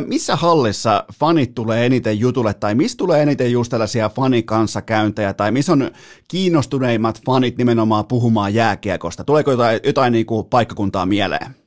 [0.08, 5.72] missä hallissa fanit tulee eniten jutulle, tai missä tulee eniten just tällaisia fanikanssakäyntejä, tai missä
[5.72, 5.92] on
[6.28, 9.24] kiinnostuneimmat fanit nimenomaan puhumaan jääkiekosta?
[9.24, 11.61] Tuleeko jotain, jotain niin kuin paikkakuntaa mieleen?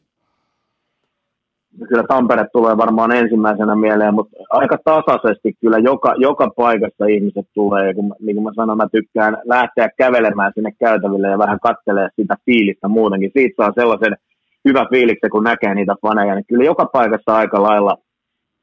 [1.88, 7.86] Kyllä Tampere tulee varmaan ensimmäisenä mieleen, mutta aika tasaisesti kyllä joka, joka paikassa ihmiset tulee.
[7.86, 12.09] Ja kun, niin kuin mä sanoin, mä tykkään lähteä kävelemään sinne käytäville ja vähän kattelee
[12.16, 13.30] sitä fiilistä muutenkin.
[13.34, 14.16] Siitä saa sellaisen
[14.68, 16.34] hyvä fiiliksen, kun näkee niitä faneja.
[16.34, 17.96] Niin kyllä joka paikassa aika lailla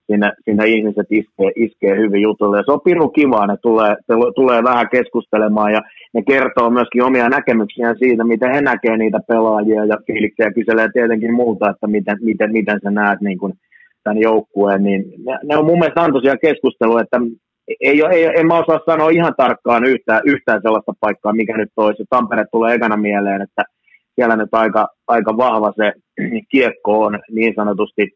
[0.08, 2.58] sinne, sinne ihmiset iskee, iskee hyvin jutulle.
[2.58, 3.96] Ja se on pirun kivaa, ne tulee,
[4.36, 5.82] tulee vähän keskustelemaan ja
[6.14, 11.34] ne kertoo myöskin omia näkemyksiään siitä, miten he näkee niitä pelaajia ja fiiliksiä kyselee tietenkin
[11.34, 13.54] muuta, että miten, miten, miten sä näet niin kuin
[14.04, 14.84] tämän joukkueen.
[14.84, 17.18] Niin ne, ne, on mun mielestä antoisia keskustelua, että
[17.82, 22.04] ei, ei, en mä osaa sanoa ihan tarkkaan yhtään, yhtään sellaista paikkaa, mikä nyt olisi.
[22.10, 23.64] Tampere tulee ekana mieleen, että
[24.16, 25.94] siellä nyt aika, aika vahva se
[26.52, 28.10] kiekko on niin sanotusti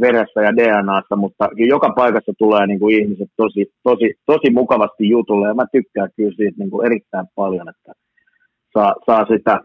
[0.00, 5.48] veressä ja DNAssa, mutta joka paikassa tulee niin kuin ihmiset tosi, tosi, tosi mukavasti jutulle
[5.48, 7.92] ja mä tykkään kyllä siitä niin kuin erittäin paljon, että
[8.72, 9.60] saa, saa sitä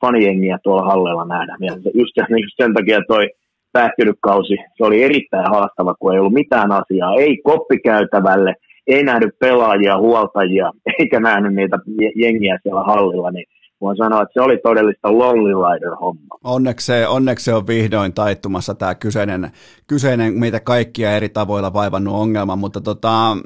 [0.00, 1.56] fanijengiä tuolla hallella nähdä.
[1.60, 3.28] Ja just, just sen takia toi
[3.72, 8.54] päättynyt kausi, se oli erittäin haastava, kun ei ollut mitään asiaa, ei koppikäytävälle,
[8.86, 13.46] ei nähnyt pelaajia, huoltajia, eikä nähnyt niitä je- jengiä siellä hallilla, niin
[13.80, 16.38] voin sanoa, että se oli todellista lonely rider homma.
[16.44, 19.50] Onneksi se, onneksi se on vihdoin taittumassa tämä kyseinen,
[19.86, 23.36] kyseinen meitä kaikkia eri tavoilla vaivannut ongelma, mutta tota,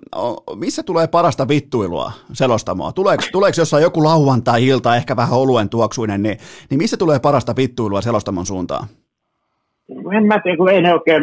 [0.56, 2.92] missä tulee parasta vittuilua selostamoa?
[2.92, 6.36] Tuleeko, tuleeko jossain joku lauantai-ilta, ehkä vähän oluen tuoksuinen, niin,
[6.70, 8.86] niin missä tulee parasta vittuilua selostamon suuntaan?
[10.16, 11.22] en mä tiedä, kun ei ne oikein,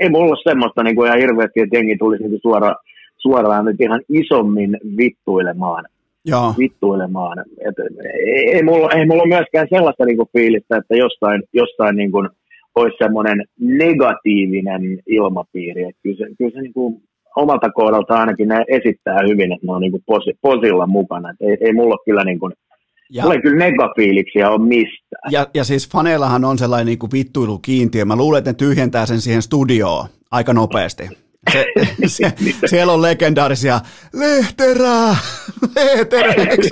[0.00, 2.74] ei mulla ole semmoista niin kuin ihan hirveästi, että jengi tulisi niin suora,
[3.18, 5.84] suoraan nyt ihan isommin vittuilemaan.
[6.24, 7.38] Joo, vittuilemaan.
[7.38, 7.74] Et,
[8.14, 12.28] ei, ei, mulla, ei mulla myöskään sellaista niin kuin fiilistä, että jostain, jostain niin kuin,
[12.74, 15.84] olisi semmoinen negatiivinen ilmapiiri.
[15.84, 17.02] Et kyllä se, kyllä se niin kuin,
[17.36, 21.30] omalta kohdalta ainakin ne esittää hyvin, että ne on niin kuin posi, posilla mukana.
[21.30, 22.52] Et ei, ei mulla ole kyllä niin kuin,
[23.10, 25.28] Ja, Tulee kyllä negafiiliksiä on mistään.
[25.30, 28.04] Ja, ja siis faneillahan on sellainen niin vittuilukiintiö.
[28.04, 31.21] Mä luulen, että ne tyhjentää sen siihen studioon aika nopeasti.
[31.50, 31.66] Se,
[32.06, 32.32] se,
[32.70, 33.80] siellä on legendaarisia
[34.14, 35.14] Lehterää,
[35.76, 36.68] Lehterää, eikö,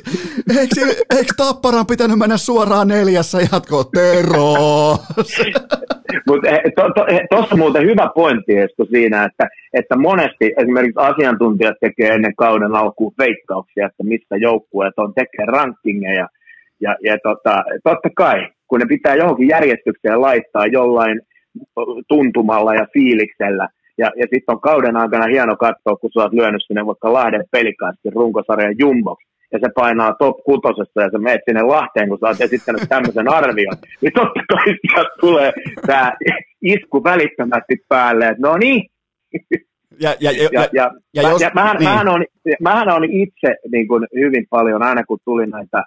[0.61, 0.81] eikö,
[1.17, 4.53] eikö Tapparan pitänyt mennä suoraan neljässä jatkoon, Tero?
[6.27, 12.09] Mutta tuossa to, to, muuten hyvä pointti Esko siinä, että, että monesti esimerkiksi asiantuntijat tekee
[12.09, 16.29] ennen kauden alkuun veikkauksia, että mistä joukkueet on, tekee rankingeja,
[16.81, 21.21] ja, ja tota, totta kai, kun ne pitää johonkin järjestykseen laittaa jollain
[22.09, 23.69] tuntumalla ja fiiliksellä,
[24.01, 27.45] ja, ja sitten on kauden aikana hieno katsoa, kun sä oot lyönyt sinne vaikka Lahden
[27.51, 32.27] pelikaasti runkosarjan jumboksi, ja se painaa top kutosessa ja sä meet sinne Lahteen, kun sä
[32.27, 35.53] oot esittänyt tämmöisen arvion, niin totta kai sieltä tulee
[35.87, 36.13] tämä
[36.63, 38.83] isku välittömästi päälle, että no niin.
[40.01, 41.89] Ja, ja, ja, ja, ja, ja, jos, ja mähän, niin.
[41.89, 42.25] mähän, on,
[42.61, 45.85] mähän on itse niin kuin hyvin paljon, aina kun tuli näitä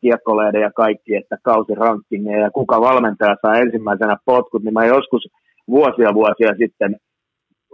[0.00, 5.28] kiekkoleiden ja kaikki, että kausirankkingeja ja kuka valmentaja saa ensimmäisenä potkut, niin mä joskus
[5.68, 6.96] vuosia vuosia sitten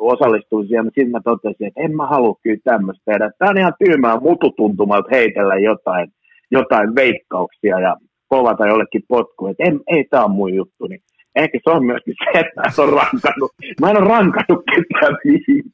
[0.00, 3.30] osallistuin siihen, mutta sitten mä totesin, että en mä halua kyllä tämmöistä tehdä.
[3.38, 6.08] Tämä on ihan tyymää mututuntumalta heitellä jotain,
[6.50, 7.96] jotain veikkauksia ja
[8.28, 10.86] povata jollekin potku, että ei tämä on mun juttu.
[10.86, 11.00] Niin
[11.36, 15.16] ehkä se on myöskin se, että mä en ole rankannut, mä en ole rankannut ketään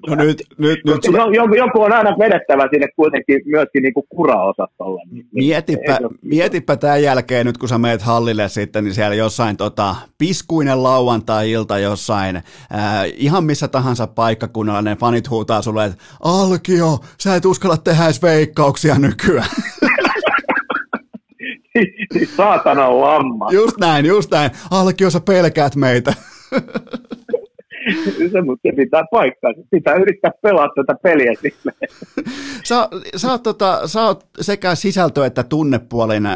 [0.09, 1.35] No nyt, nyt, nyt sulla...
[1.35, 5.03] joku, joku, on aina vedettävä sinne kuitenkin myöskin niin kuin kura-osastolle.
[5.11, 9.57] Niin, mietipä, niin, mietipä tämän jälkeen nyt, kun sä meet hallille sitten, niin siellä jossain
[9.57, 16.99] tota, piskuinen lauantai-ilta jossain, ää, ihan missä tahansa paikkakunnalla ne fanit huutaa sulle, että Alkio,
[17.21, 19.49] sä et uskalla tehdä edes veikkauksia nykyään.
[22.37, 23.49] Saatana lamma.
[23.53, 24.51] Just näin, just näin.
[24.71, 26.15] Alkio, sä pelkäät meitä.
[28.33, 29.53] se, mutta se pitää paikkaa.
[29.71, 31.33] Pitää yrittää pelaa tätä peliä
[32.69, 36.29] sä, sä, oot, tota, sä oot sekä sisältö- että tunnepuolin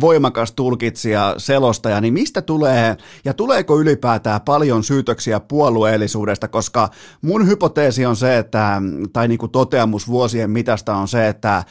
[0.00, 6.88] voimakas tulkitsija, selostaja, niin mistä tulee, ja tuleeko ylipäätään paljon syytöksiä puolueellisuudesta, koska
[7.22, 8.82] mun hypoteesi on se, että,
[9.12, 11.64] tai niin kuin toteamus vuosien mitasta on se, että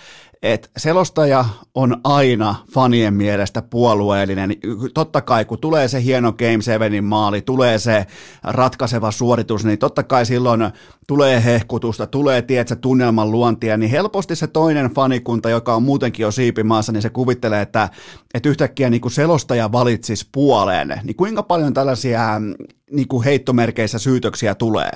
[0.44, 1.46] että selostaja
[1.76, 4.56] on aina fanien mielestä puolueellinen.
[4.94, 8.06] Totta kai, kun tulee se hieno Game 7 maali, tulee se
[8.44, 10.62] ratkaiseva suoritus, niin totta kai silloin
[11.08, 16.32] tulee hehkutusta, tulee tietsä, tunnelman luontia, niin helposti se toinen fanikunta, joka on muutenkin jo
[16.32, 17.90] siipimaassa, niin se kuvittelee, että,
[18.34, 21.02] että yhtäkkiä niin kuin selostaja valitsisi puoleen.
[21.04, 22.42] Niin kuinka paljon tällaisia
[22.92, 24.92] niin kuin heittomerkeissä syytöksiä tulee?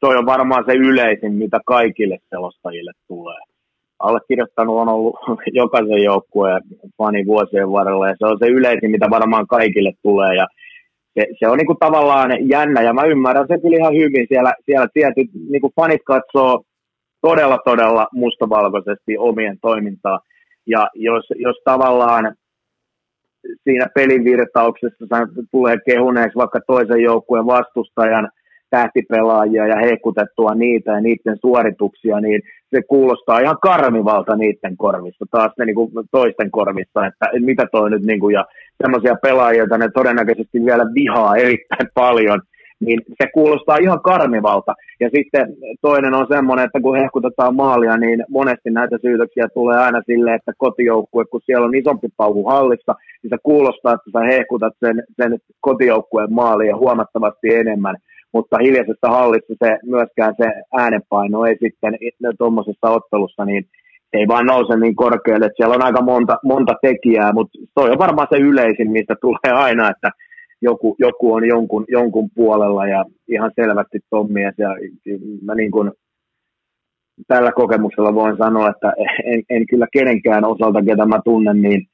[0.00, 3.40] Toi on varmaan se yleisin, mitä kaikille selostajille tulee.
[3.98, 5.16] Allekirjoittanut on ollut
[5.62, 6.62] jokaisen joukkueen
[6.98, 10.46] fani vuosien varrella ja se on se yleisin, mitä varmaan kaikille tulee ja
[11.14, 14.26] se, se on niinku tavallaan jännä ja mä ymmärrän se kyllä ihan hyvin.
[14.28, 16.62] Siellä, siellä tietyt niinku fanit katsoo
[17.20, 20.20] todella todella mustavalkoisesti omien toimintaa
[20.66, 22.34] ja jos, jos tavallaan
[23.64, 25.04] siinä pelivirtauksessa
[25.50, 28.28] tulee kehuneeksi vaikka toisen joukkueen vastustajan–
[28.70, 35.52] tähtipelaajia ja hekutettua niitä ja niiden suorituksia, niin se kuulostaa ihan karmivalta niiden korvissa, taas
[35.58, 38.44] ne niin kuin toisten korvissa, että mitä toi nyt, niin kuin, ja
[38.82, 42.40] semmoisia pelaajia, joita ne todennäköisesti vielä vihaa erittäin paljon,
[42.80, 44.74] niin se kuulostaa ihan karmivalta.
[45.00, 45.46] Ja sitten
[45.80, 50.52] toinen on semmoinen, että kun hehkutetaan maalia, niin monesti näitä syytöksiä tulee aina silleen, että
[50.58, 55.38] kotijoukkue, kun siellä on isompi pauhu hallissa, niin se kuulostaa, että sä hehkutat sen, sen
[55.60, 57.96] kotijoukkueen maalia huomattavasti enemmän
[58.32, 60.48] mutta hiljaisessa hallissa se myöskään se
[60.78, 61.92] äänenpaino ei sitten
[62.38, 63.64] tuommoisessa ottelussa, niin
[64.12, 67.98] ei vaan nouse niin korkealle, että siellä on aika monta, monta tekijää, mutta toi on
[67.98, 70.10] varmaan se yleisin, mistä tulee aina, että
[70.62, 74.68] joku, joku on jonkun, jonkun puolella ja ihan selvästi Tommies ja
[75.42, 75.90] mä niin kuin
[77.28, 78.92] tällä kokemuksella voin sanoa, että
[79.24, 81.86] en, en kyllä kenenkään osalta, ketä mä tunnen, niin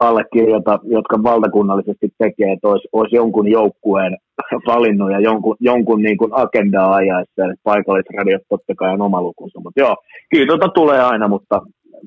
[0.00, 4.16] allekirjoita, jotka valtakunnallisesti tekee, että olisi, olisi jonkun joukkueen
[4.72, 9.60] valinnut ja jonkun, jonkun niin kuin agendaa ajaessa, ja paikallisradiot totta kai on oma lukunsa,
[9.60, 9.96] mutta joo,
[10.30, 11.60] kyllä tuota tulee aina, mutta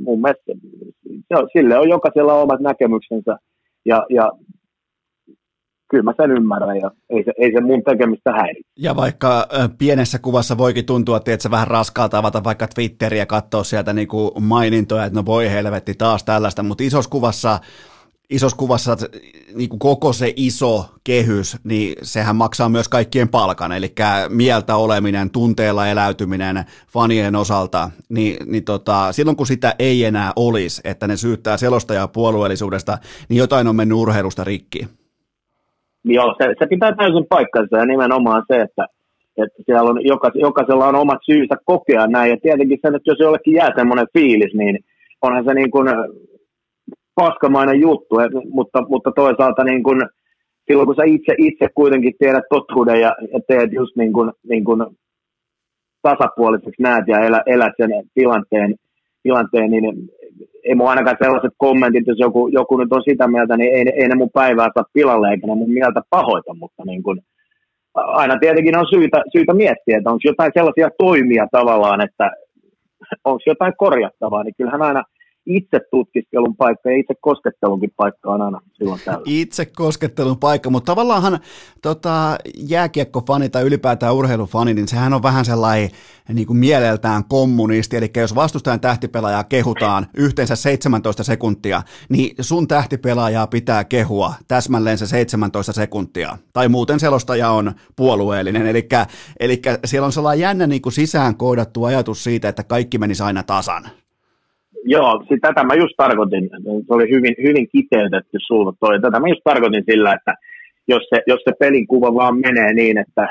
[0.06, 0.54] mun mielestä
[1.54, 3.38] sille on jokaisella omat näkemyksensä,
[3.86, 4.32] ja, ja
[5.90, 8.72] kyllä mä sen ymmärrän ja ei se, ei se mun tekemistä häiritse.
[8.80, 9.48] Ja vaikka
[9.78, 14.34] pienessä kuvassa voikin tuntua, että se vähän raskaalta avata vaikka Twitteriä ja katsoa sieltä niinku
[14.40, 17.60] mainintoja, että no voi helvetti taas tällaista, mutta isossa kuvassa
[18.30, 18.98] isossa kuvassa
[19.56, 23.94] niin kuin koko se iso kehys, niin sehän maksaa myös kaikkien palkan, eli
[24.30, 30.82] mieltä oleminen, tunteella eläytyminen fanien osalta, niin, niin tota, silloin kun sitä ei enää olisi,
[30.84, 32.98] että ne syyttää selostajaa puolueellisuudesta,
[33.30, 34.88] niin jotain on mennyt urheilusta rikki.
[36.14, 38.86] Joo, se, se pitää täysin paikkansa ja nimenomaan se, että,
[39.38, 42.30] että siellä on, jokas, jokaisella on omat syynsä kokea näin.
[42.30, 44.80] Ja tietenkin se, että jos jollekin jää semmoinen fiilis, niin
[45.22, 45.88] onhan se niin kuin
[47.16, 48.16] paskamainen juttu,
[48.50, 50.02] mutta, mutta toisaalta niin kuin,
[50.68, 54.64] silloin kun sä itse, itse kuitenkin tiedät totuuden ja, ja teet just niin kuin, niin
[54.64, 54.86] kuin
[56.02, 58.76] tasapuoliseksi näet ja elät, elät sen tilanteen,
[59.24, 60.10] tilanteen, niin
[60.64, 64.08] ei mun ainakaan sellaiset kommentit, jos joku, joku nyt on sitä mieltä, niin ei, ei
[64.08, 67.20] ne mun päivää saa pilalle eikä ne mun mieltä pahoita, mutta niin kuin,
[67.94, 72.32] aina tietenkin on syytä, syytä miettiä, että onko jotain sellaisia toimia tavallaan, että
[73.26, 75.04] onko jotain korjattavaa, niin kyllähän aina–
[75.48, 79.24] itse tutkiskelun paikka ja itse koskettelunkin paikka on aina silloin täällä.
[79.26, 81.40] Itse koskettelun paikka, mutta tavallaanhan
[81.82, 85.90] tota, jääkiekkofani tai ylipäätään urheilufani, niin sehän on vähän sellainen
[86.34, 93.48] niin kuin mieleltään kommunisti, eli jos vastustajan tähtipelaajaa kehutaan yhteensä 17 sekuntia, niin sun tähtipelaajaa
[93.48, 98.88] pitää kehua täsmälleen se 17 sekuntia, tai muuten selostaja on puolueellinen, eli,
[99.40, 103.44] eli siellä on sellainen jännä niin kuin sisään koodattu ajatus siitä, että kaikki menisi aina
[103.44, 103.90] tasan.
[104.90, 106.50] Joo, sit tätä mä just tarkoitin,
[106.88, 109.02] se oli hyvin, hyvin kiteytetty sulta toi.
[109.02, 110.34] Tätä mä just tarkoitin sillä, että
[110.88, 113.28] jos se, jos se pelin kuva vaan menee niin, että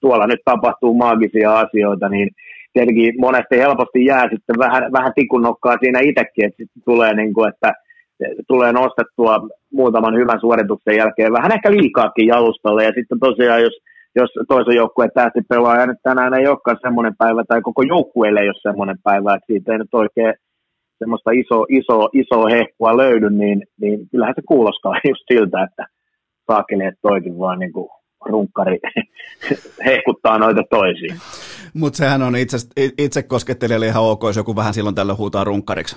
[0.00, 2.28] tuolla nyt tapahtuu maagisia asioita, niin
[2.72, 7.48] tietenkin monesti helposti jää sitten vähän, vähän tikunnokkaa siinä itsekin, että sitten tulee niin kuin,
[7.48, 7.72] että
[8.48, 13.76] tulee nostettua muutaman hyvän suorituksen jälkeen vähän ehkä liikaakin jalustalle ja sitten tosiaan jos,
[14.16, 18.62] jos toisen joukkueen tähtipelaaja nyt tänään ei olekaan semmoinen päivä tai koko joukkueelle ei ole
[18.62, 20.34] semmoinen päivä, että siitä ei nyt oikein
[21.00, 25.86] semmoista iso, iso, iso hehkua löydy, niin, niin kyllähän se kuulostaa just siltä, että
[26.46, 27.88] saakeli, että toikin vaan niin kuin
[28.26, 28.78] runkkari
[29.86, 31.16] hehkuttaa noita toisiin.
[31.74, 32.56] Mutta sehän on itse,
[32.98, 35.96] itse koskettelijalle ihan ok, jos joku vähän silloin tällä huutaa runkkariksi.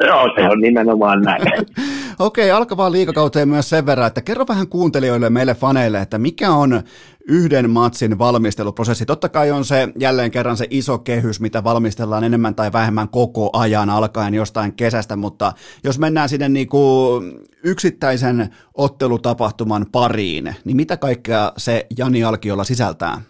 [0.00, 1.42] Joo, se on nimenomaan näin.
[2.18, 6.82] Okei, alkavaa liikakauteen myös sen verran, että kerro vähän kuuntelijoille, meille faneille, että mikä on
[7.28, 9.06] yhden matsin valmisteluprosessi.
[9.06, 13.50] Totta kai on se jälleen kerran se iso kehys, mitä valmistellaan enemmän tai vähemmän koko
[13.52, 15.52] ajan alkaen jostain kesästä, mutta
[15.84, 17.32] jos mennään sinne niin kuin
[17.64, 23.20] yksittäisen ottelutapahtuman pariin, niin mitä kaikkea se Jani Alkiolla sisältää?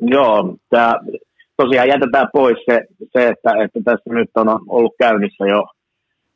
[0.00, 0.94] Joo, tämä
[1.62, 2.80] tosiaan jätetään pois se,
[3.12, 5.62] se että, että tässä nyt on ollut käynnissä jo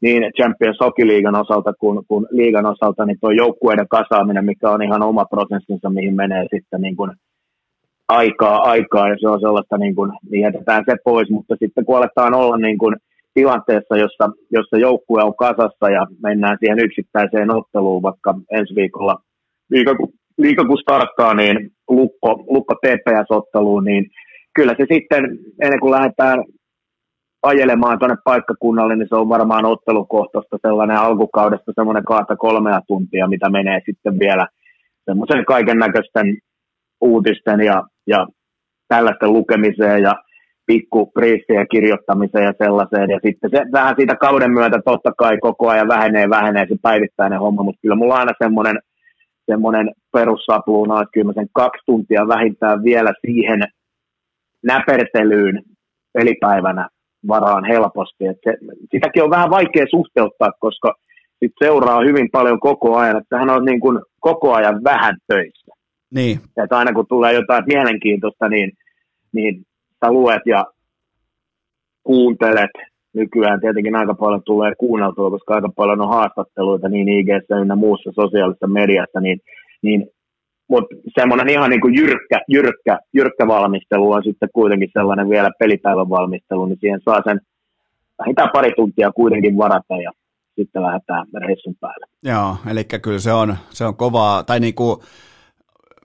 [0.02, 4.82] niin Champions Hockey Liigan osalta kuin, kuin liigan osalta, niin tuo joukkueiden kasaaminen, mikä on
[4.82, 7.10] ihan oma prosessinsa, mihin menee sitten niin kuin
[8.08, 11.96] aikaa, aikaa, ja se on sellaista, niin, kuin, niin jätetään se pois, mutta sitten kun
[11.96, 12.96] aletaan olla niin kuin
[13.34, 19.16] tilanteessa, jossa, jossa joukkue on kasassa ja mennään siihen yksittäiseen otteluun, vaikka ensi viikolla
[19.70, 19.92] liiga,
[20.38, 24.06] liiga kun starttaa, niin lukko, lukko TPS-otteluun, niin
[24.54, 25.24] kyllä se sitten,
[25.62, 26.44] ennen kuin lähdetään
[27.42, 33.50] ajelemaan tuonne paikkakunnalle, niin se on varmaan ottelukohtaista sellainen alkukaudesta semmoinen kahta kolmea tuntia, mitä
[33.50, 34.46] menee sitten vielä
[35.04, 36.36] semmoisen kaiken näköisten
[37.00, 38.26] uutisten ja, ja
[38.88, 40.14] tällaisten lukemiseen ja
[40.66, 41.12] pikku
[41.70, 43.10] kirjoittamiseen ja sellaiseen.
[43.10, 47.40] Ja sitten se vähän siitä kauden myötä totta kai koko ajan vähenee vähenee se päivittäinen
[47.40, 48.78] homma, mutta kyllä mulla on aina semmoinen,
[49.50, 53.62] semmoinen perussapluuna, että kyllä mä sen kaksi tuntia vähintään vielä siihen
[54.62, 55.62] näpertelyyn
[56.12, 56.88] pelipäivänä
[57.28, 58.26] varaan helposti.
[58.26, 58.56] Et se,
[58.90, 60.94] sitäkin on vähän vaikea suhteuttaa, koska
[61.38, 63.16] sit seuraa hyvin paljon koko ajan.
[63.16, 65.72] Että sehän on niin kuin koko ajan vähän töissä.
[66.14, 66.40] Niin.
[66.64, 68.72] Että aina kun tulee jotain mielenkiintoista, niin,
[69.32, 69.62] niin
[70.04, 70.64] sä luet ja
[72.02, 72.70] kuuntelet.
[73.14, 77.28] Nykyään tietenkin aika paljon tulee kuunneltua, koska aika paljon on haastatteluita niin ig
[77.60, 79.38] ynnä muussa sosiaalisessa mediassa, niin,
[79.82, 80.06] niin
[80.72, 86.10] mutta semmoinen ihan niin kuin jyrkkä, jyrkkä, jyrkkä valmistelu on sitten kuitenkin sellainen vielä pelipäivän
[86.10, 87.40] valmistelu, niin siihen saa sen
[88.18, 90.10] vähintään pari tuntia kuitenkin varata ja
[90.56, 92.06] sitten lähdetään reissun päälle.
[92.22, 94.96] Joo, eli kyllä se on, se on kovaa, tai niin kuin,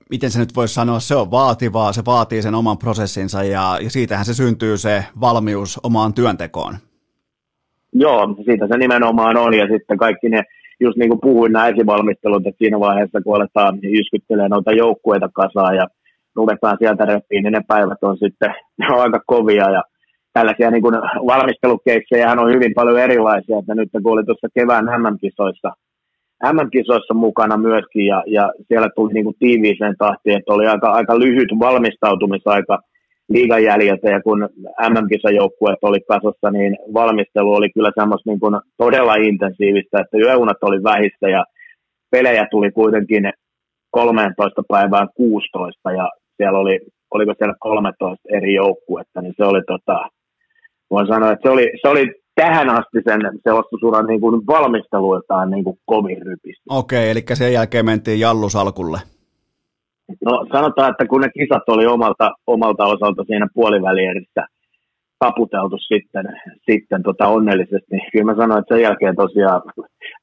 [0.10, 3.90] miten se nyt voisi sanoa, se on vaativaa, se vaatii sen oman prosessinsa ja, ja
[3.90, 6.74] siitähän se syntyy se valmius omaan työntekoon.
[7.94, 10.44] Joo, siitä se nimenomaan on ja sitten kaikki ne
[10.80, 15.76] just niin kuin puhuin nämä esivalmistelut, että siinä vaiheessa kun aletaan jyskyttelemään noita joukkueita kasaan
[15.76, 15.88] ja
[16.36, 19.72] ruvetaan sieltä reppiin, niin ne päivät on sitten ne on aika kovia.
[19.72, 19.84] Ja
[20.34, 20.84] tällaisia niin
[21.32, 25.70] valmistelukeissejä on hyvin paljon erilaisia, että nyt kun oli tuossa kevään MM-kisoissa,
[26.54, 31.20] MM-kisoissa mukana myöskin ja, ja siellä tuli niin kuin tiiviiseen tahtiin, että oli aika, aika
[31.20, 32.80] lyhyt valmistautumisaika
[33.30, 34.50] liigan jäljiltä ja kun
[34.90, 40.84] MM-kisajoukkueet oli kasassa, niin valmistelu oli kyllä semmoista niin kuin todella intensiivistä, että yöunat oli
[40.84, 41.46] vähistä ja
[42.12, 43.34] pelejä tuli kuitenkin
[43.92, 46.80] 13 päivään 16 ja siellä oli,
[47.12, 50.10] oliko siellä 13 eri joukkuetta, niin se oli tota,
[50.90, 52.06] voin sanoa, että se oli, se oli
[52.36, 56.64] tähän asti sen selostusuran niin kuin valmisteluiltaan niin kuin kovin rypistä.
[56.70, 59.00] Okei, eli sen jälkeen mentiin jallusalkulle.
[60.26, 64.48] No sanotaan, että kun ne kisat oli omalta, omalta osalta siinä puolivälierissä
[65.20, 66.26] taputeltu sitten,
[66.72, 67.88] sitten tota onnellisesti.
[67.92, 69.62] Niin kyllä mä sanoin, että sen jälkeen tosiaan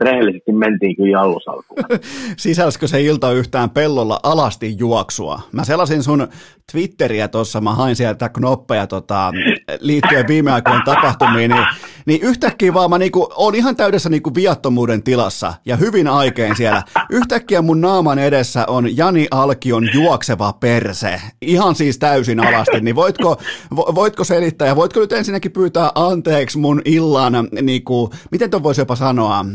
[0.01, 1.81] rehellisesti mentiin kyllä jallusalkuun.
[2.36, 5.40] Sisälsikö se ilta yhtään pellolla alasti juoksua?
[5.52, 6.28] Mä selasin sun
[6.73, 9.32] Twitteriä tuossa, mä hain sieltä knoppeja tota,
[9.81, 11.66] liittyen viime aikojen tapahtumiin, niin,
[12.07, 16.82] niin yhtäkkiä vaan mä niinku, on ihan täydessä niinku viattomuuden tilassa ja hyvin aikein siellä.
[17.11, 23.36] Yhtäkkiä mun naaman edessä on Jani Alkion juokseva perse, ihan siis täysin alasti, niin voitko,
[23.77, 28.97] voitko selittää ja voitko nyt ensinnäkin pyytää anteeksi mun illan, niinku, miten ton voisi jopa
[28.97, 29.45] sanoa,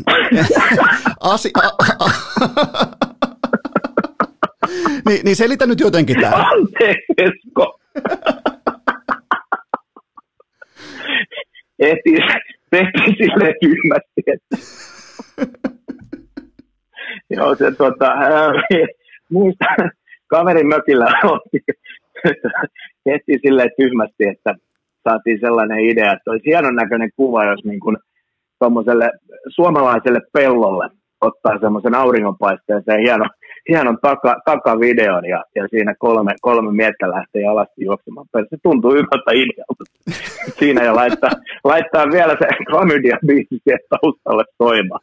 [1.20, 2.10] Asi- a- a-
[5.10, 6.36] niin, niin selitä nyt jotenkin tämä.
[6.36, 7.80] Anteeksi, Esko.
[11.80, 12.16] Ehti,
[12.70, 14.56] tehtiin silleen tyhmästi, että...
[17.30, 18.16] Joo, se tota,
[19.32, 19.66] muista,
[20.28, 21.06] kaverin mökillä
[23.04, 24.56] tehtiin silleen tyhmästi, että
[25.10, 27.98] saatiin sellainen idea, että olisi hienon näköinen kuva, jos niin kuin
[28.60, 29.12] tuommoiselle
[29.48, 30.90] suomalaiselle pellolle
[31.22, 33.26] ottaa semmoisen auringonpaisteeseen hieno,
[33.70, 38.28] hienon taka, takavideon ja, ja siinä kolme, kolme miestä lähtee alasti juoksemaan.
[38.50, 39.84] Se tuntuu hyvältä idealta.
[40.60, 41.32] Siinä ja laittaa,
[41.64, 43.60] laittaa vielä se klamydia-biisi
[43.90, 45.02] taustalle soimaan.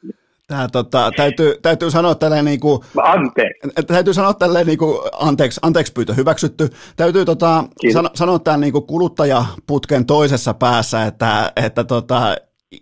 [0.49, 3.69] Tää, tota, täytyy, täytyy sanoa tälleen niin kuin, Anteeksi.
[3.87, 6.69] Täytyy sanoa tälleen niin kuin, anteeksi, anteeksi pyytö hyväksytty.
[6.97, 12.37] Täytyy tota, sano, sanoa tämän niin kuin kuluttajaputken toisessa päässä, että, että tota,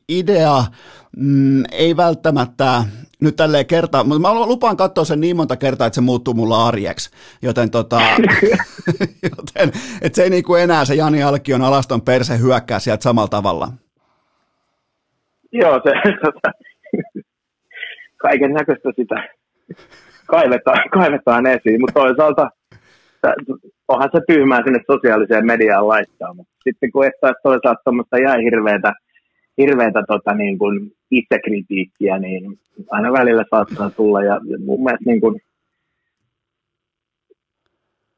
[0.08, 0.64] idea
[1.16, 2.84] mm, ei välttämättä
[3.24, 6.66] nyt tälleen kertaa, mutta mä lupaan katsoa sen niin monta kertaa, että se muuttuu mulla
[6.66, 7.10] arjeksi.
[7.42, 8.00] Joten, tota,
[9.30, 9.72] joten
[10.02, 13.68] että se ei niinku enää se Jani Alkion alaston perse hyökkää sieltä samalla tavalla.
[15.52, 15.92] Joo, se
[16.24, 16.52] tota,
[18.16, 19.28] kaiken näköistä sitä
[20.26, 22.50] kaivetaan, kaivetaan esiin, mutta toisaalta
[23.88, 28.36] onhan se tyhmää sinne sosiaaliseen mediaan laittaa, mutta sitten kun et taas toisaalta tuommoista jää
[29.58, 32.58] hirveätä tota, niin kuin itsekritiikkiä, niin
[32.90, 34.22] aina välillä saattaa tulla.
[34.22, 35.40] Ja, ja mun mielestä niin kuin,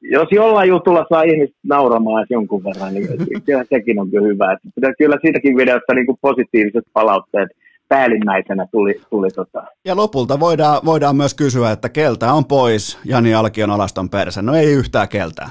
[0.01, 3.09] jos jollain jutulla saa ihmiset nauramaan jonkun verran, niin
[3.45, 4.53] kyllä sekin on kyllä hyvä.
[4.53, 7.49] Että kyllä siitäkin videosta niin kuin positiiviset palautteet
[7.89, 9.01] päällimmäisenä tuli.
[9.11, 9.65] tuli tota.
[9.85, 14.43] Ja lopulta voidaan, voidaan myös kysyä, että keltä on pois Jani Alkion alaston perse?
[14.43, 15.51] No ei yhtään keltää.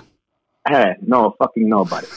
[0.72, 2.08] Hei, no fucking nobody.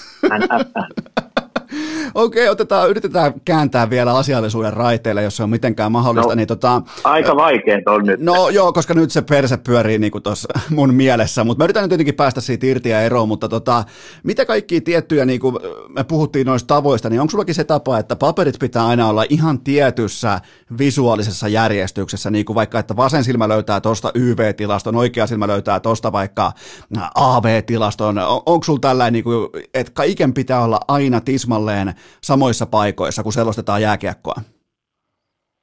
[2.14, 6.32] Okei, otetaan, yritetään kääntää vielä asiallisuuden raiteille, jos se on mitenkään mahdollista.
[6.32, 8.20] No, niin tota, aika vaikeet on nyt.
[8.20, 11.90] No joo, koska nyt se perse pyörii niin tuossa mun mielessä, mutta mä yritän nyt
[11.90, 13.84] jotenkin päästä siitä irti ja eroon, mutta tota,
[14.22, 15.56] mitä kaikki tiettyjä, niin kuin
[15.88, 19.60] me puhuttiin noista tavoista, niin onko sullakin se tapa, että paperit pitää aina olla ihan
[19.60, 20.40] tietyssä
[20.78, 26.12] visuaalisessa järjestyksessä, niin kuin vaikka, että vasen silmä löytää tuosta YV-tilaston, oikea silmä löytää tuosta
[26.12, 26.52] vaikka
[27.14, 31.20] AV-tilaston, on, onko sulla tällainen, niin kuin, että kaiken pitää olla aina
[31.58, 34.34] tismalleen samoissa paikoissa, kun selostetaan jääkiekkoa?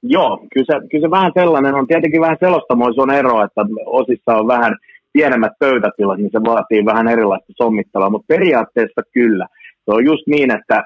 [0.04, 1.88] Joo, kyllä se, kyllä se vähän sellainen on.
[1.88, 4.76] Tietenkin vähän selostamoissa on ero, että osissa on vähän
[5.14, 9.48] pienemmät pöytätilat, niin se vaatii vähän erilaista sommittelua, mutta periaatteessa kyllä.
[9.86, 10.84] Se on just niin, että,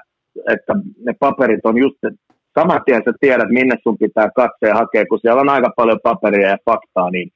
[0.48, 0.72] että
[1.06, 1.98] ne paperit on just
[2.58, 6.48] saman tien sä tiedät, minne sun pitää katsoa hakea, kun siellä on aika paljon paperia
[6.48, 7.28] ja faktaa, niin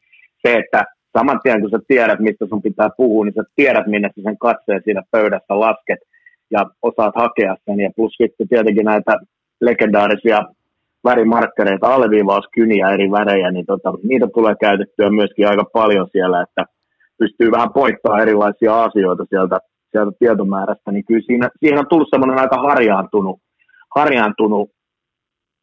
[0.42, 0.84] se, että
[1.18, 4.38] saman tien kun sä tiedät, mistä sun pitää puhua, niin sä tiedät, minne sä sen
[4.38, 5.98] katseen siinä pöydässä lasket
[6.54, 7.80] ja osaat hakea sen.
[7.80, 9.12] Ja plus sitten tietenkin näitä
[9.60, 10.38] legendaarisia
[11.04, 16.64] värimarkkereita, alleviivauskyniä eri värejä, niin tota, niitä tulee käytettyä myöskin aika paljon siellä, että
[17.18, 19.58] pystyy vähän poittamaan erilaisia asioita sieltä,
[19.90, 23.38] sieltä tietomäärästä, niin kyllä siinä, siihen on tullut semmoinen aika harjaantunut,
[23.96, 24.70] harjaantunut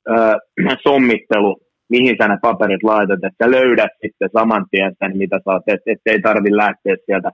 [0.10, 0.14] ö,
[0.88, 1.58] sommittelu,
[1.90, 5.82] mihin sä ne paperit laitat, että löydät sitten saman tien sen, mitä sä oot, et,
[5.86, 7.32] ettei tarvi lähteä sieltä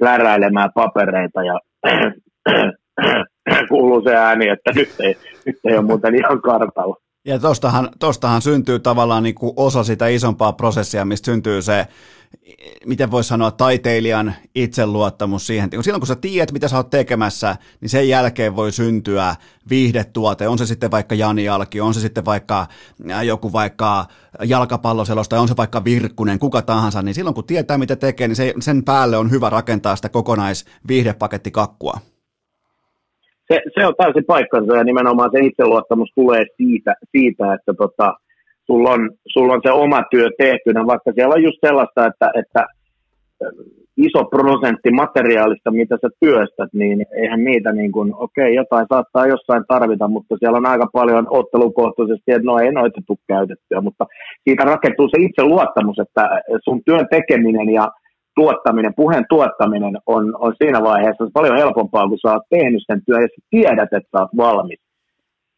[0.00, 1.60] läräilemään papereita ja
[3.68, 6.96] kuuluu se ääni, että nyt ei, nyt ei ole muuten ihan kartalla.
[7.24, 11.86] Ja tostahan, tostahan syntyy tavallaan niin kuin osa sitä isompaa prosessia, mistä syntyy se,
[12.86, 15.70] miten voisi sanoa, taiteilijan itseluottamus siihen.
[15.80, 19.34] Silloin kun sä tiedät, mitä sä oot tekemässä, niin sen jälkeen voi syntyä
[19.70, 20.48] viihdetuote.
[20.48, 22.66] On se sitten vaikka Jani Alki, on se sitten vaikka
[23.10, 24.06] äh, joku vaikka
[24.44, 28.54] jalkapalloselosta, on se vaikka Virkkunen, kuka tahansa, niin silloin kun tietää, mitä tekee, niin se,
[28.60, 32.00] sen päälle on hyvä rakentaa sitä kokonaisviihdepakkettikakkua
[33.50, 38.14] se, se on täysin paikkansa ja nimenomaan se itseluottamus tulee siitä, siitä että tota,
[38.66, 42.66] sulla, on, sulla on se oma työ tehtynä, vaikka siellä on just sellaista, että, että
[43.96, 49.64] iso prosentti materiaalista, mitä sä työstät, niin eihän niitä niin kuin, okei, jotain saattaa jossain
[49.68, 54.06] tarvita, mutta siellä on aika paljon ottelukohtaisesti, että no ei noita tule käytettyä, mutta
[54.44, 56.28] siitä rakentuu se itse luottamus, että
[56.64, 57.88] sun työn tekeminen ja
[58.34, 63.22] tuottaminen, puheen tuottaminen on, on siinä vaiheessa paljon helpompaa, kun sä oot tehnyt sen työn
[63.22, 64.80] ja sä tiedät, että sä oot valmis.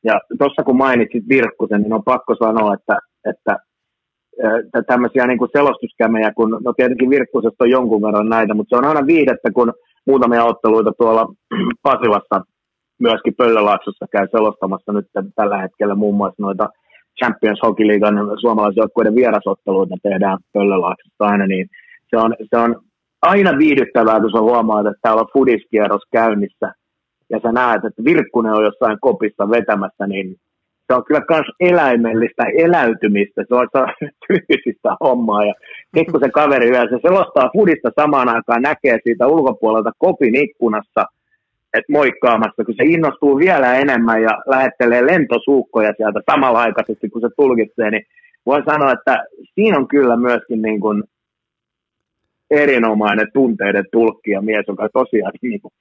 [0.05, 2.97] Ja tuossa kun mainitsit Virkkusen, niin on pakko sanoa, että,
[3.31, 3.57] että
[4.87, 9.07] tämmöisiä niin selostuskämejä, kun no tietenkin Virkkusesta on jonkun verran näitä, mutta se on aina
[9.07, 9.73] viidettä, kun
[10.07, 11.29] muutamia otteluita tuolla
[11.83, 12.45] Pasilassa
[13.01, 16.69] myöskin Pöllölaaksossa käy selostamassa nyt tällä hetkellä muun muassa noita
[17.19, 21.67] Champions Hockey Leaguean suomalaisjoukkueiden vierasotteluita tehdään Pöllölaaksossa aina, niin
[22.13, 22.81] se on, se on
[23.23, 26.75] aina viihdyttävää, kun sä huomaat, että täällä on fudiskierros käynnissä
[27.31, 30.37] ja sä näet, että Virkkunen on jossain kopissa vetämässä, niin
[30.87, 33.69] se on kyllä myös eläimellistä eläytymistä, se on
[34.29, 35.45] fyysistä hommaa.
[35.45, 35.55] Ja
[35.97, 41.03] sitten kun se kaveri yleensä selostaa fudista samaan aikaan, näkee siitä ulkopuolelta kopin ikkunassa,
[41.75, 47.29] että moikkaamassa, kun se innostuu vielä enemmän ja lähettelee lentosuukkoja sieltä samalla aikaisesti, kun se
[47.37, 48.07] tulkitsee, niin
[48.47, 49.25] voi sanoa, että
[49.55, 51.03] siinä on kyllä myöskin niin kuin
[52.53, 55.73] erinomainen tunteiden tulkki ja mies, joka tosiaan niin kuin,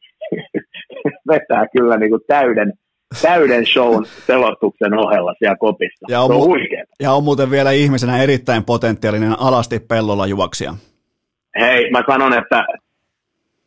[1.32, 2.74] vetää kyllä niin kuin täyden,
[3.22, 6.06] täyden shown selostuksen ohella siellä kopissa.
[6.10, 6.60] Ja on, se on
[7.00, 10.74] ja on muuten vielä ihmisenä erittäin potentiaalinen alasti pellolla juoksija.
[11.60, 12.66] Hei, mä sanon, että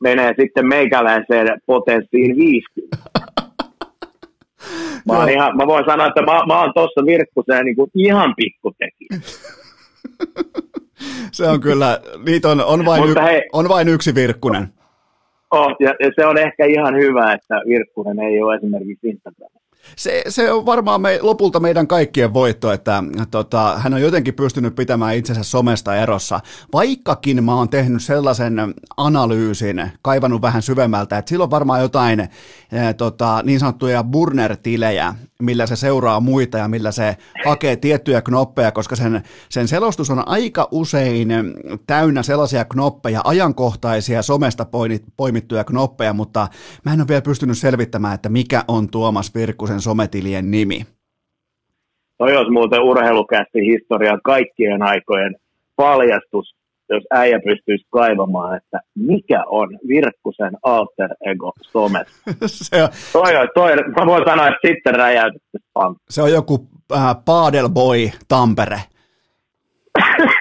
[0.00, 2.96] menee sitten meikäläiseen potenssiin 50.
[5.06, 8.34] Mä, oon ihan, mä voin sanoa, että mä, mä oon tuossa Virkkuseen niin kuin ihan
[8.36, 9.08] pikkutekijä.
[11.32, 14.68] se on kyllä, niitä on, on, vain, y, hei, on vain yksi Virkkunen.
[15.50, 19.63] Oh, ja, ja se on ehkä ihan hyvä, että Virkkunen ei ole esimerkiksi Instagramissa.
[19.96, 24.74] Se, se on varmaan me, lopulta meidän kaikkien voitto, että tota, hän on jotenkin pystynyt
[24.74, 26.40] pitämään itsensä somesta erossa,
[26.72, 32.30] vaikkakin mä oon tehnyt sellaisen analyysin, kaivannut vähän syvemmältä, että silloin varmaan jotain eh,
[32.96, 38.96] tota, niin sanottuja burner-tilejä, millä se seuraa muita ja millä se hakee tiettyjä knoppeja, koska
[38.96, 41.28] sen, sen selostus on aika usein
[41.86, 44.66] täynnä sellaisia knoppeja, ajankohtaisia somesta
[45.16, 46.48] poimittuja knoppeja, mutta
[46.84, 50.86] mä en ole vielä pystynyt selvittämään, että mikä on Tuomas Virkkusen sometilien nimi.
[52.18, 55.36] Toi olisi muuten urheilukästi historian kaikkien aikojen
[55.76, 56.54] paljastus,
[56.88, 62.08] jos äijä pystyisi kaivamaan, että mikä on Virkkusen alter ego somet.
[62.46, 65.58] se on, toi, toi, mä voin sanoa, että sitten räjäytetty
[66.10, 68.80] Se on joku äh, Padelboy Tampere.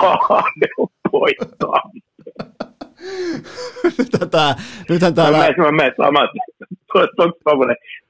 [0.00, 2.07] Padelboy Tampere.
[4.18, 4.56] Tätä,
[4.88, 5.38] nythän täällä...
[5.38, 6.30] Mä menen, mä menen samat.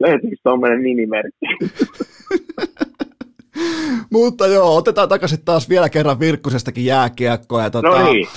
[0.00, 1.46] Löytyykö tuommoinen nimimerkki?
[4.10, 7.62] Mutta joo, otetaan takaisin taas vielä kerran Virkkusestakin jääkiekkoa.
[7.62, 8.28] Ja tota, no niin,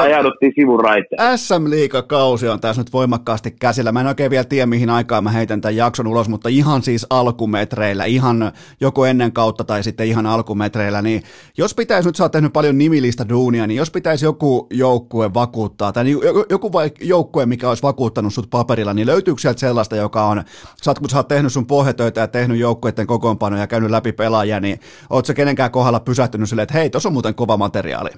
[0.00, 1.38] ajauduttiin sivuraiteen.
[1.38, 3.92] SM-liigakausi on tässä nyt voimakkaasti käsillä.
[3.92, 7.06] Mä en oikein vielä tiedä, mihin aikaan mä heitän tämän jakson ulos, mutta ihan siis
[7.10, 11.22] alkumetreillä, ihan joko ennen kautta tai sitten ihan alkumetreillä, niin
[11.58, 15.92] jos pitäisi, nyt sä oot tehnyt paljon nimilistä duunia, niin jos pitäisi joku joukkue vakuuttaa,
[15.92, 16.04] tai
[16.50, 16.70] joku
[17.00, 20.42] joukkue, mikä olisi vakuuttanut sut paperilla, niin löytyykö sieltä sellaista, joka on,
[20.82, 24.12] sä oot, kun sä oot tehnyt sun pohjatöitä ja tehnyt joukkueiden kokoonpanoja ja käynyt läpi
[24.12, 24.78] pelaajia, niin
[25.10, 28.10] ootko kenenkään kohdalla pysähtynyt silleen, että hei, tuossa on muuten kova materiaali?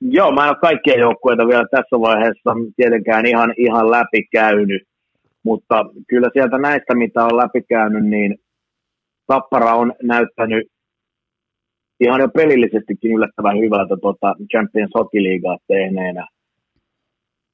[0.00, 4.82] Joo, mä en ole kaikkia joukkueita vielä tässä vaiheessa tietenkään ihan, ihan läpikäynyt,
[5.42, 8.38] mutta kyllä sieltä näistä, mitä on läpikäynyt, niin
[9.26, 10.66] Tappara on näyttänyt
[12.00, 16.26] ihan jo pelillisestikin yllättävän hyvältä tuota Champions Hockey Leaguea tehneenä.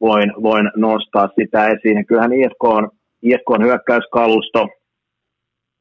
[0.01, 2.07] Voin, voin nostaa sitä esiin.
[2.07, 2.91] Kyllähän IFK on,
[3.23, 4.69] IFK on hyökkäyskalusto,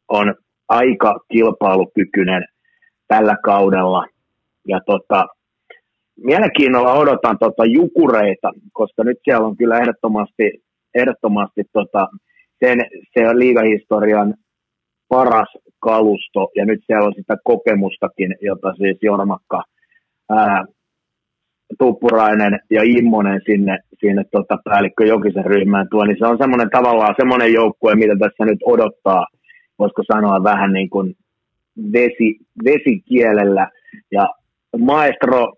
[0.08, 0.36] on
[0.70, 2.46] aika kilpailukykyinen
[3.08, 4.06] tällä kaudella.
[4.68, 5.28] Ja tota,
[6.24, 10.52] mielenkiinnolla odotan tota jukureita, koska nyt siellä on kyllä ehdottomasti,
[10.96, 12.08] ehdottomasti tota,
[12.66, 12.80] sen,
[13.14, 14.34] se liigahistorian
[15.10, 15.48] paras
[15.80, 19.64] kalusto, ja nyt siellä on sitä kokemustakin, jota siis Jormakka,
[20.30, 20.66] ää,
[21.80, 27.16] Tuppurainen ja Immonen sinne, sinne tota päällikkö Jokisen ryhmään tuo, niin se on semmoinen tavallaan
[27.18, 29.26] semmoinen joukkue, mitä tässä nyt odottaa
[29.80, 31.16] voisiko sanoa vähän niin kuin
[31.94, 33.70] vesi, vesikielellä.
[34.12, 34.30] Ja
[34.78, 35.54] maestro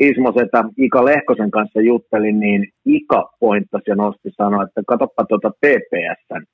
[0.00, 6.44] Ismoseta Ika Lehkosen kanssa juttelin, niin Ika pointtasi ja nosti sanoa, että katsoppa tuota TPSn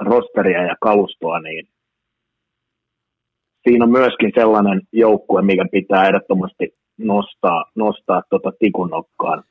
[0.00, 1.66] rosteria ja kalustoa, niin
[3.68, 9.44] siinä on myöskin sellainen joukkue, mikä pitää ehdottomasti nostaa, nostaa tuota tikunnokkaan.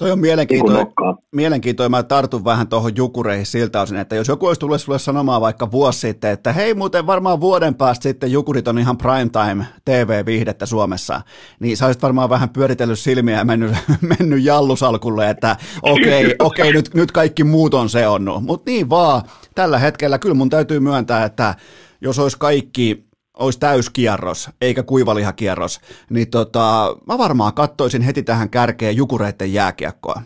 [0.00, 0.86] Toi on mielenkiintoinen.
[1.32, 1.90] mielenkiintoinen.
[1.90, 5.70] Mä tartun vähän tuohon jukureihin siltä osin, että jos joku olisi tullut sulle sanomaan vaikka
[5.70, 11.20] vuosi sitten, että hei muuten varmaan vuoden päästä sitten jukurit on ihan primetime TV-viihdettä Suomessa,
[11.60, 13.72] niin sä olisit varmaan vähän pyöritellyt silmiä ja mennyt,
[14.18, 18.44] mennyt jallusalkulle, että okei, okay, okay, nyt, nyt kaikki muut on seonnut.
[18.44, 19.22] Mutta niin vaan,
[19.54, 21.54] tällä hetkellä kyllä mun täytyy myöntää, että
[22.00, 23.09] jos olisi kaikki
[23.40, 25.80] olisi täyskierros, eikä kuivalihakierros,
[26.10, 30.22] niin tota, mä varmaan kattoisin heti tähän kärkeen jukureiden jääkiekkoa.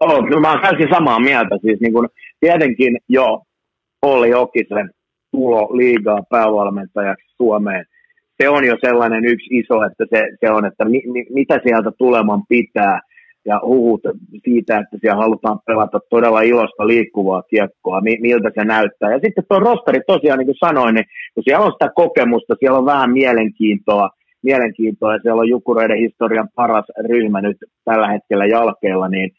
[0.00, 1.58] Oh, no mä oon täysin samaa mieltä.
[1.62, 2.08] Siis niin kun,
[2.40, 3.42] tietenkin jo
[4.02, 4.90] Olli Jokisen
[5.30, 7.84] tulo liigaa päävalmentajaksi Suomeen.
[8.42, 11.90] Se on jo sellainen yksi iso, että se, se on, että mi, mi, mitä sieltä
[11.98, 13.00] tuleman pitää
[13.48, 14.00] ja huhut
[14.44, 19.12] siitä, että siellä halutaan pelata todella ilosta liikkuvaa kiekkoa, mi, miltä se näyttää.
[19.12, 22.78] Ja sitten tuo rosteri tosiaan, niin kuin sanoin, niin kun siellä on sitä kokemusta, siellä
[22.78, 24.10] on vähän mielenkiintoa,
[24.42, 29.30] mielenkiintoa ja siellä on Jukureiden historian paras ryhmä nyt tällä hetkellä jalkeilla, niin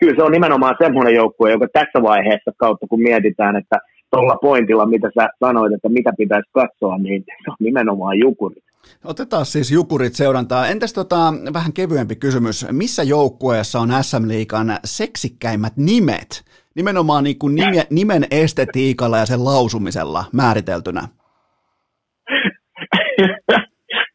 [0.00, 3.76] kyllä se on nimenomaan semmoinen joukkue, joka tässä vaiheessa kautta, kun mietitään, että
[4.10, 8.67] tuolla pointilla, mitä sä sanoit, että mitä pitäisi katsoa, niin se on nimenomaan Jukurit.
[9.04, 10.66] Otetaan siis Jukurit seurantaa.
[10.66, 12.66] Entäs tota, vähän kevyempi kysymys.
[12.72, 16.44] Missä joukkueessa on SM Liikan seksikkäimmät nimet?
[16.74, 21.00] Nimenomaan niin kuin nime, nimen estetiikalla ja sen lausumisella määriteltynä.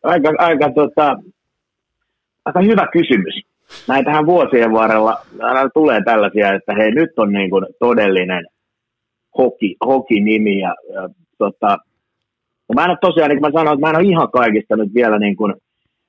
[0.03, 1.17] aika, aika, tota,
[2.45, 3.41] aika hyvä kysymys.
[3.87, 8.45] Näitähän vuosien varrella aina tulee tällaisia, että hei nyt on niin kuin todellinen
[9.37, 11.77] hoki, hoki-nimi ja, ja tota,
[12.73, 14.75] ja mä en ole tosiaan, niin kuin mä sanoin, että mä en ole ihan kaikista
[14.75, 15.53] nyt vielä niin kuin,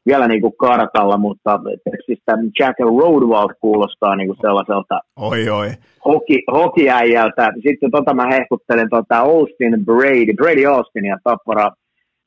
[0.06, 1.60] vielä niin kuin kartalla, mutta
[2.06, 5.68] siis tämä Jack Roadwald kuulostaa niin kuin sellaiselta oi, oi.
[6.04, 7.52] Hoki, hokiäijältä.
[7.62, 11.70] Sitten tota mä hehkuttelin tota Austin Brady, Brady Austin ja Tappara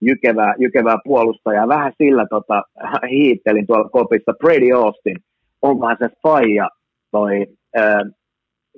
[0.02, 1.68] jykevää, jykevää puolustajaa.
[1.68, 2.64] Vähän sillä tota,
[3.10, 5.18] hiittelin tuolla kopissa Brady Austin.
[5.62, 6.70] Onkohan se faija
[7.12, 7.46] toi
[7.78, 8.02] äh,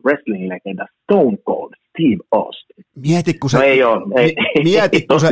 [0.06, 2.86] wrestling-legenda Stone Cold Steve Austin.
[2.96, 5.28] Mieti, kun se, no ei ole, ei, mieti, kun se,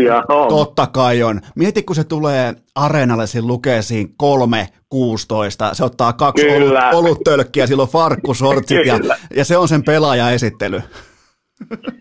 [0.49, 1.41] totta kai on.
[1.55, 6.89] Mieti, kun se tulee areenalle, siinä lukee siinä 3.16, se ottaa kaksi Kyllä.
[6.93, 8.99] oluttölkkiä, sillä on farkkusortsit ja,
[9.35, 10.81] ja, se on sen pelaajaesittely.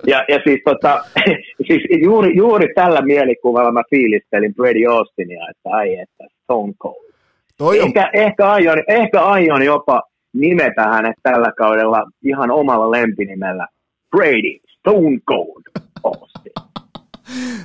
[0.06, 1.05] Ja, ja siis, tota,
[1.68, 7.12] siis juuri, juuri tällä mielikuvalla mä fiilistelin Brady Austinia, että ai että Stone Cold.
[7.59, 7.86] Toi on...
[7.86, 13.66] ehkä, ehkä, aion, ehkä aion jopa nimetä hänet tällä kaudella ihan omalla lempinimellä
[14.10, 15.62] Brady, Stone Cold
[16.04, 16.52] Austin.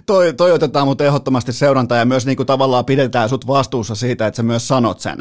[0.05, 4.27] toi, toi otetaan mutta ehdottomasti seurantaa ja myös niin kuin tavallaan pidetään sut vastuussa siitä,
[4.27, 5.17] että sä myös sanot sen.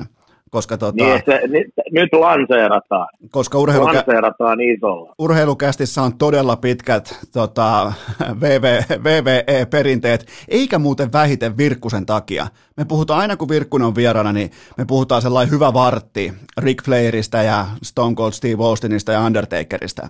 [0.50, 3.08] Koska tota, niin, se, nyt, nyt lanseerataan.
[3.30, 5.14] Koska urheilukä- lanseerataan isolla.
[5.18, 7.92] urheilukästissä on todella pitkät tota,
[8.40, 12.46] VV, VVE-perinteet, eikä muuten vähiten Virkkusen takia.
[12.76, 17.42] Me puhutaan aina, kun Virkkunen on vieraana, niin me puhutaan sellainen hyvä vartti Rick Flairista
[17.42, 20.08] ja Stone Cold Steve Austinista ja Undertakerista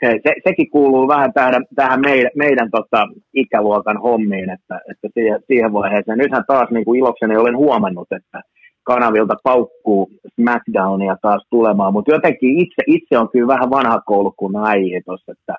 [0.00, 5.40] se, se, sekin kuuluu vähän tähän, tähän meidän, meidän tota, ikäluokan hommiin, että, että siihen,
[5.46, 6.18] siihen vaiheeseen.
[6.18, 8.42] Nythän taas niin kuin ilokseni olen huomannut, että
[8.82, 14.56] kanavilta paukkuu SmackDownia taas tulemaan, mutta jotenkin itse, itse on kyllä vähän vanha koulu kuin
[14.56, 15.54] äijä tuossa, että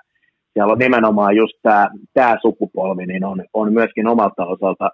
[0.54, 4.90] siellä on nimenomaan just tämä, tämä sukupolvi, niin on, on myöskin omalta osalta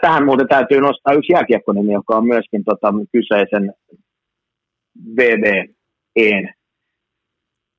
[0.00, 3.72] Tähän muuten täytyy nostaa yksi jääkiekkonimi, joka on myöskin tota, kyseisen
[5.16, 6.54] VVEn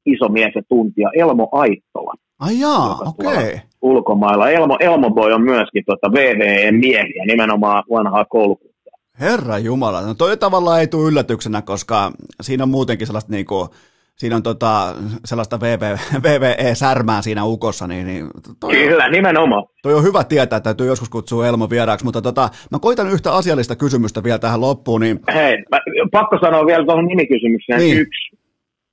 [0.06, 2.14] iso mies ja tuntija, Elmo Aittola.
[2.44, 3.28] Ai jaa, okei.
[3.28, 3.60] Okay.
[3.82, 4.50] Ulkomailla.
[4.50, 8.94] Elmo, Elmo Boy on myöskin tota VVE-miehiä, nimenomaan vanhaa koulukuntaa.
[9.20, 12.12] Herra Jumala, no toi tavallaan ei tule yllätyksenä, koska
[12.42, 13.70] siinä on muutenkin sellaista niinku,
[14.16, 14.96] siinä on tota,
[15.26, 17.88] sellaista VV, VVE-särmää siinä ukossa.
[17.88, 18.28] Niin, niin
[18.60, 19.64] toi Kyllä, on, nimenomaan.
[19.84, 23.34] Toi on hyvä tietää, että täytyy joskus kutsua Elmo vieraaksi, mutta tota, mä koitan yhtä
[23.34, 25.02] asiallista kysymystä vielä tähän loppuun.
[25.02, 25.20] Niin...
[25.34, 25.80] Hei, mä,
[26.12, 28.00] pakko sanoa vielä tuohon nimikysymykseen niin.
[28.00, 28.38] yksi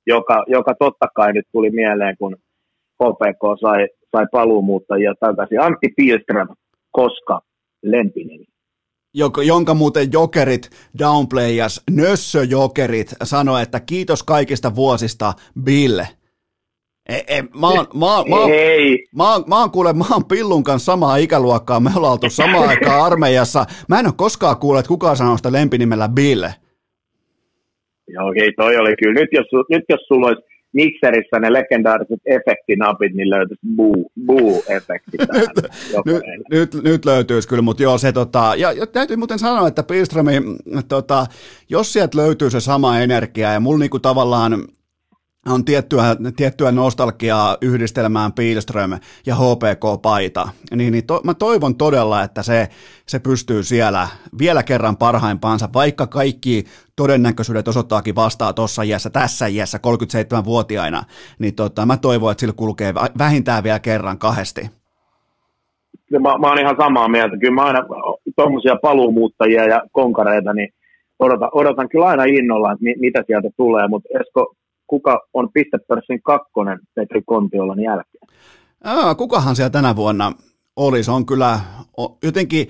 [0.07, 2.35] joka, joka totta kai nyt tuli mieleen, kun
[3.01, 5.61] HPK sai, sai paluumuuttajia takaisin.
[5.61, 6.47] Antti Pilström,
[6.91, 7.41] koska
[7.83, 8.45] lempinimi.
[9.13, 10.69] Joka, jonka muuten jokerit,
[10.99, 15.33] downplayers, nössöjokerit sanoi, että kiitos kaikista vuosista,
[15.63, 15.99] Bill.
[17.09, 19.05] E, e, mä, oon, mä, mä, Ei.
[19.15, 22.69] Mä, oon, mä, oon, kuule, mä oon Pillun kanssa samaa ikäluokkaa, me ollaan oltu samaan
[22.69, 23.65] aikaan armeijassa.
[23.89, 26.43] Mä en ole koskaan kuullut, että kukaan sanoo sitä lempinimellä Bill.
[28.07, 29.19] Joo, okei, toi oli kyllä.
[29.21, 35.17] Nyt jos, nyt jos sulla olisi mikserissä ne legendaariset efektinapit, niin löytyisi buu, buu-efekti.
[36.05, 39.83] nyt, nyt, nyt, löytyisi kyllä, mutta joo, se tota, ja, ja täytyy muuten sanoa, että
[39.83, 40.31] Pilströmi,
[40.87, 41.25] tota,
[41.69, 44.67] jos sieltä löytyy se sama energia, ja mulla niinku tavallaan,
[45.49, 46.03] on tiettyä,
[46.35, 48.91] tiettyä nostalgiaa yhdistelmään Pilström
[49.25, 52.67] ja HPK-paita, niin, niin to, mä toivon todella, että se,
[53.07, 54.07] se pystyy siellä
[54.39, 56.63] vielä kerran parhaimpaansa, vaikka kaikki
[56.95, 61.03] todennäköisyydet osoittaakin vastaa tuossa iässä, tässä iässä, 37-vuotiaina,
[61.39, 64.61] niin tota, mä toivon, että sillä kulkee vähintään vielä kerran kahdesti.
[66.11, 67.37] Mä, mä oon ihan samaa mieltä.
[67.37, 67.79] Kyllä mä aina
[68.35, 70.69] tuommoisia paluumuuttajia ja konkareita, niin
[71.19, 74.55] odotan, odotan kyllä aina innolla, että mi, mitä sieltä tulee, mutta Esko,
[74.91, 78.27] kuka on pistepörssin kakkonen Petri Kontiolan jälkeen?
[78.83, 80.33] Aa, kukahan siellä tänä vuonna?
[80.75, 81.59] Olisi, on kyllä
[82.23, 82.67] jotenkin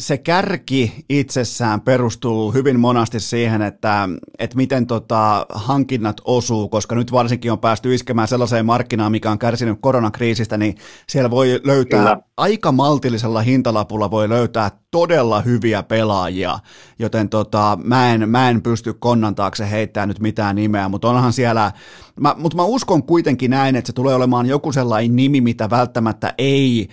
[0.00, 4.08] se kärki itsessään perustuu hyvin monasti siihen, että,
[4.38, 9.38] että miten tota hankinnat osuu, koska nyt varsinkin on päästy iskemään sellaiseen markkinaan, mikä on
[9.38, 10.76] kärsinyt koronakriisistä, niin
[11.08, 12.18] siellä voi löytää Kyllä.
[12.36, 16.58] aika maltillisella hintalapulla voi löytää todella hyviä pelaajia,
[16.98, 21.32] joten tota, mä, en, mä en pysty konnan taakse heittämään nyt mitään nimeä, mutta onhan
[21.32, 21.72] siellä,
[22.20, 26.34] mä, mutta mä uskon kuitenkin näin, että se tulee olemaan joku sellainen nimi, mitä välttämättä
[26.38, 26.88] ei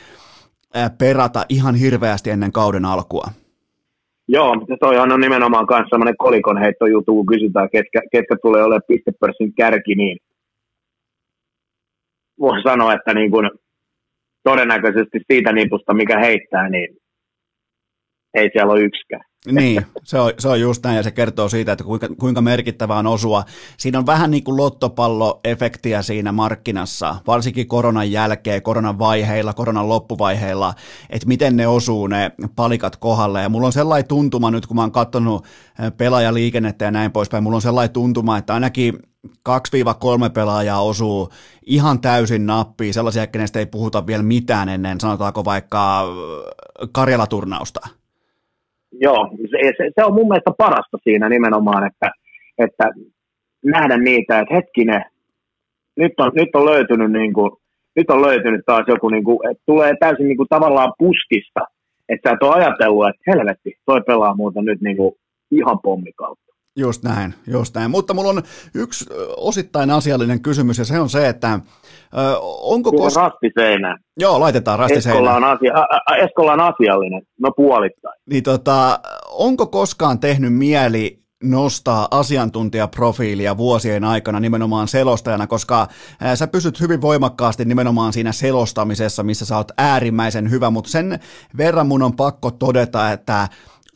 [0.98, 3.28] perata ihan hirveästi ennen kauden alkua.
[4.28, 8.82] Joo, mutta toihan on nimenomaan myös sellainen kolikon heittojutu, kun kysytään, ketkä, ketkä tulee olemaan
[8.88, 10.18] pistepörssin kärki, niin
[12.40, 13.50] voisi sanoa, että niin kuin
[14.44, 16.98] todennäköisesti siitä nipusta, mikä heittää, niin
[18.34, 19.22] ei siellä ole yksikään.
[19.52, 22.98] Niin, se on, se on just näin ja se kertoo siitä, että kuinka, kuinka merkittävää
[22.98, 23.44] on osua.
[23.78, 30.74] Siinä on vähän niin kuin lottopalloefektiä siinä markkinassa, varsinkin koronan jälkeen, koronan vaiheilla, koronan loppuvaiheilla,
[31.10, 33.42] että miten ne osuu ne palikat kohdalle.
[33.42, 37.44] Ja mulla on sellainen tuntuma nyt, kun mä oon katsonut eh, pelaajaliikennettä ja näin poispäin,
[37.44, 38.94] mulla on sellainen tuntuma, että ainakin
[39.28, 39.32] 2-3
[40.34, 41.30] pelaajaa osuu
[41.66, 47.97] ihan täysin nappiin, sellaisia, kenestä ei puhuta vielä mitään ennen, sanotaanko vaikka eh, Karjala-turnausta
[48.92, 52.12] joo, se, se, on mun mielestä parasta siinä nimenomaan, että,
[52.58, 52.84] että
[53.66, 55.06] nähdä niitä, että hetkinen,
[55.98, 57.52] nyt on, nyt on löytynyt niin kuin,
[57.96, 61.60] nyt on löytynyt taas joku, niin kuin, että tulee täysin niin kuin, tavallaan puskista,
[62.10, 65.16] että sä et ole ajatellut, että helvetti, toi pelaa muuta nyt niin kuin,
[65.52, 66.48] ihan pommikautta.
[66.76, 67.92] Just näin, just näin.
[67.92, 68.42] Mutta mulla on
[68.76, 69.06] yksi
[69.38, 71.60] osittain asiallinen kysymys, ja se on se, että
[72.14, 73.32] ö, onko koskaan...
[73.32, 73.98] Rastiseinä.
[74.20, 75.14] Joo, laitetaan rastiseinä.
[75.14, 75.74] Eskolla on, asia...
[76.26, 78.20] Eskolla on asiallinen, no puolittain.
[78.30, 79.00] Niin tota,
[79.32, 85.88] onko koskaan tehnyt mieli nostaa asiantuntijaprofiilia vuosien aikana nimenomaan selostajana, koska
[86.36, 91.20] sä pysyt hyvin voimakkaasti nimenomaan siinä selostamisessa, missä sä oot äärimmäisen hyvä, mutta sen
[91.58, 93.48] verran mun on pakko todeta, että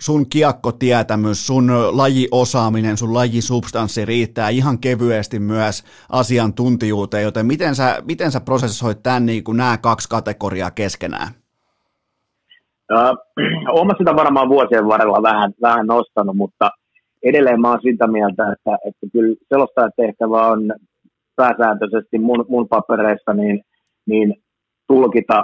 [0.02, 8.32] sun kiekkotietämys, sun lajiosaaminen, sun lajisubstanssi riittää ihan kevyesti myös asiantuntijuuteen, joten miten sä, miten
[8.32, 11.28] sä prosessoit tämän niin kuin nämä kaksi kategoriaa keskenään?
[13.72, 16.70] Olen sitä varmaan vuosien varrella vähän, vähän nostanut, mutta
[17.24, 20.74] edelleen mä oon sitä mieltä, että, että kyllä selostajatehtävä on
[21.36, 23.62] pääsääntöisesti mun, mun papereissa niin,
[24.06, 24.34] niin
[24.88, 25.44] tulkita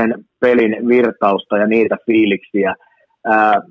[0.00, 2.74] sen pelin virtausta ja niitä fiiliksiä.
[3.26, 3.62] Ää,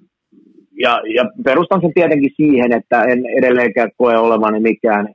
[0.79, 5.09] ja, ja perustan sen tietenkin siihen, että en edelleenkään koe olevani mikään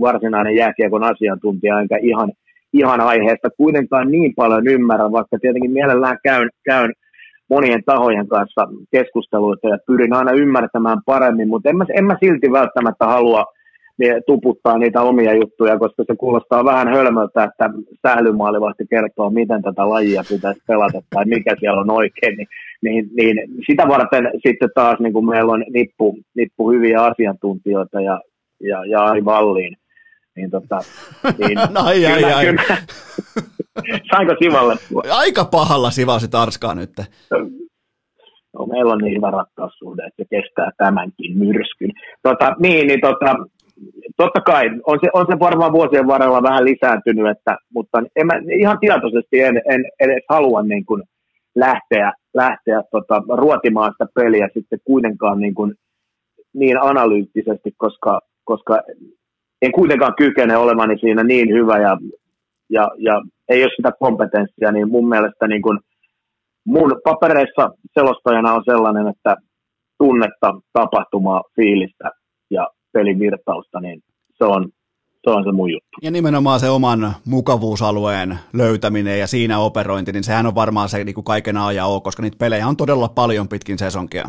[0.00, 2.32] varsinainen jääkiekon asiantuntija, enkä ihan,
[2.72, 6.92] ihan aiheesta kuitenkaan niin paljon ymmärrä, vaikka tietenkin mielellään käyn, käyn
[7.50, 12.52] monien tahojen kanssa keskusteluita ja pyrin aina ymmärtämään paremmin, mutta en mä, en mä silti
[12.52, 13.44] välttämättä halua
[13.98, 17.70] niin tuputtaa niitä omia juttuja, koska se kuulostaa vähän hölmöltä, että
[18.08, 22.48] sählymaalivahti kertoo, miten tätä lajia pitäisi pelata tai mikä siellä on oikein, niin,
[22.82, 28.20] niin, niin sitä varten sitten taas niin kuin meillä on nippu, nippu hyviä asiantuntijoita ja,
[28.60, 29.76] ja, ja Ari Valliin,
[30.36, 30.78] niin, tota,
[31.38, 32.46] niin no, ai, ai, ai.
[32.46, 32.62] Kyllä,
[34.10, 34.74] sainko Sivalle?
[35.10, 36.90] Aika pahalla Sivasit Arskaa nyt.
[38.58, 41.90] No, meillä on niin hyvä rakkaussuhde, että se kestää tämänkin myrskyn.
[42.22, 43.36] Tota, niin, niin tota,
[44.16, 48.32] totta kai, on se, on se varmaan vuosien varrella vähän lisääntynyt, että, mutta en mä,
[48.58, 51.02] ihan tietoisesti en, en edes halua niin kuin
[51.54, 55.74] lähteä, lähteä tota, ruotimaan sitä peliä sitten kuitenkaan niin, kuin,
[56.54, 58.80] niin analyyttisesti, koska, koska
[59.62, 61.98] en kuitenkaan kykene olevani siinä niin hyvä ja,
[62.70, 65.78] ja, ja ei ole sitä kompetenssia, niin mun mielestä niin kuin
[66.66, 69.36] mun papereissa selostajana on sellainen, että
[69.98, 72.10] tunnetta, tapahtumaa, fiilistä
[72.50, 74.00] ja pelin virtausta, niin
[74.38, 74.68] se on,
[75.24, 75.96] se on se mun juttu.
[76.02, 81.14] Ja nimenomaan se oman mukavuusalueen löytäminen ja siinä operointi, niin sehän on varmaan se niin
[81.14, 84.24] kuin kaiken A ja O, koska niitä pelejä on todella paljon pitkin sesonkia.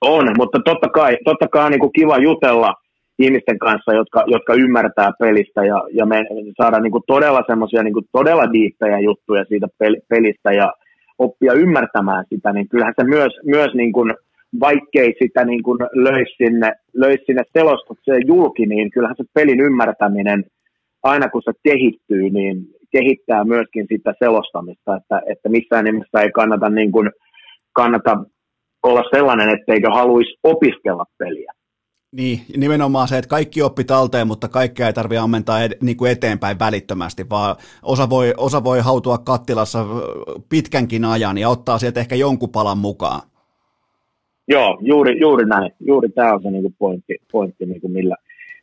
[0.00, 2.74] On, mutta totta kai, totta kai niin kuin kiva jutella
[3.18, 6.24] ihmisten kanssa, jotka, jotka ymmärtää pelistä ja, ja me
[6.56, 9.68] saadaan niin kuin todella semmoisia niin todella diippejä juttuja siitä
[10.08, 10.72] pelistä ja
[11.18, 14.14] oppia ymmärtämään sitä, niin kyllähän se myös, myös niin kuin
[14.60, 20.44] vaikkei sitä niin kuin löisi sinne, löis sinne selostukseen julki, niin kyllähän se pelin ymmärtäminen,
[21.02, 26.68] aina kun se kehittyy, niin kehittää myöskin sitä selostamista, että, että missään nimessä ei kannata,
[26.70, 27.10] niin kuin,
[27.72, 28.24] kannata
[28.82, 31.52] olla sellainen, etteikö haluaisi opiskella peliä.
[32.16, 36.10] Niin, nimenomaan se, että kaikki oppi talteen, mutta kaikkea ei tarvitse ammentaa ed- niin kuin
[36.10, 39.86] eteenpäin välittömästi, vaan osa voi, osa voi hautua kattilassa
[40.48, 43.20] pitkänkin ajan ja ottaa sieltä ehkä jonkun palan mukaan.
[44.52, 45.72] Joo, juuri, juuri näin.
[45.80, 48.16] Juuri tämä on se niin kuin pointti, pointti niin kuin millä,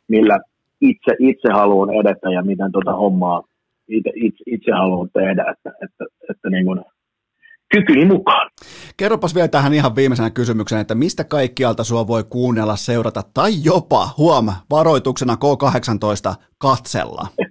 [0.08, 0.38] millä
[0.80, 3.42] itse, itse haluan edetä ja miten tuota hommaa
[3.88, 5.44] itse, itse, itse haluan tehdä.
[5.52, 6.84] Että, että, että niin kuin,
[7.74, 8.50] kykyni mukaan.
[8.96, 14.08] Kerropas vielä tähän ihan viimeisenä kysymyksenä, että mistä kaikkialta sua voi kuunnella, seurata tai jopa,
[14.18, 17.26] huom, varoituksena K18 katsella?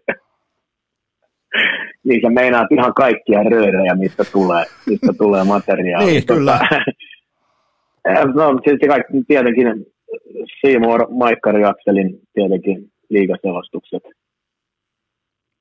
[2.07, 6.07] niin sä meinaat ihan kaikkia röörejä, mistä tulee, mistä tulee materiaalia.
[6.07, 6.59] niin, kyllä.
[8.35, 9.85] No, tietysti kaikki, tietenkin
[10.61, 14.03] Seymour Maikkari Akselin tietenkin liigaselostukset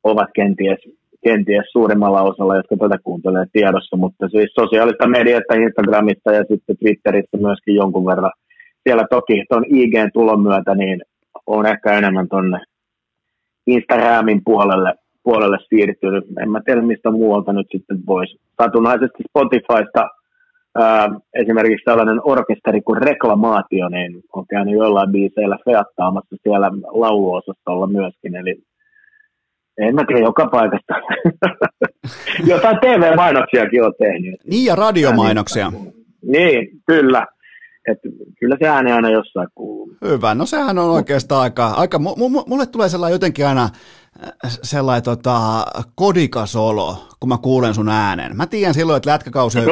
[0.05, 0.79] ovat kenties,
[1.25, 7.37] kenties suurimmalla osalla, jotka tätä kuuntelee tiedossa, mutta siis sosiaalista mediasta, Instagramista ja sitten Twitteristä
[7.37, 8.33] myöskin jonkun verran.
[8.83, 11.03] Siellä toki tuon IGn tulon myötä niin
[11.47, 12.59] on ehkä enemmän tuonne
[13.67, 16.25] Instagramin puolelle, puolelle siirtynyt.
[16.43, 18.41] En mä tiedä, mistä muualta nyt sitten voisi.
[18.63, 20.09] Satunnaisesti Spotifysta
[20.79, 28.37] ää, esimerkiksi tällainen orkesteri kuin Reklamaatio, niin on käynyt jollain biiseillä feattaamassa siellä lauluosastolla myöskin,
[28.37, 28.63] eli
[29.79, 30.95] en mä tiedä, joka paikasta.
[32.53, 34.41] Jotain TV-mainoksiakin on tehnyt.
[34.51, 35.73] Niin, ja radiomainoksia.
[36.23, 37.27] Niin, kyllä.
[37.91, 37.99] Et
[38.41, 39.97] kyllä se ääni aina jossain kuuluu.
[40.05, 43.69] Hyvä, no sehän on oikeastaan aika, aika mulle tulee sellainen jotenkin aina
[44.63, 48.37] sellainen tota, kodikas olo, kun mä kuulen sun äänen.
[48.37, 49.67] Mä tiedän silloin, että lätkäkausi on,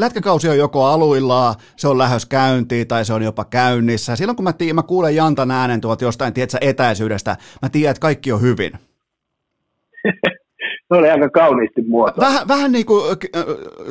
[0.00, 4.16] lätkäkausi on joko aluillaan, se on lähes käyntiin tai se on jopa käynnissä.
[4.16, 8.00] Silloin kun mä, tiedän, mä kuulen Jantan äänen tuolta jostain tiedätkö, etäisyydestä, mä tiedän, että
[8.00, 8.72] kaikki on hyvin.
[10.88, 12.26] se oli aika kauniisti muotoa.
[12.26, 13.02] Vähän, vähän niin kuin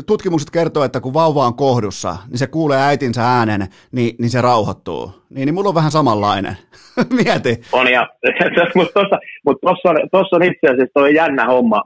[0.07, 3.61] tutkimukset kertoo, että kun vauva on kohdussa, niin se kuulee äitinsä äänen,
[3.91, 5.11] niin, niin se rauhoittuu.
[5.30, 6.57] Niin, niin mulla on vähän samanlainen.
[7.24, 7.61] Mieti.
[7.72, 8.10] On ja,
[8.76, 11.84] mutta tuossa mut tossa on, tossa on itse asiassa toi jännä homma,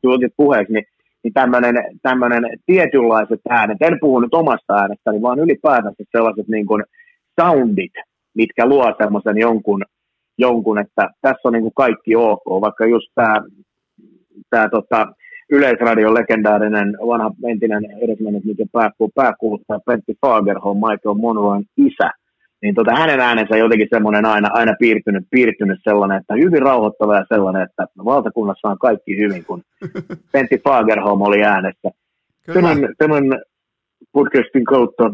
[0.00, 0.84] kun puheeksi, niin,
[1.24, 6.84] niin tämmöinen, tämmöinen tietynlaiset äänet, en puhu nyt omasta äänestäni, vaan ylipäätänsä sellaiset niin kuin
[7.40, 7.92] soundit,
[8.34, 9.84] mitkä luo semmoisen jonkun,
[10.38, 13.36] jonkun, että tässä on niin kuin kaikki ok, vaikka just tämä
[14.50, 15.06] tämä tota,
[15.50, 22.10] Yleisradion legendaarinen vanha entinen edesmennyt, mikä pääkuuluu, pääkuuluttaja Pentti Fagerholm, Michael Monroen isä,
[22.62, 27.24] niin tota, hänen äänensä jotenkin semmoinen aina, aina piirtynyt, piirtynyt sellainen, että hyvin rauhoittava ja
[27.28, 29.62] sellainen, että valtakunnassa on kaikki hyvin, kun
[30.32, 31.90] Pentti Fagerholm oli äänessä.
[32.54, 33.24] Tämän, tämän
[34.12, 35.10] podcastin kautta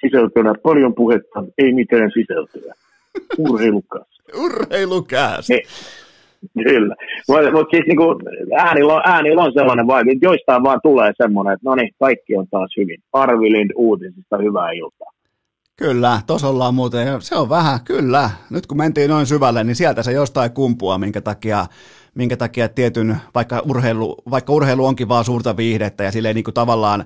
[0.00, 2.74] sisältönä paljon puhetta, ei mitään sisältöä.
[3.48, 4.08] Urheilukas.
[4.44, 5.48] Urheilukas.
[6.54, 6.94] Kyllä,
[7.28, 8.04] mutta mut siis niinku,
[8.58, 12.36] äänillä, on, äänillä on sellainen vaikutus, että joistain vaan tulee semmoinen, että no niin, kaikki
[12.36, 13.02] on taas hyvin.
[13.12, 15.12] Arvi Lind uutisista, hyvää iltaa.
[15.76, 18.30] Kyllä, tuossa ollaan muuten, se on vähän, kyllä.
[18.50, 21.66] Nyt kun mentiin noin syvälle, niin sieltä se jostain kumpua, minkä takia,
[22.14, 26.54] minkä takia tietyn, vaikka urheilu, vaikka urheilu onkin vaan suurta viihdettä ja silleen niin kuin
[26.54, 27.04] tavallaan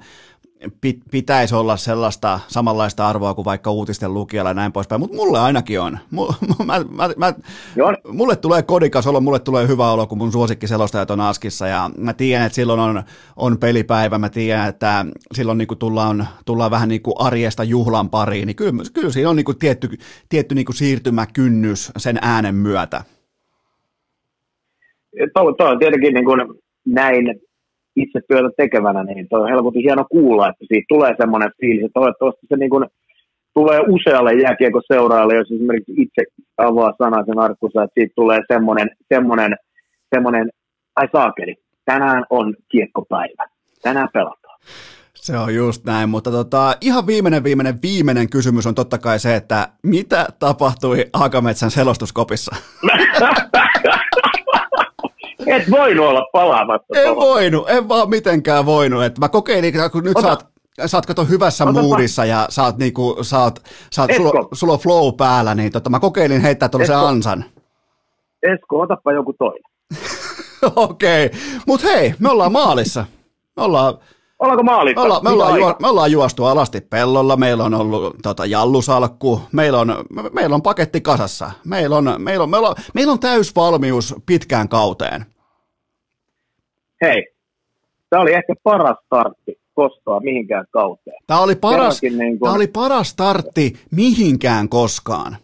[1.11, 5.81] pitäisi olla sellaista samanlaista arvoa kuin vaikka uutisten lukijalla ja näin poispäin, mutta mulle ainakin
[5.81, 5.99] on.
[6.67, 7.35] Mä, mä, mä,
[8.09, 12.13] mulle tulee kodikas olo, mulle tulee hyvä olo, kun mun suosikkiselostajat on Askissa ja mä
[12.13, 13.03] tiedän, että silloin on,
[13.37, 18.47] on pelipäivä, mä tiedän, että silloin niin tullaan, tullaan vähän niin kuin arjesta juhlan pariin,
[18.47, 19.89] niin kyllä, kyllä siinä on niin kuin tietty,
[20.29, 23.05] tietty niin kuin siirtymäkynnys sen äänen myötä.
[25.35, 26.41] Tuo on tietenkin niin kuin
[26.87, 27.46] näin
[27.97, 32.01] itse työtä tekevänä, niin toi on helposti hieno kuulla, että siitä tulee semmoinen fiilis, että
[32.01, 32.87] toivottavasti se niin kuin
[33.55, 36.23] tulee usealle jääkiekoseuraajalle, jos esimerkiksi itse
[36.59, 39.57] avaa sanaisen arkkusa, että siitä tulee semmoinen, semmoinen,
[40.15, 40.51] semmoinen
[40.97, 41.55] ai saakeli,
[41.85, 43.45] tänään on kiekkopäivä,
[43.83, 44.59] tänään pelataan.
[45.15, 49.37] Se on just näin, mutta tota, ihan viimeinen, viimeinen, viimeinen kysymys on totta kai se,
[49.37, 52.57] että mitä tapahtui Akametsän selostuskopissa?
[55.47, 56.99] Et voinut olla palaamatta.
[56.99, 57.21] En tuolla.
[57.21, 59.05] voinut, en vaan mitenkään voinut.
[59.05, 60.27] Et mä kokeilin, kun nyt Ota.
[60.27, 60.47] saat,
[60.87, 61.83] saat kato hyvässä Ota.
[61.83, 63.63] moodissa ja saat niinku, saat,
[63.93, 67.45] saat sulla, sulla on flow päällä, niin tota, mä kokeilin heittää tuollaisen ansan.
[68.43, 69.63] Esko, otapa joku toinen.
[70.77, 71.39] Okei, okay.
[71.67, 73.05] mutta hei, me ollaan maalissa.
[73.57, 73.95] Me ollaan,
[74.39, 75.01] Ollaanko maalissa?
[75.01, 79.41] Me ollaan, me, ollaan juo, me ollaan juostu alasti pellolla, meillä on ollut tota, jallusalkku,
[79.53, 83.21] meillä on, me, meillä on paketti kasassa, meillä on, meillä on, meillä on, meillä on
[83.21, 85.27] täysvalmius pitkään kauteen
[87.03, 87.27] hei,
[88.11, 91.17] tämä oli ehkä paras startti koskaan mihinkään kauteen.
[91.27, 92.47] Tämä oli paras, niin kun...
[92.47, 95.37] tämä oli paras startti mihinkään koskaan.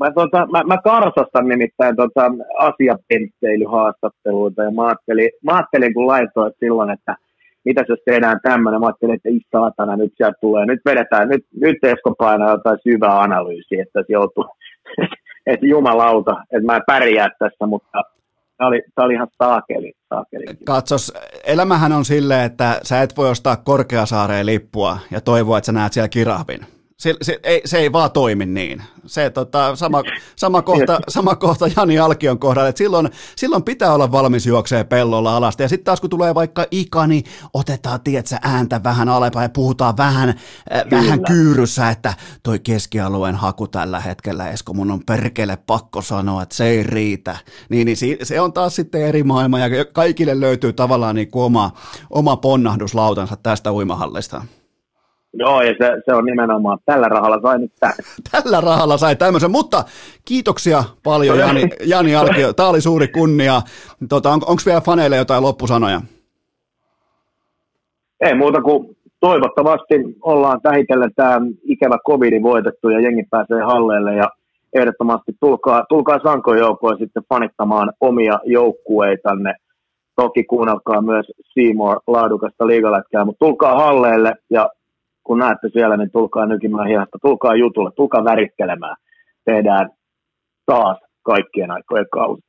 [0.00, 6.52] Mä, tota, mä, mä karsastan nimittäin tota asiapentteilyhaastatteluita ja mä ajattelin, mä ajattelin kun laitoin
[6.60, 7.16] silloin, että
[7.64, 11.46] mitä jos tehdään tämmöinen, mä ajattelin, että ei saatana, nyt sieltä tulee, nyt vedetään, nyt,
[11.60, 14.44] nyt Esko painaa jotain syvää analyysiä, että se joutuu,
[15.50, 18.02] että jumalauta, että mä pärjää tässä, mutta
[18.56, 20.44] Tämä oli, tämä oli ihan saakeli, saakeli.
[20.64, 21.12] Katsos,
[21.44, 25.92] elämähän on silleen, että sä et voi ostaa Korkeasaareen lippua ja toivoa, että sä näet
[25.92, 26.75] siellä kirahvin.
[26.96, 28.82] Se, se, ei, se ei vaan toimi niin.
[29.06, 30.02] Se, tota, sama,
[30.36, 35.36] sama, kohta, sama kohta Jani Alkion kohdalla, että silloin, silloin pitää olla valmis juoksee pellolla
[35.36, 35.62] alasta.
[35.62, 37.24] Ja sitten taas kun tulee vaikka ika, niin
[37.54, 43.68] otetaan tietsä, ääntä vähän alepaa ja puhutaan vähän, äh, vähän kyyryssä, että toi keskialueen haku
[43.68, 47.36] tällä hetkellä, Esko, mun on perkele pakko sanoa, että se ei riitä.
[47.68, 51.72] Niin, niin se on taas sitten eri maailma ja kaikille löytyy tavallaan niin kuin oma,
[52.10, 54.42] oma ponnahduslautansa tästä uimahallista.
[55.34, 57.94] Joo, ja se, se on nimenomaan, tällä rahalla sai nyt tämän.
[58.32, 59.84] Tällä rahalla sai tämmöisen, mutta
[60.24, 63.62] kiitoksia paljon Jani, Jani Alkio, tämä oli suuri kunnia.
[64.08, 66.00] Tota, on, Onko vielä faneille jotain loppusanoja?
[68.20, 74.28] Ei muuta kuin toivottavasti ollaan tähitellen tämä ikävä covid voitettu ja jengi pääsee halleelle ja
[74.74, 79.54] ehdottomasti tulkaa, tulkaa Sankon joukkoon sitten fanittamaan omia joukkueitanne.
[80.16, 84.68] Toki kuunnelkaa myös Seymour laadukasta liigalätkää, mutta tulkaa halleelle ja
[85.26, 88.96] kun näette siellä, niin tulkaa nykimään hiasta, tulkaa jutulle, tulkaa värittelemään.
[89.44, 89.90] Tehdään
[90.66, 92.42] taas kaikkien aikojen kausi.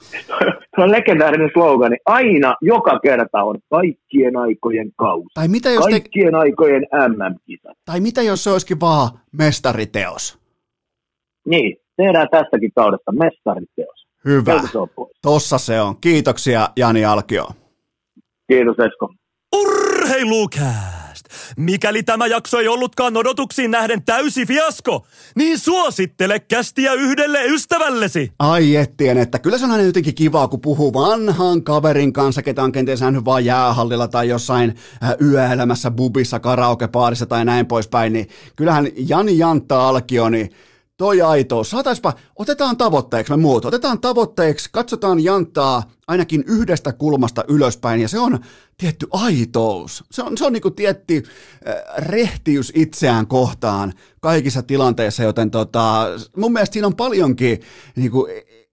[0.76, 1.96] Se on legendaarinen slogani.
[2.06, 5.28] Aina, joka kerta on kaikkien aikojen kausi.
[5.34, 6.36] Tai mitä jos kaikkien te...
[6.36, 7.78] aikojen MM-kisat.
[7.84, 10.38] Tai mitä jos se olisikin vaan mestariteos?
[11.46, 14.06] Niin, tehdään tästäkin kaudesta mestariteos.
[14.24, 14.60] Hyvä.
[15.22, 15.94] Tossa se on.
[16.00, 17.46] Kiitoksia Jani Alkio.
[18.48, 19.12] Kiitos Esko.
[19.56, 21.07] Urheilukää!
[21.56, 28.32] Mikäli tämä jakso ei ollutkaan odotuksiin nähden täysi fiasko, niin suosittele kästiä yhdelle ystävällesi.
[28.38, 32.62] Ai ettien, että kyllä se on aina jotenkin kivaa, kun puhuu vanhan kaverin kanssa, ketä
[32.62, 34.74] on kenties nähnyt vaan jäähallilla tai jossain
[35.04, 40.50] äh, yöelämässä bubissa, karaokepaarissa tai näin poispäin, niin kyllähän Jani Jantta Alkio, niin
[40.98, 41.64] toi aito.
[41.64, 48.18] Saataispa, otetaan tavoitteeksi me muut, otetaan tavoitteeksi, katsotaan jantaa ainakin yhdestä kulmasta ylöspäin, ja se
[48.18, 48.38] on
[48.78, 50.04] tietty aitous.
[50.10, 51.22] Se on, se on niinku tietty
[51.68, 56.06] äh, rehtiys itseään kohtaan kaikissa tilanteissa, joten tota,
[56.36, 57.60] mun mielestä siinä on paljonkin
[57.96, 58.28] niinku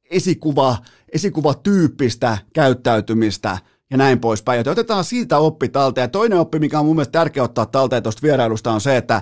[0.10, 0.78] esikuva,
[1.14, 3.58] esikuvatyyppistä käyttäytymistä,
[3.91, 4.57] ja näin poispäin.
[4.57, 6.03] Joten otetaan siitä oppi talteen.
[6.03, 9.22] Ja toinen oppi, mikä on mun mielestä tärkeä ottaa talteen tuosta vierailusta, on se, että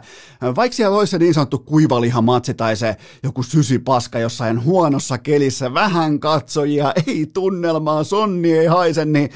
[0.55, 6.19] vaikka siellä olisi se niin sanottu kuivalihamatsi tai se joku sysipaska jossain huonossa kelissä, vähän
[6.19, 9.29] katsojia, ei tunnelmaa, sonni ei haise, niin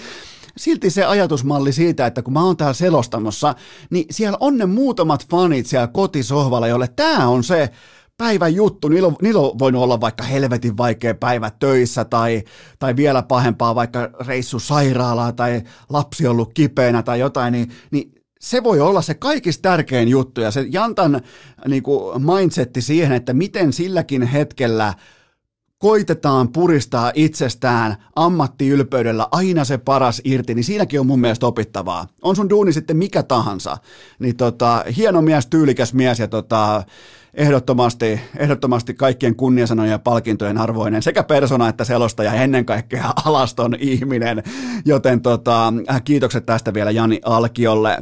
[0.57, 3.55] silti se ajatusmalli siitä, että kun mä oon täällä selostamossa,
[3.89, 7.69] niin siellä on ne muutamat fanit siellä kotisohvalla, jolle tämä on se
[8.17, 12.43] päivän juttu, niillä on, niillä on voinut olla vaikka helvetin vaikea päivä töissä tai,
[12.79, 18.63] tai vielä pahempaa vaikka reissu sairaalaa tai lapsi ollut kipeänä tai jotain, niin, niin se
[18.63, 21.21] voi olla se kaikista tärkein juttu ja se Jantan
[21.67, 24.93] niin kuin mindsetti siihen, että miten silläkin hetkellä
[25.77, 32.07] koitetaan puristaa itsestään ammattiylpeydellä aina se paras irti, niin siinäkin on mun mielestä opittavaa.
[32.21, 33.77] On sun duuni sitten mikä tahansa.
[34.19, 36.83] Niin tota, hieno mies, tyylikäs mies ja tota,
[37.37, 44.43] ehdottomasti, ehdottomasti kaikkien kunniasanojen ja palkintojen arvoinen sekä persona että selostaja ennen kaikkea alaston ihminen,
[44.85, 45.73] joten tota,
[46.03, 47.97] kiitokset tästä vielä Jani Alkiolle.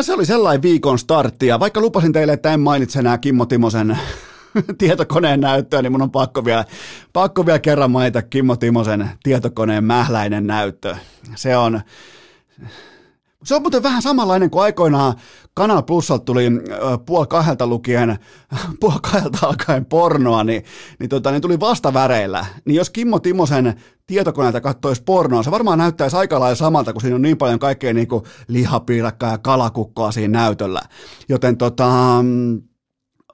[0.00, 3.98] Se oli sellainen viikon startti ja vaikka lupasin teille, että en mainitse enää Kimmo Timosen
[4.78, 6.64] tietokoneen näyttöä, niin mun on pakko vielä,
[7.12, 10.96] pakko vielä kerran mainita Kimmo Timosen tietokoneen mähläinen näyttö.
[11.34, 11.80] Se on,
[13.44, 15.14] se on muuten vähän samanlainen kuin aikoinaan
[15.54, 16.44] Kanal Plusalta tuli
[17.06, 18.18] puoli kahdelta lukien,
[18.80, 20.64] puoli kahdelta alkaen pornoa, niin,
[20.98, 22.46] niin, tota, niin tuli vastaväreillä.
[22.64, 23.74] Niin jos Kimmo Timosen
[24.06, 27.94] tietokoneelta katsoisi pornoa, se varmaan näyttäisi aika lailla samalta, kun siinä on niin paljon kaikkea
[27.94, 30.80] niin kuin lihapiirakkaa ja kalakukkoa siinä näytöllä.
[31.28, 31.88] Joten tota,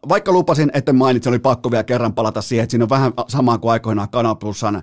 [0.09, 3.59] vaikka lupasin, että mainitsin, oli pakko vielä kerran palata siihen, että siinä on vähän samaa
[3.59, 4.83] kuin aikoinaan Kanal Plusan äh,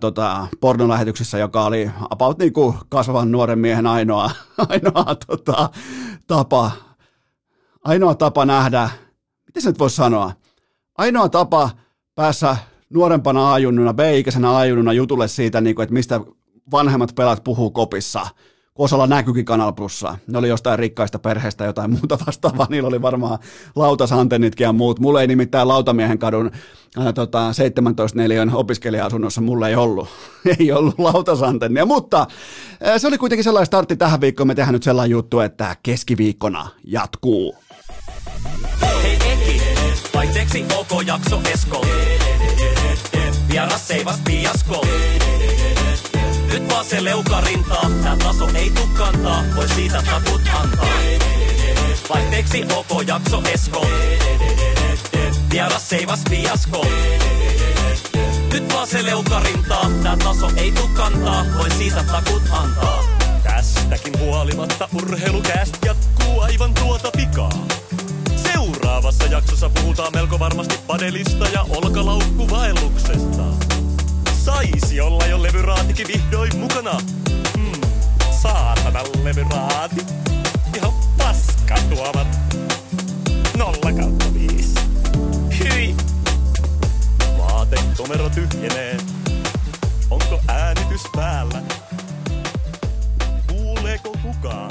[0.00, 4.30] tota, pornolähetyksessä, joka oli about niin kuin kasvavan nuoren miehen ainoa,
[4.68, 5.70] ainoa tota,
[6.26, 6.70] tapa,
[7.84, 8.90] ainoa tapa nähdä,
[9.46, 10.32] miten se nyt voisi sanoa,
[10.98, 11.70] ainoa tapa
[12.14, 12.56] päässä
[12.90, 16.20] nuorempana ajunnuna, B-ikäisenä ajunnuna jutulle siitä, niin kuin, että mistä
[16.72, 18.26] vanhemmat pelat puhuu kopissa–
[18.74, 20.18] Kosalla näkyykin Kanal Plussa.
[20.26, 22.66] Ne oli jostain rikkaista perheestä jotain muuta vastaavaa.
[22.70, 23.38] Niillä oli varmaan
[23.76, 25.00] lautasantennitkin ja muut.
[25.00, 26.50] Mulla ei nimittäin Lautamiehen kadun
[26.98, 30.08] ää, tota, 17 neliön opiskelija-asunnossa mulla ei ollut.
[30.58, 32.26] ei ollut lautasantennia, mutta
[32.82, 34.46] ää, se oli kuitenkin sellainen startti tähän viikkoon.
[34.46, 37.56] Me tehdään nyt sellainen juttu, että keskiviikkona jatkuu.
[38.82, 39.62] Hei Eki,
[40.14, 41.86] vaihteeksi OK jakso Esko.
[43.48, 44.86] Vieras seivas piasko.
[46.52, 50.88] Nyt vaan se leuka rintaa, tää taso ei tuu kantaa, voi siitä takut antaa.
[52.08, 53.86] Vaihteeksi OK jakso Esko.
[55.50, 56.86] Vieras seivas fiasko.
[58.52, 63.04] Nyt vaan se leuka rintaa, tää taso ei tuu kantaa, voi siitä takut antaa.
[63.42, 67.66] Tästäkin huolimatta urheilukääst jatkuu aivan tuota pikaa.
[68.36, 73.42] Seuraa Seuraavassa jaksossa puhutaan melko varmasti padelista ja olkalaukkuvaelluksesta
[74.44, 77.00] saisi olla jo levyraatikin vihdoin mukana.
[77.56, 77.80] Mm,
[78.42, 80.06] saatana levyraati.
[80.76, 82.26] Ihan paska tuovat.
[83.56, 84.74] Nolla kautta viisi.
[85.58, 85.96] Hyi!
[87.38, 88.96] Vaate komero tyhjenee.
[90.10, 91.62] Onko äänitys päällä?
[93.46, 94.70] Kuuleeko kukaan?